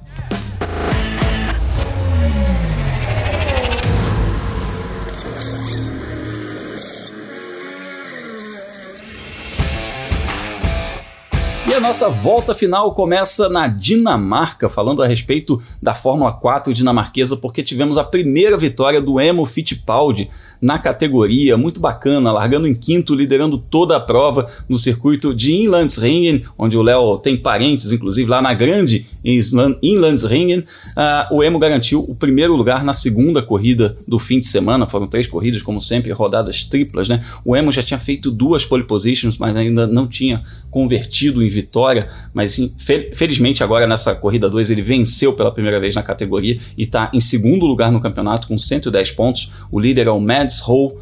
A 11.77 11.79
nossa 11.79 12.09
volta 12.09 12.55
final 12.55 12.91
começa 12.95 13.47
na 13.49 13.67
Dinamarca, 13.67 14.67
falando 14.67 15.03
a 15.03 15.07
respeito 15.07 15.61
da 15.79 15.93
Fórmula 15.93 16.33
4 16.33 16.73
dinamarquesa, 16.73 17.37
porque 17.37 17.61
tivemos 17.61 17.99
a 17.99 18.03
primeira 18.03 18.57
vitória 18.57 18.99
do 18.99 19.21
Emo 19.21 19.45
Fittipaldi 19.45 20.27
na 20.59 20.79
categoria, 20.79 21.55
muito 21.55 21.79
bacana, 21.79 22.31
largando 22.31 22.67
em 22.67 22.73
quinto, 22.73 23.13
liderando 23.13 23.59
toda 23.59 23.95
a 23.95 23.99
prova 23.99 24.49
no 24.67 24.79
circuito 24.79 25.35
de 25.35 25.53
Inlandsringen, 25.53 26.45
onde 26.57 26.75
o 26.75 26.81
Léo 26.81 27.19
tem 27.19 27.37
parentes, 27.37 27.91
inclusive 27.91 28.27
lá 28.27 28.41
na 28.41 28.55
grande 28.55 29.05
Inlandsringen. 29.23 30.61
Uh, 30.61 31.35
o 31.35 31.43
Emo 31.43 31.59
garantiu 31.59 31.99
o 31.99 32.15
primeiro 32.15 32.55
lugar 32.55 32.83
na 32.83 32.93
segunda 32.93 33.39
corrida 33.43 33.95
do 34.07 34.17
fim 34.17 34.39
de 34.39 34.47
semana, 34.47 34.87
foram 34.87 35.05
três 35.05 35.27
corridas, 35.27 35.61
como 35.61 35.79
sempre, 35.79 36.11
rodadas 36.11 36.63
triplas, 36.63 37.07
né? 37.07 37.23
O 37.45 37.55
Emo 37.55 37.71
já 37.71 37.83
tinha 37.83 37.99
feito 37.99 38.31
duas 38.31 38.65
pole 38.65 38.83
positions, 38.83 39.37
mas 39.37 39.55
ainda 39.55 39.85
não 39.85 40.07
tinha 40.07 40.41
convertido 40.71 41.43
em 41.43 41.49
vitória 41.49 41.66
vitória, 41.67 42.09
mas 42.33 42.57
felizmente 43.13 43.63
agora 43.63 43.85
nessa 43.85 44.15
corrida 44.15 44.49
2 44.49 44.71
ele 44.71 44.81
venceu 44.81 45.33
pela 45.33 45.51
primeira 45.51 45.79
vez 45.79 45.93
na 45.93 46.01
categoria 46.01 46.57
e 46.77 46.83
está 46.83 47.11
em 47.13 47.19
segundo 47.19 47.65
lugar 47.65 47.91
no 47.91 47.99
campeonato 47.99 48.47
com 48.47 48.57
110 48.57 49.11
pontos. 49.11 49.51
O 49.69 49.79
líder 49.79 50.07
é 50.07 50.11
o 50.11 50.19
Mads 50.19 50.61
Hole, 50.67 50.95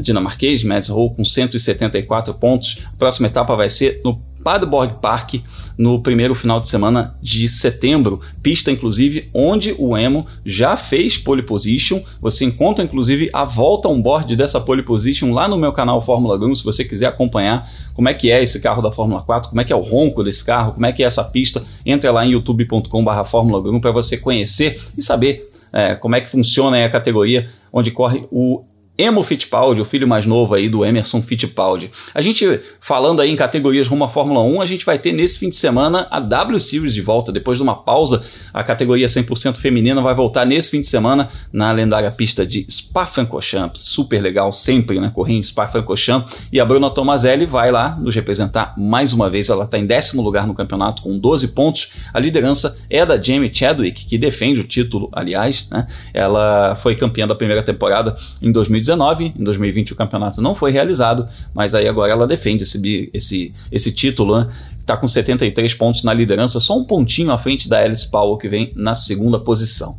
dinamarquês, 0.00 0.62
Mads 0.62 0.88
Hole 0.88 1.14
com 1.14 1.24
174 1.24 2.32
pontos. 2.34 2.78
A 2.94 2.96
próxima 2.96 3.26
etapa 3.26 3.54
vai 3.56 3.68
ser 3.68 4.00
no 4.04 4.18
Paderborn 4.42 4.94
Park 5.00 5.34
no 5.76 6.00
primeiro 6.00 6.34
final 6.34 6.60
de 6.60 6.68
semana 6.68 7.16
de 7.22 7.48
setembro. 7.48 8.20
Pista, 8.42 8.70
inclusive, 8.70 9.28
onde 9.32 9.74
o 9.78 9.96
Emo 9.96 10.26
já 10.44 10.76
fez 10.76 11.16
pole 11.16 11.42
position. 11.42 12.00
Você 12.20 12.44
encontra, 12.44 12.84
inclusive, 12.84 13.30
a 13.32 13.44
volta 13.44 13.88
on 13.88 14.00
board 14.00 14.34
dessa 14.36 14.60
pole 14.60 14.82
position 14.82 15.32
lá 15.32 15.48
no 15.48 15.56
meu 15.56 15.72
canal 15.72 16.00
Fórmula 16.00 16.36
Grum, 16.36 16.54
se 16.54 16.64
você 16.64 16.84
quiser 16.84 17.06
acompanhar 17.06 17.68
como 17.94 18.08
é 18.08 18.14
que 18.14 18.30
é 18.30 18.42
esse 18.42 18.60
carro 18.60 18.82
da 18.82 18.92
Fórmula 18.92 19.22
4, 19.22 19.50
como 19.50 19.60
é 19.60 19.64
que 19.64 19.72
é 19.72 19.76
o 19.76 19.80
ronco 19.80 20.22
desse 20.22 20.44
carro, 20.44 20.72
como 20.72 20.86
é 20.86 20.92
que 20.92 21.02
é 21.02 21.06
essa 21.06 21.24
pista. 21.24 21.62
Entra 21.84 22.10
lá 22.10 22.24
em 22.24 22.32
youtube.com.br 22.32 23.24
Fórmula 23.24 23.60
Grum 23.60 23.80
para 23.80 23.90
você 23.90 24.16
conhecer 24.16 24.80
e 24.96 25.02
saber 25.02 25.50
é, 25.72 25.94
como 25.94 26.14
é 26.14 26.20
que 26.20 26.28
funciona 26.28 26.84
a 26.84 26.90
categoria 26.90 27.48
onde 27.72 27.90
corre 27.90 28.26
o 28.30 28.62
Emo 29.02 29.20
Fittipaldi, 29.24 29.80
o 29.80 29.84
filho 29.84 30.06
mais 30.06 30.26
novo 30.26 30.54
aí 30.54 30.68
do 30.68 30.84
Emerson 30.84 31.20
Fittipaldi. 31.20 31.90
A 32.14 32.20
gente, 32.20 32.60
falando 32.80 33.20
aí 33.20 33.30
em 33.30 33.34
categorias 33.34 33.88
rumo 33.88 34.04
à 34.04 34.08
Fórmula 34.08 34.40
1, 34.40 34.60
a 34.60 34.64
gente 34.64 34.86
vai 34.86 34.96
ter 34.96 35.10
nesse 35.10 35.40
fim 35.40 35.50
de 35.50 35.56
semana 35.56 36.06
a 36.08 36.20
W 36.20 36.60
Series 36.60 36.94
de 36.94 37.00
volta. 37.00 37.32
Depois 37.32 37.58
de 37.58 37.64
uma 37.64 37.74
pausa, 37.74 38.22
a 38.54 38.62
categoria 38.62 39.08
100% 39.08 39.56
feminina 39.56 40.00
vai 40.00 40.14
voltar 40.14 40.44
nesse 40.44 40.70
fim 40.70 40.80
de 40.80 40.86
semana 40.86 41.30
na 41.52 41.72
lendária 41.72 42.12
pista 42.12 42.46
de 42.46 42.64
Spa-Francorchamps. 42.70 43.80
Super 43.80 44.22
legal, 44.22 44.52
sempre, 44.52 45.00
né? 45.00 45.10
Correr 45.12 45.34
em 45.34 45.42
Spa-Francorchamps. 45.42 46.36
E 46.52 46.60
a 46.60 46.64
Bruna 46.64 46.88
Tomazelli 46.88 47.44
vai 47.44 47.72
lá 47.72 47.96
nos 48.00 48.14
representar 48.14 48.72
mais 48.78 49.12
uma 49.12 49.28
vez. 49.28 49.48
Ela 49.48 49.64
está 49.64 49.76
em 49.78 49.84
décimo 49.84 50.22
lugar 50.22 50.46
no 50.46 50.54
campeonato 50.54 51.02
com 51.02 51.18
12 51.18 51.48
pontos. 51.48 51.90
A 52.14 52.20
liderança 52.20 52.78
é 52.88 53.04
da 53.04 53.20
Jamie 53.20 53.52
Chadwick, 53.52 54.06
que 54.06 54.16
defende 54.16 54.60
o 54.60 54.64
título, 54.64 55.10
aliás. 55.12 55.66
Né? 55.68 55.88
Ela 56.14 56.76
foi 56.76 56.94
campeã 56.94 57.26
da 57.26 57.34
primeira 57.34 57.64
temporada 57.64 58.16
em 58.40 58.52
2019 58.52 58.91
2019. 58.96 59.34
Em 59.38 59.44
2020 59.44 59.92
o 59.92 59.96
campeonato 59.96 60.40
não 60.40 60.54
foi 60.54 60.70
realizado, 60.70 61.26
mas 61.54 61.74
aí 61.74 61.88
agora 61.88 62.12
ela 62.12 62.26
defende 62.26 62.62
esse, 62.62 63.10
esse, 63.12 63.54
esse 63.70 63.92
título, 63.92 64.38
né? 64.38 64.48
Está 64.80 64.96
com 64.96 65.06
73 65.06 65.74
pontos 65.74 66.02
na 66.02 66.12
liderança, 66.12 66.58
só 66.58 66.76
um 66.76 66.84
pontinho 66.84 67.30
à 67.30 67.38
frente 67.38 67.68
da 67.68 67.78
Alice 67.78 68.10
Powell, 68.10 68.36
que 68.36 68.48
vem 68.48 68.72
na 68.74 68.94
segunda 68.94 69.38
posição. 69.38 69.96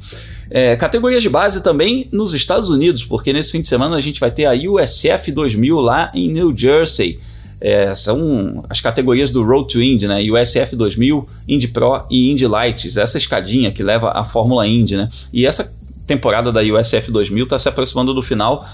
É, 0.49 0.75
categorias 0.75 1.23
de 1.23 1.29
base 1.29 1.63
também 1.63 2.07
nos 2.11 2.33
Estados 2.33 2.69
Unidos, 2.69 3.03
porque 3.03 3.31
nesse 3.31 3.51
fim 3.51 3.61
de 3.61 3.67
semana 3.67 3.95
a 3.95 4.01
gente 4.01 4.19
vai 4.19 4.29
ter 4.29 4.45
a 4.45 4.53
USF 4.53 5.31
2000 5.31 5.79
lá 5.79 6.11
em 6.13 6.31
New 6.31 6.55
Jersey. 6.55 7.19
É, 7.61 7.95
são 7.95 8.61
as 8.69 8.81
categorias 8.81 9.31
do 9.31 9.41
Road 9.41 9.71
to 9.71 9.81
Indy, 9.81 10.05
né? 10.05 10.21
USF 10.21 10.75
2000, 10.75 11.25
Indy 11.47 11.69
Pro 11.69 12.03
e 12.11 12.29
Indy 12.29 12.45
Lights, 12.45 12.97
essa 12.97 13.17
escadinha 13.17 13.71
que 13.71 13.81
leva 13.81 14.11
à 14.11 14.25
Fórmula 14.25 14.67
Indy, 14.67 14.97
né? 14.97 15.09
E 15.31 15.45
essa 15.45 15.73
temporada 16.05 16.51
da 16.51 16.61
USF 16.61 17.11
2000 17.11 17.43
está 17.43 17.59
se 17.59 17.69
aproximando 17.69 18.13
do 18.13 18.21
final 18.21 18.65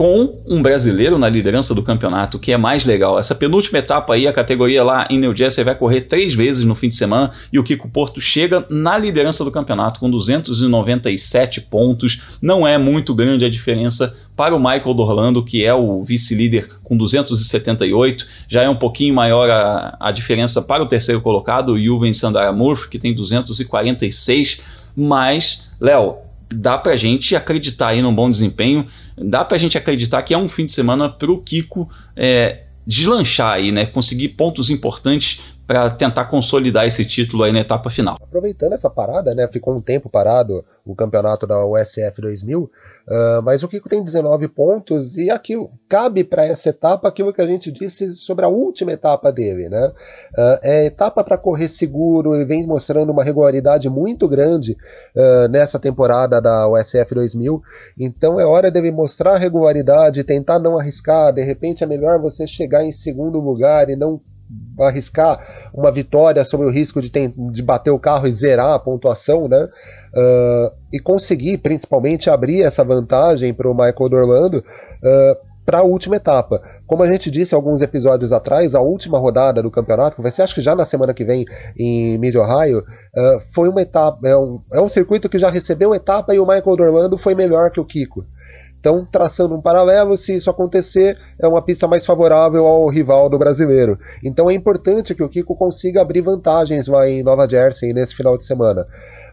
com 0.00 0.40
um 0.46 0.62
brasileiro 0.62 1.18
na 1.18 1.28
liderança 1.28 1.74
do 1.74 1.82
campeonato, 1.82 2.38
que 2.38 2.52
é 2.52 2.56
mais 2.56 2.86
legal. 2.86 3.18
Essa 3.18 3.34
penúltima 3.34 3.78
etapa 3.80 4.14
aí, 4.14 4.26
a 4.26 4.32
categoria 4.32 4.82
lá 4.82 5.06
em 5.10 5.18
New 5.18 5.36
Jersey 5.36 5.62
vai 5.62 5.74
correr 5.74 6.02
três 6.02 6.32
vezes 6.32 6.64
no 6.64 6.74
fim 6.74 6.88
de 6.88 6.94
semana 6.94 7.32
e 7.52 7.58
o 7.58 7.62
Kiko 7.64 7.86
Porto 7.86 8.20
chega 8.20 8.64
na 8.70 8.96
liderança 8.96 9.44
do 9.44 9.50
campeonato 9.50 10.00
com 10.00 10.10
297 10.10 11.60
pontos. 11.60 12.22
Não 12.40 12.66
é 12.66 12.78
muito 12.78 13.14
grande 13.14 13.44
a 13.44 13.50
diferença 13.50 14.16
para 14.34 14.54
o 14.54 14.58
Michael 14.58 14.94
Dorlando, 14.94 15.44
que 15.44 15.64
é 15.64 15.74
o 15.74 16.02
vice-líder 16.02 16.68
com 16.82 16.96
278. 16.96 18.26
Já 18.48 18.62
é 18.62 18.68
um 18.70 18.76
pouquinho 18.76 19.14
maior 19.14 19.50
a, 19.50 19.98
a 20.00 20.10
diferença 20.12 20.62
para 20.62 20.82
o 20.82 20.86
terceiro 20.86 21.20
colocado, 21.20 21.72
o 21.72 21.82
Juven 21.82 22.14
Sandara 22.14 22.52
Murphy, 22.52 22.88
que 22.88 22.98
tem 22.98 23.14
246. 23.14 24.60
Mas, 24.96 25.68
Léo, 25.78 26.29
dá 26.52 26.76
pra 26.76 26.96
gente 26.96 27.36
acreditar 27.36 27.88
aí 27.88 28.02
num 28.02 28.14
bom 28.14 28.28
desempenho, 28.28 28.86
dá 29.16 29.44
pra 29.44 29.58
gente 29.58 29.78
acreditar 29.78 30.22
que 30.22 30.34
é 30.34 30.38
um 30.38 30.48
fim 30.48 30.66
de 30.66 30.72
semana 30.72 31.08
pro 31.08 31.40
Kiko 31.40 31.88
é, 32.16 32.64
deslanchar 32.86 33.52
aí, 33.52 33.70
né? 33.70 33.86
Conseguir 33.86 34.30
pontos 34.30 34.70
importantes 34.70 35.40
para 35.70 35.88
tentar 35.88 36.24
consolidar 36.24 36.84
esse 36.84 37.04
título 37.04 37.44
aí 37.44 37.52
na 37.52 37.60
etapa 37.60 37.88
final. 37.88 38.16
Aproveitando 38.20 38.72
essa 38.72 38.90
parada, 38.90 39.32
né? 39.36 39.46
Ficou 39.46 39.72
um 39.72 39.80
tempo 39.80 40.10
parado 40.10 40.64
o 40.84 40.96
campeonato 40.96 41.46
da 41.46 41.64
USF 41.64 42.20
2000, 42.20 42.62
uh, 42.62 42.70
mas 43.44 43.62
o 43.62 43.68
Kiko 43.68 43.88
tem 43.88 44.02
19 44.02 44.48
pontos 44.48 45.16
e 45.16 45.30
aqui 45.30 45.54
cabe 45.88 46.24
para 46.24 46.44
essa 46.44 46.70
etapa 46.70 47.06
aquilo 47.06 47.32
que 47.32 47.40
a 47.40 47.46
gente 47.46 47.70
disse 47.70 48.16
sobre 48.16 48.44
a 48.44 48.48
última 48.48 48.90
etapa 48.90 49.30
dele, 49.30 49.68
né? 49.68 49.92
Uh, 50.36 50.58
é 50.60 50.86
etapa 50.86 51.22
para 51.22 51.38
correr 51.38 51.68
seguro 51.68 52.34
e 52.34 52.44
vem 52.44 52.66
mostrando 52.66 53.12
uma 53.12 53.22
regularidade 53.22 53.88
muito 53.88 54.28
grande 54.28 54.76
uh, 55.14 55.46
nessa 55.48 55.78
temporada 55.78 56.42
da 56.42 56.68
USF 56.68 57.14
2000, 57.14 57.62
então 57.96 58.40
é 58.40 58.44
hora 58.44 58.72
dele 58.72 58.90
mostrar 58.90 59.36
regularidade, 59.36 60.24
tentar 60.24 60.58
não 60.58 60.76
arriscar, 60.76 61.32
de 61.32 61.44
repente 61.44 61.84
é 61.84 61.86
melhor 61.86 62.20
você 62.20 62.44
chegar 62.44 62.84
em 62.84 62.90
segundo 62.90 63.38
lugar 63.38 63.88
e 63.88 63.94
não 63.94 64.20
arriscar 64.80 65.38
uma 65.74 65.90
vitória 65.90 66.44
sobre 66.44 66.66
o 66.66 66.70
risco 66.70 67.00
de, 67.00 67.10
ter, 67.10 67.32
de 67.52 67.62
bater 67.62 67.90
o 67.90 67.98
carro 67.98 68.26
e 68.26 68.32
zerar 68.32 68.72
a 68.72 68.78
pontuação, 68.78 69.48
né? 69.48 69.68
Uh, 70.14 70.74
e 70.92 70.98
conseguir, 70.98 71.58
principalmente, 71.58 72.30
abrir 72.30 72.62
essa 72.62 72.84
vantagem 72.84 73.54
para 73.54 73.70
o 73.70 73.74
Michael 73.74 74.08
Dorlando 74.08 74.58
uh, 74.58 75.50
para 75.64 75.78
a 75.78 75.82
última 75.82 76.16
etapa. 76.16 76.60
Como 76.86 77.02
a 77.02 77.06
gente 77.06 77.30
disse 77.30 77.54
alguns 77.54 77.80
episódios 77.80 78.32
atrás, 78.32 78.74
a 78.74 78.80
última 78.80 79.18
rodada 79.18 79.62
do 79.62 79.70
campeonato, 79.70 80.16
que 80.16 80.22
vai 80.22 80.32
ser 80.32 80.42
acho 80.42 80.54
que 80.54 80.60
já 80.60 80.74
na 80.74 80.84
semana 80.84 81.14
que 81.14 81.24
vem 81.24 81.44
em 81.78 82.18
Mid 82.18 82.34
Ohio, 82.34 82.80
uh, 82.80 83.40
foi 83.54 83.68
uma 83.68 83.82
etapa, 83.82 84.18
é 84.26 84.36
um, 84.36 84.58
é 84.72 84.80
um 84.80 84.88
circuito 84.88 85.28
que 85.28 85.38
já 85.38 85.48
recebeu 85.48 85.94
etapa 85.94 86.34
e 86.34 86.40
o 86.40 86.46
Michael 86.46 86.76
Dorlando 86.76 87.16
foi 87.16 87.34
melhor 87.34 87.70
que 87.70 87.78
o 87.78 87.84
Kiko. 87.84 88.24
Então, 88.80 89.06
traçando 89.10 89.54
um 89.54 89.60
paralelo, 89.60 90.16
se 90.16 90.34
isso 90.34 90.48
acontecer, 90.48 91.18
é 91.38 91.46
uma 91.46 91.60
pista 91.60 91.86
mais 91.86 92.04
favorável 92.04 92.66
ao 92.66 92.88
rival 92.88 93.28
do 93.28 93.38
brasileiro. 93.38 93.98
Então 94.24 94.50
é 94.50 94.54
importante 94.54 95.14
que 95.14 95.22
o 95.22 95.28
Kiko 95.28 95.54
consiga 95.54 96.00
abrir 96.00 96.22
vantagens 96.22 96.88
lá 96.88 97.06
em 97.08 97.22
Nova 97.22 97.46
Jersey 97.46 97.92
nesse 97.92 98.14
final 98.14 98.38
de 98.38 98.44
semana. 98.44 98.86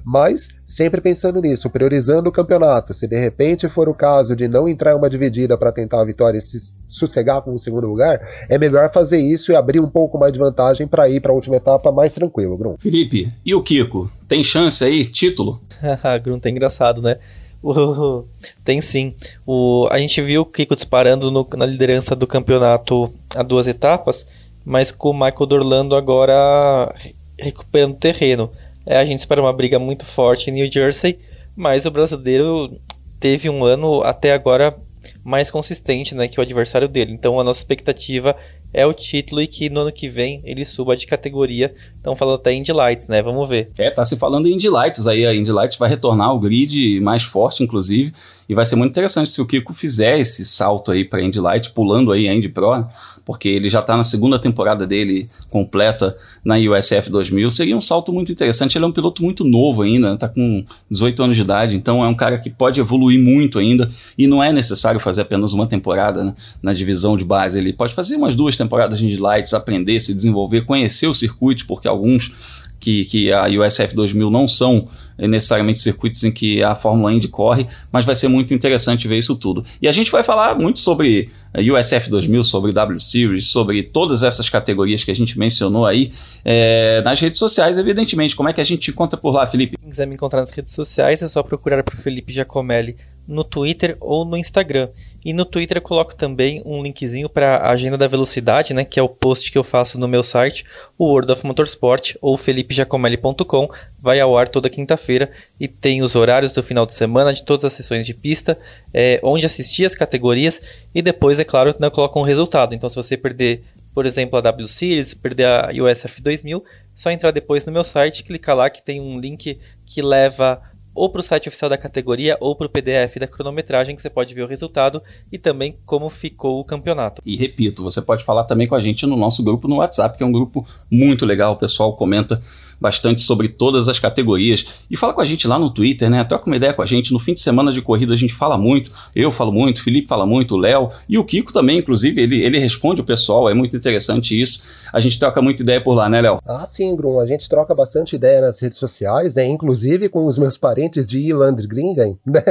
Mas 0.03 0.49
sempre 0.65 1.01
pensando 1.01 1.41
nisso, 1.41 1.69
priorizando 1.69 2.29
o 2.29 2.31
campeonato. 2.31 2.93
Se 2.93 3.07
de 3.07 3.17
repente 3.17 3.67
for 3.67 3.89
o 3.89 3.93
caso 3.93 4.35
de 4.35 4.47
não 4.47 4.67
entrar 4.67 4.93
em 4.93 4.97
uma 4.97 5.09
dividida 5.09 5.57
para 5.57 5.71
tentar 5.71 6.01
a 6.01 6.05
vitória 6.05 6.37
e 6.37 6.41
se 6.41 6.73
sossegar 6.87 7.41
com 7.41 7.53
o 7.53 7.59
segundo 7.59 7.87
lugar, 7.87 8.21
é 8.49 8.57
melhor 8.57 8.91
fazer 8.91 9.19
isso 9.19 9.51
e 9.51 9.55
abrir 9.55 9.79
um 9.79 9.89
pouco 9.89 10.17
mais 10.17 10.31
de 10.31 10.39
vantagem 10.39 10.87
para 10.87 11.09
ir 11.09 11.21
para 11.21 11.31
a 11.31 11.35
última 11.35 11.57
etapa 11.57 11.91
mais 11.91 12.13
tranquilo, 12.13 12.57
Grum. 12.57 12.75
Felipe, 12.79 13.33
e 13.45 13.53
o 13.53 13.61
Kiko? 13.61 14.09
Tem 14.27 14.43
chance 14.43 14.83
aí? 14.83 15.03
Título? 15.05 15.61
Grum, 16.23 16.39
tá 16.39 16.49
engraçado, 16.49 17.01
né? 17.01 17.17
Tem 18.63 18.81
sim. 18.81 19.15
O, 19.45 19.87
a 19.91 19.97
gente 19.97 20.21
viu 20.21 20.41
o 20.41 20.45
Kiko 20.45 20.75
disparando 20.75 21.31
no, 21.31 21.47
na 21.55 21.65
liderança 21.65 22.15
do 22.15 22.27
campeonato 22.27 23.13
a 23.35 23.43
duas 23.43 23.67
etapas, 23.67 24.27
mas 24.63 24.91
com 24.91 25.09
o 25.09 25.13
Michael 25.13 25.45
Dorlando 25.45 25.95
agora 25.95 26.93
recuperando 27.37 27.95
terreno. 27.95 28.51
É, 28.85 28.97
a 28.97 29.05
gente 29.05 29.19
espera 29.19 29.41
uma 29.41 29.53
briga 29.53 29.77
muito 29.77 30.05
forte 30.05 30.49
em 30.49 30.53
New 30.53 30.71
Jersey, 30.71 31.19
mas 31.55 31.85
o 31.85 31.91
brasileiro 31.91 32.79
teve 33.19 33.49
um 33.49 33.63
ano 33.63 34.01
até 34.03 34.33
agora 34.33 34.77
mais 35.23 35.49
consistente 35.51 36.15
né, 36.15 36.27
que 36.27 36.39
o 36.39 36.43
adversário 36.43 36.87
dele. 36.87 37.11
Então 37.11 37.39
a 37.39 37.43
nossa 37.43 37.59
expectativa 37.59 38.35
é 38.77 38.85
o 38.85 38.93
título 38.93 39.41
e 39.41 39.47
que 39.47 39.71
no 39.71 39.81
ano 39.81 39.91
que 39.91 40.07
vem 40.07 40.39
ele 40.45 40.63
suba 40.63 40.95
de 40.95 41.07
categoria. 41.07 41.73
Estão 41.95 42.15
falando 42.15 42.35
até 42.35 42.53
Indy 42.53 42.71
Lights, 42.71 43.07
né? 43.07 43.23
Vamos 43.23 43.49
ver. 43.49 43.71
É, 43.75 43.89
tá 43.89 44.05
se 44.05 44.15
falando 44.15 44.47
em 44.47 44.53
Indy 44.53 44.69
Lights 44.69 45.07
aí. 45.07 45.25
A 45.25 45.33
Indy 45.33 45.51
Lights 45.51 45.77
vai 45.77 45.89
retornar 45.89 46.27
ao 46.27 46.39
grid 46.39 47.01
mais 47.01 47.23
forte, 47.23 47.63
inclusive. 47.63 48.13
E 48.49 48.55
vai 48.55 48.65
ser 48.65 48.75
muito 48.75 48.91
interessante 48.91 49.29
se 49.29 49.41
o 49.41 49.45
Kiko 49.45 49.73
fizer 49.73 50.19
esse 50.19 50.45
salto 50.45 50.91
aí 50.91 51.03
para 51.03 51.21
Indy 51.21 51.39
Light, 51.39 51.71
pulando 51.71 52.11
aí 52.11 52.29
a 52.29 52.33
Indy 52.33 52.47
Pro, 52.47 52.77
né? 52.77 52.87
porque 53.25 53.49
ele 53.49 53.69
já 53.69 53.79
está 53.79 53.97
na 53.97 54.05
segunda 54.05 54.39
temporada 54.39 54.87
dele 54.87 55.29
completa 55.49 56.15
na 56.45 56.55
USF 56.55 57.09
2000. 57.09 57.51
Seria 57.51 57.75
um 57.75 57.81
salto 57.81 58.13
muito 58.13 58.31
interessante. 58.31 58.77
Ele 58.77 58.85
é 58.85 58.87
um 58.87 58.91
piloto 58.91 59.21
muito 59.21 59.43
novo 59.43 59.81
ainda, 59.81 60.13
está 60.13 60.29
com 60.29 60.63
18 60.89 61.23
anos 61.23 61.35
de 61.35 61.41
idade, 61.41 61.75
então 61.75 62.03
é 62.03 62.07
um 62.07 62.15
cara 62.15 62.37
que 62.37 62.49
pode 62.49 62.79
evoluir 62.79 63.19
muito 63.19 63.59
ainda 63.59 63.89
e 64.17 64.27
não 64.27 64.41
é 64.41 64.53
necessário 64.53 64.99
fazer 64.99 65.21
apenas 65.21 65.51
uma 65.51 65.67
temporada 65.67 66.23
né, 66.23 66.33
na 66.61 66.71
divisão 66.71 67.17
de 67.17 67.25
base. 67.25 67.57
Ele 67.57 67.73
pode 67.73 67.93
fazer 67.93 68.15
umas 68.15 68.33
duas 68.33 68.55
temporadas 68.55 68.99
de 68.99 69.05
Indy 69.05 69.17
Lights, 69.17 69.53
aprender, 69.53 69.99
se 69.99 70.13
desenvolver, 70.13 70.61
conhecer 70.61 71.07
o 71.07 71.13
circuito, 71.13 71.65
porque 71.65 71.87
alguns 71.87 72.31
que, 72.79 73.05
que 73.05 73.31
a 73.31 73.45
USF 73.47 73.95
2000 73.95 74.29
não 74.29 74.47
são 74.47 74.87
necessariamente 75.17 75.79
circuitos 75.79 76.23
em 76.23 76.31
que 76.31 76.63
a 76.63 76.75
Fórmula 76.75 77.11
Indy 77.11 77.27
corre, 77.27 77.67
mas 77.91 78.05
vai 78.05 78.13
ser 78.13 78.27
muito 78.27 78.53
interessante 78.53 79.07
ver 79.07 79.17
isso 79.17 79.35
tudo. 79.35 79.65
E 79.81 79.87
a 79.87 79.91
gente 79.91 80.11
vai 80.11 80.23
falar 80.23 80.55
muito 80.55 80.79
sobre 80.79 81.29
a 81.53 81.59
USF 81.59 82.09
2000, 82.09 82.43
sobre 82.43 82.71
W 82.71 82.99
Series, 82.99 83.47
sobre 83.47 83.81
todas 83.81 84.21
essas 84.21 84.47
categorias 84.47 85.03
que 85.03 85.09
a 85.09 85.15
gente 85.15 85.39
mencionou 85.39 85.85
aí 85.85 86.11
é, 86.45 87.01
nas 87.03 87.19
redes 87.19 87.39
sociais, 87.39 87.77
evidentemente. 87.77 88.35
Como 88.35 88.47
é 88.47 88.53
que 88.53 88.61
a 88.61 88.63
gente 88.63 88.91
encontra 88.91 89.17
por 89.17 89.31
lá, 89.31 89.47
Felipe? 89.47 89.75
Quem 89.77 89.89
quiser 89.89 90.05
me 90.05 90.13
encontrar 90.13 90.41
nas 90.41 90.51
redes 90.51 90.73
sociais 90.73 91.21
é 91.21 91.27
só 91.27 91.41
procurar 91.41 91.81
por 91.83 91.95
Felipe 91.95 92.31
Giacomelli 92.31 92.95
no 93.27 93.43
Twitter 93.43 93.97
ou 93.99 94.23
no 94.23 94.37
Instagram. 94.37 94.89
E 95.25 95.33
no 95.33 95.43
Twitter 95.43 95.77
eu 95.77 95.81
coloco 95.81 96.15
também 96.15 96.61
um 96.65 96.81
linkzinho 96.81 97.27
para 97.27 97.57
a 97.57 97.71
Agenda 97.71 97.97
da 97.97 98.07
Velocidade, 98.07 98.73
né, 98.73 98.85
que 98.85 98.97
é 98.97 99.03
o 99.03 99.09
post 99.09 99.51
que 99.51 99.57
eu 99.57 99.63
faço 99.63 99.99
no 99.99 100.07
meu 100.07 100.23
site, 100.23 100.63
o 100.97 101.05
World 101.05 101.33
of 101.33 101.45
Motorsport 101.45 102.15
ou 102.21 102.37
felipejacomelli.com. 102.37 103.69
Vai 103.99 104.21
ao 104.21 104.37
ar 104.37 104.47
toda 104.47 104.69
quinta-feira 104.69 105.29
e 105.59 105.67
tem 105.67 106.01
os 106.01 106.15
horários 106.15 106.53
do 106.53 106.63
final 106.63 106.85
de 106.85 106.93
semana 106.93 107.33
de 107.33 107.43
todas 107.43 107.65
as 107.65 107.73
sessões 107.73 108.05
de 108.05 108.13
pista, 108.13 108.57
é, 108.93 109.19
onde 109.21 109.45
assistir 109.45 109.85
as 109.85 109.93
categorias 109.93 110.61
e 110.95 111.01
depois, 111.01 111.39
é 111.39 111.43
claro, 111.43 111.75
né, 111.77 111.87
eu 111.87 111.91
coloco 111.91 112.17
um 112.19 112.23
resultado. 112.23 112.73
Então, 112.73 112.89
se 112.89 112.95
você 112.95 113.17
perder, 113.17 113.63
por 113.93 114.05
exemplo, 114.05 114.37
a 114.37 114.41
W 114.41 114.67
Series, 114.67 115.13
perder 115.13 115.45
a 115.45 115.69
USF 115.73 116.21
2000, 116.21 116.63
só 116.95 117.11
entrar 117.11 117.31
depois 117.31 117.65
no 117.65 117.73
meu 117.73 117.83
site, 117.83 118.23
clicar 118.23 118.55
lá 118.55 118.69
que 118.69 118.81
tem 118.81 119.01
um 119.01 119.19
link 119.19 119.59
que 119.85 120.01
leva 120.01 120.61
ou 120.97 121.09
para 121.09 121.21
o 121.21 121.23
site 121.23 121.47
oficial 121.47 121.69
da 121.69 121.77
categoria 121.77 122.35
ou 122.41 122.55
para 122.55 122.65
o 122.65 122.69
PDF 122.69 123.17
da 123.19 123.27
cronometragem 123.27 123.95
que 123.95 124.01
você 124.01 124.09
pode 124.09 124.33
ver 124.33 124.41
o 124.41 124.47
resultado 124.47 125.01
e 125.31 125.37
também 125.37 125.77
como 125.85 126.09
ficou 126.09 126.59
o 126.59 126.63
campeonato. 126.63 127.21
E 127.23 127.37
repito, 127.37 127.83
você 127.83 128.01
pode 128.01 128.23
falar 128.23 128.45
também 128.45 128.65
com 128.65 128.73
a 128.73 128.79
gente 128.79 129.05
no 129.05 129.15
nosso 129.15 129.43
grupo 129.43 129.67
no 129.67 129.77
WhatsApp, 129.77 130.17
que 130.17 130.23
é 130.23 130.25
um 130.25 130.31
grupo 130.31 130.65
muito 130.89 131.25
legal, 131.25 131.53
o 131.53 131.57
pessoal 131.57 131.95
comenta 131.95 132.41
bastante 132.79 133.21
sobre 133.21 133.47
todas 133.47 133.89
as 133.89 133.99
categorias. 133.99 134.65
E 134.89 134.95
fala 134.95 135.13
com 135.13 135.21
a 135.21 135.25
gente 135.25 135.47
lá 135.47 135.59
no 135.59 135.69
Twitter, 135.69 136.09
né? 136.09 136.23
Troca 136.23 136.47
uma 136.47 136.55
ideia 136.55 136.73
com 136.73 136.81
a 136.81 136.85
gente. 136.85 137.11
No 137.11 137.19
fim 137.19 137.33
de 137.33 137.39
semana 137.39 137.71
de 137.71 137.81
corrida 137.81 138.13
a 138.13 138.17
gente 138.17 138.33
fala 138.33 138.57
muito. 138.57 138.91
Eu 139.15 139.31
falo 139.31 139.51
muito, 139.51 139.79
o 139.79 139.83
Felipe 139.83 140.07
fala 140.07 140.25
muito, 140.25 140.55
o 140.55 140.57
Léo 140.57 140.89
e 141.09 141.17
o 141.17 141.25
Kiko 141.25 141.51
também, 141.51 141.79
inclusive, 141.79 142.21
ele, 142.21 142.41
ele 142.41 142.59
responde 142.59 143.01
o 143.01 143.03
pessoal. 143.03 143.49
É 143.49 143.53
muito 143.53 143.75
interessante 143.75 144.39
isso. 144.39 144.61
A 144.93 144.99
gente 144.99 145.19
troca 145.19 145.41
muita 145.41 145.61
ideia 145.61 145.81
por 145.81 145.93
lá, 145.93 146.07
né, 146.09 146.21
Léo? 146.21 146.39
Ah, 146.45 146.65
sim, 146.65 146.95
Bruno. 146.95 147.19
A 147.19 147.27
gente 147.27 147.49
troca 147.49 147.73
bastante 147.75 148.15
ideia 148.15 148.41
nas 148.41 148.59
redes 148.59 148.77
sociais, 148.77 149.35
né? 149.35 149.45
inclusive 149.45 150.09
com 150.09 150.25
os 150.25 150.37
meus 150.37 150.57
parentes 150.57 151.07
de 151.07 151.19
Irlandgringen, 151.19 152.17
né? 152.25 152.43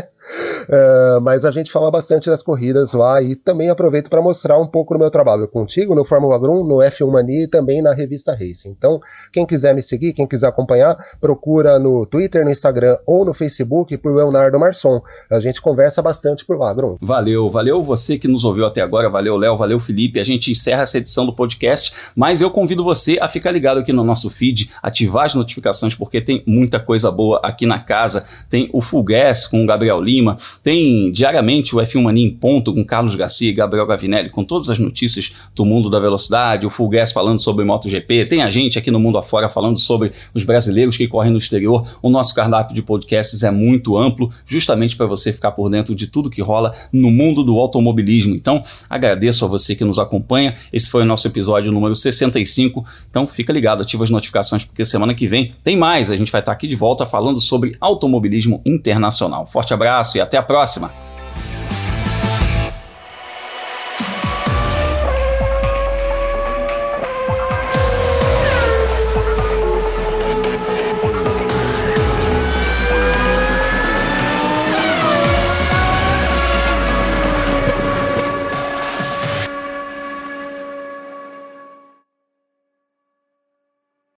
Uh, 0.69 1.21
mas 1.21 1.45
a 1.45 1.53
gente 1.53 1.71
fala 1.71 1.91
bastante 1.91 2.29
das 2.29 2.43
corridas 2.43 2.93
lá 2.93 3.23
e 3.23 3.37
também 3.37 3.71
aproveito 3.71 4.11
para 4.11 4.21
mostrar 4.21 4.59
um 4.59 4.67
pouco 4.67 4.95
do 4.95 4.99
meu 4.99 5.11
trabalho 5.11 5.47
contigo 5.47 5.95
no 5.95 6.05
Fórmula 6.05 6.39
1, 6.39 6.65
no 6.67 6.77
F1 6.79 7.11
Mania 7.11 7.45
e 7.45 7.49
também 7.49 7.81
na 7.81 7.95
revista 7.95 8.33
Racing. 8.33 8.71
Então, 8.71 9.01
quem 9.33 9.47
quiser 9.47 9.75
me 9.75 9.83
seguir, 9.83 10.13
quem 10.17 10.27
quiser 10.27 10.49
acompanhar, 10.49 10.97
procura 11.21 11.79
no 11.79 12.07
Twitter, 12.07 12.45
no 12.45 12.51
Instagram 12.51 12.97
ou 13.07 13.25
no 13.25 13.35
Facebook 13.35 13.97
por 13.99 14.15
Leonardo 14.15 14.59
Marçom. 14.59 15.01
A 15.31 15.39
gente 15.39 15.61
conversa 15.61 16.01
bastante 16.01 16.45
por 16.45 16.59
lá, 16.59 16.73
Grum. 16.73 16.97
Valeu, 17.01 17.51
valeu 17.51 17.83
você 17.83 18.19
que 18.19 18.27
nos 18.27 18.45
ouviu 18.45 18.67
até 18.67 18.81
agora, 18.81 19.11
valeu 19.11 19.37
Léo, 19.37 19.57
valeu 19.57 19.79
Felipe. 19.79 20.19
A 20.19 20.25
gente 20.25 20.51
encerra 20.51 20.83
essa 20.83 20.99
edição 20.99 21.27
do 21.27 21.33
podcast, 21.33 21.93
mas 22.17 22.41
eu 22.41 22.51
convido 22.51 22.83
você 22.83 23.19
a 23.21 23.29
ficar 23.29 23.51
ligado 23.51 23.79
aqui 23.79 23.93
no 23.93 24.03
nosso 24.03 24.31
feed, 24.31 24.71
ativar 24.83 25.27
as 25.27 25.35
notificações 25.35 25.95
porque 25.95 26.21
tem 26.21 26.43
muita 26.47 26.81
coisa 26.81 27.11
boa 27.11 27.41
aqui 27.43 27.67
na 27.67 27.79
casa. 27.79 28.25
Tem 28.49 28.71
o 28.73 28.81
Full 28.81 29.05
Gas 29.05 29.47
com 29.47 29.63
o 29.63 29.67
Gabriel 29.67 30.01
Lima, 30.01 30.37
tem 30.63 31.13
diariamente 31.13 31.77
o 31.77 31.79
F1 31.79 32.03
Mania 32.03 32.27
em 32.27 32.31
ponto 32.31 32.73
com 32.73 32.85
Carlos 32.85 33.15
Garcia 33.15 33.51
e 33.51 33.53
Gabriel 33.53 33.87
Gavinelli 33.87 34.31
com 34.31 34.45
todas 34.45 34.71
as 34.71 34.79
notícias 34.79 35.35
do 35.55 35.65
mundo 35.65 35.91
da 35.91 36.01
velocidade, 36.01 36.67
o 36.67 36.71
Full 36.71 36.89
Gas 36.89 37.13
falando 37.13 37.39
sobre 37.39 37.65
MotoGP, 37.65 38.25
tem 38.27 38.43
a 38.43 38.51
gente 38.51 38.79
aqui 38.79 38.91
no 38.91 39.01
mundo 39.01 39.19
afora 39.19 39.49
falando 39.49 39.79
sobre 40.07 40.13
os 40.35 40.45
brasileiros 40.45 40.97
que 40.97 41.09
correm 41.09 41.33
no 41.33 41.39
exterior. 41.39 41.87
O 42.03 42.11
nosso 42.11 42.35
cardápio 42.35 42.75
de 42.75 42.83
podcasts 42.83 43.43
é 43.43 43.51
muito 43.51 43.97
amplo, 43.97 44.31
justamente 44.45 44.97
para 44.97 45.07
você 45.07 45.33
ficar 45.33 45.53
por 45.53 45.71
dentro 45.71 45.95
de 45.95 46.07
tudo 46.07 46.31
que 46.31 46.43
rola 46.43 46.75
no 46.93 47.11
mundo 47.11 47.43
do 47.43 47.59
automobilismo. 47.59 48.35
Então, 48.35 48.63
agradeço 48.89 49.45
a 49.45 49.49
você 49.49 49.75
que 49.75 49.85
nos 49.85 49.99
acompanha. 49.99 50.55
Esse 50.73 50.89
foi 50.89 51.03
o 51.03 51.07
nosso 51.07 51.27
episódio 51.27 51.73
número 51.73 51.95
65. 51.95 52.85
Então, 53.11 53.27
fica 53.27 53.53
ligado, 53.53 53.83
ativa 53.83 54.05
as 54.05 54.11
notificações, 54.11 54.65
porque 54.65 54.85
semana 54.85 55.15
que 55.15 55.27
vem 55.27 55.53
tem 55.65 55.77
mais. 55.77 56.11
A 56.11 56.17
gente 56.17 56.31
vai 56.31 56.41
estar 56.41 56.53
aqui 56.53 56.67
de 56.67 56.77
volta 56.77 57.07
falando 57.07 57.41
sobre 57.41 57.77
automobilismo 57.81 58.61
internacional. 58.65 59.47
Forte 59.47 59.75
abraço 59.75 60.17
e 60.19 60.21
até 60.21 60.37
a 60.37 60.43
próxima! 60.43 61.16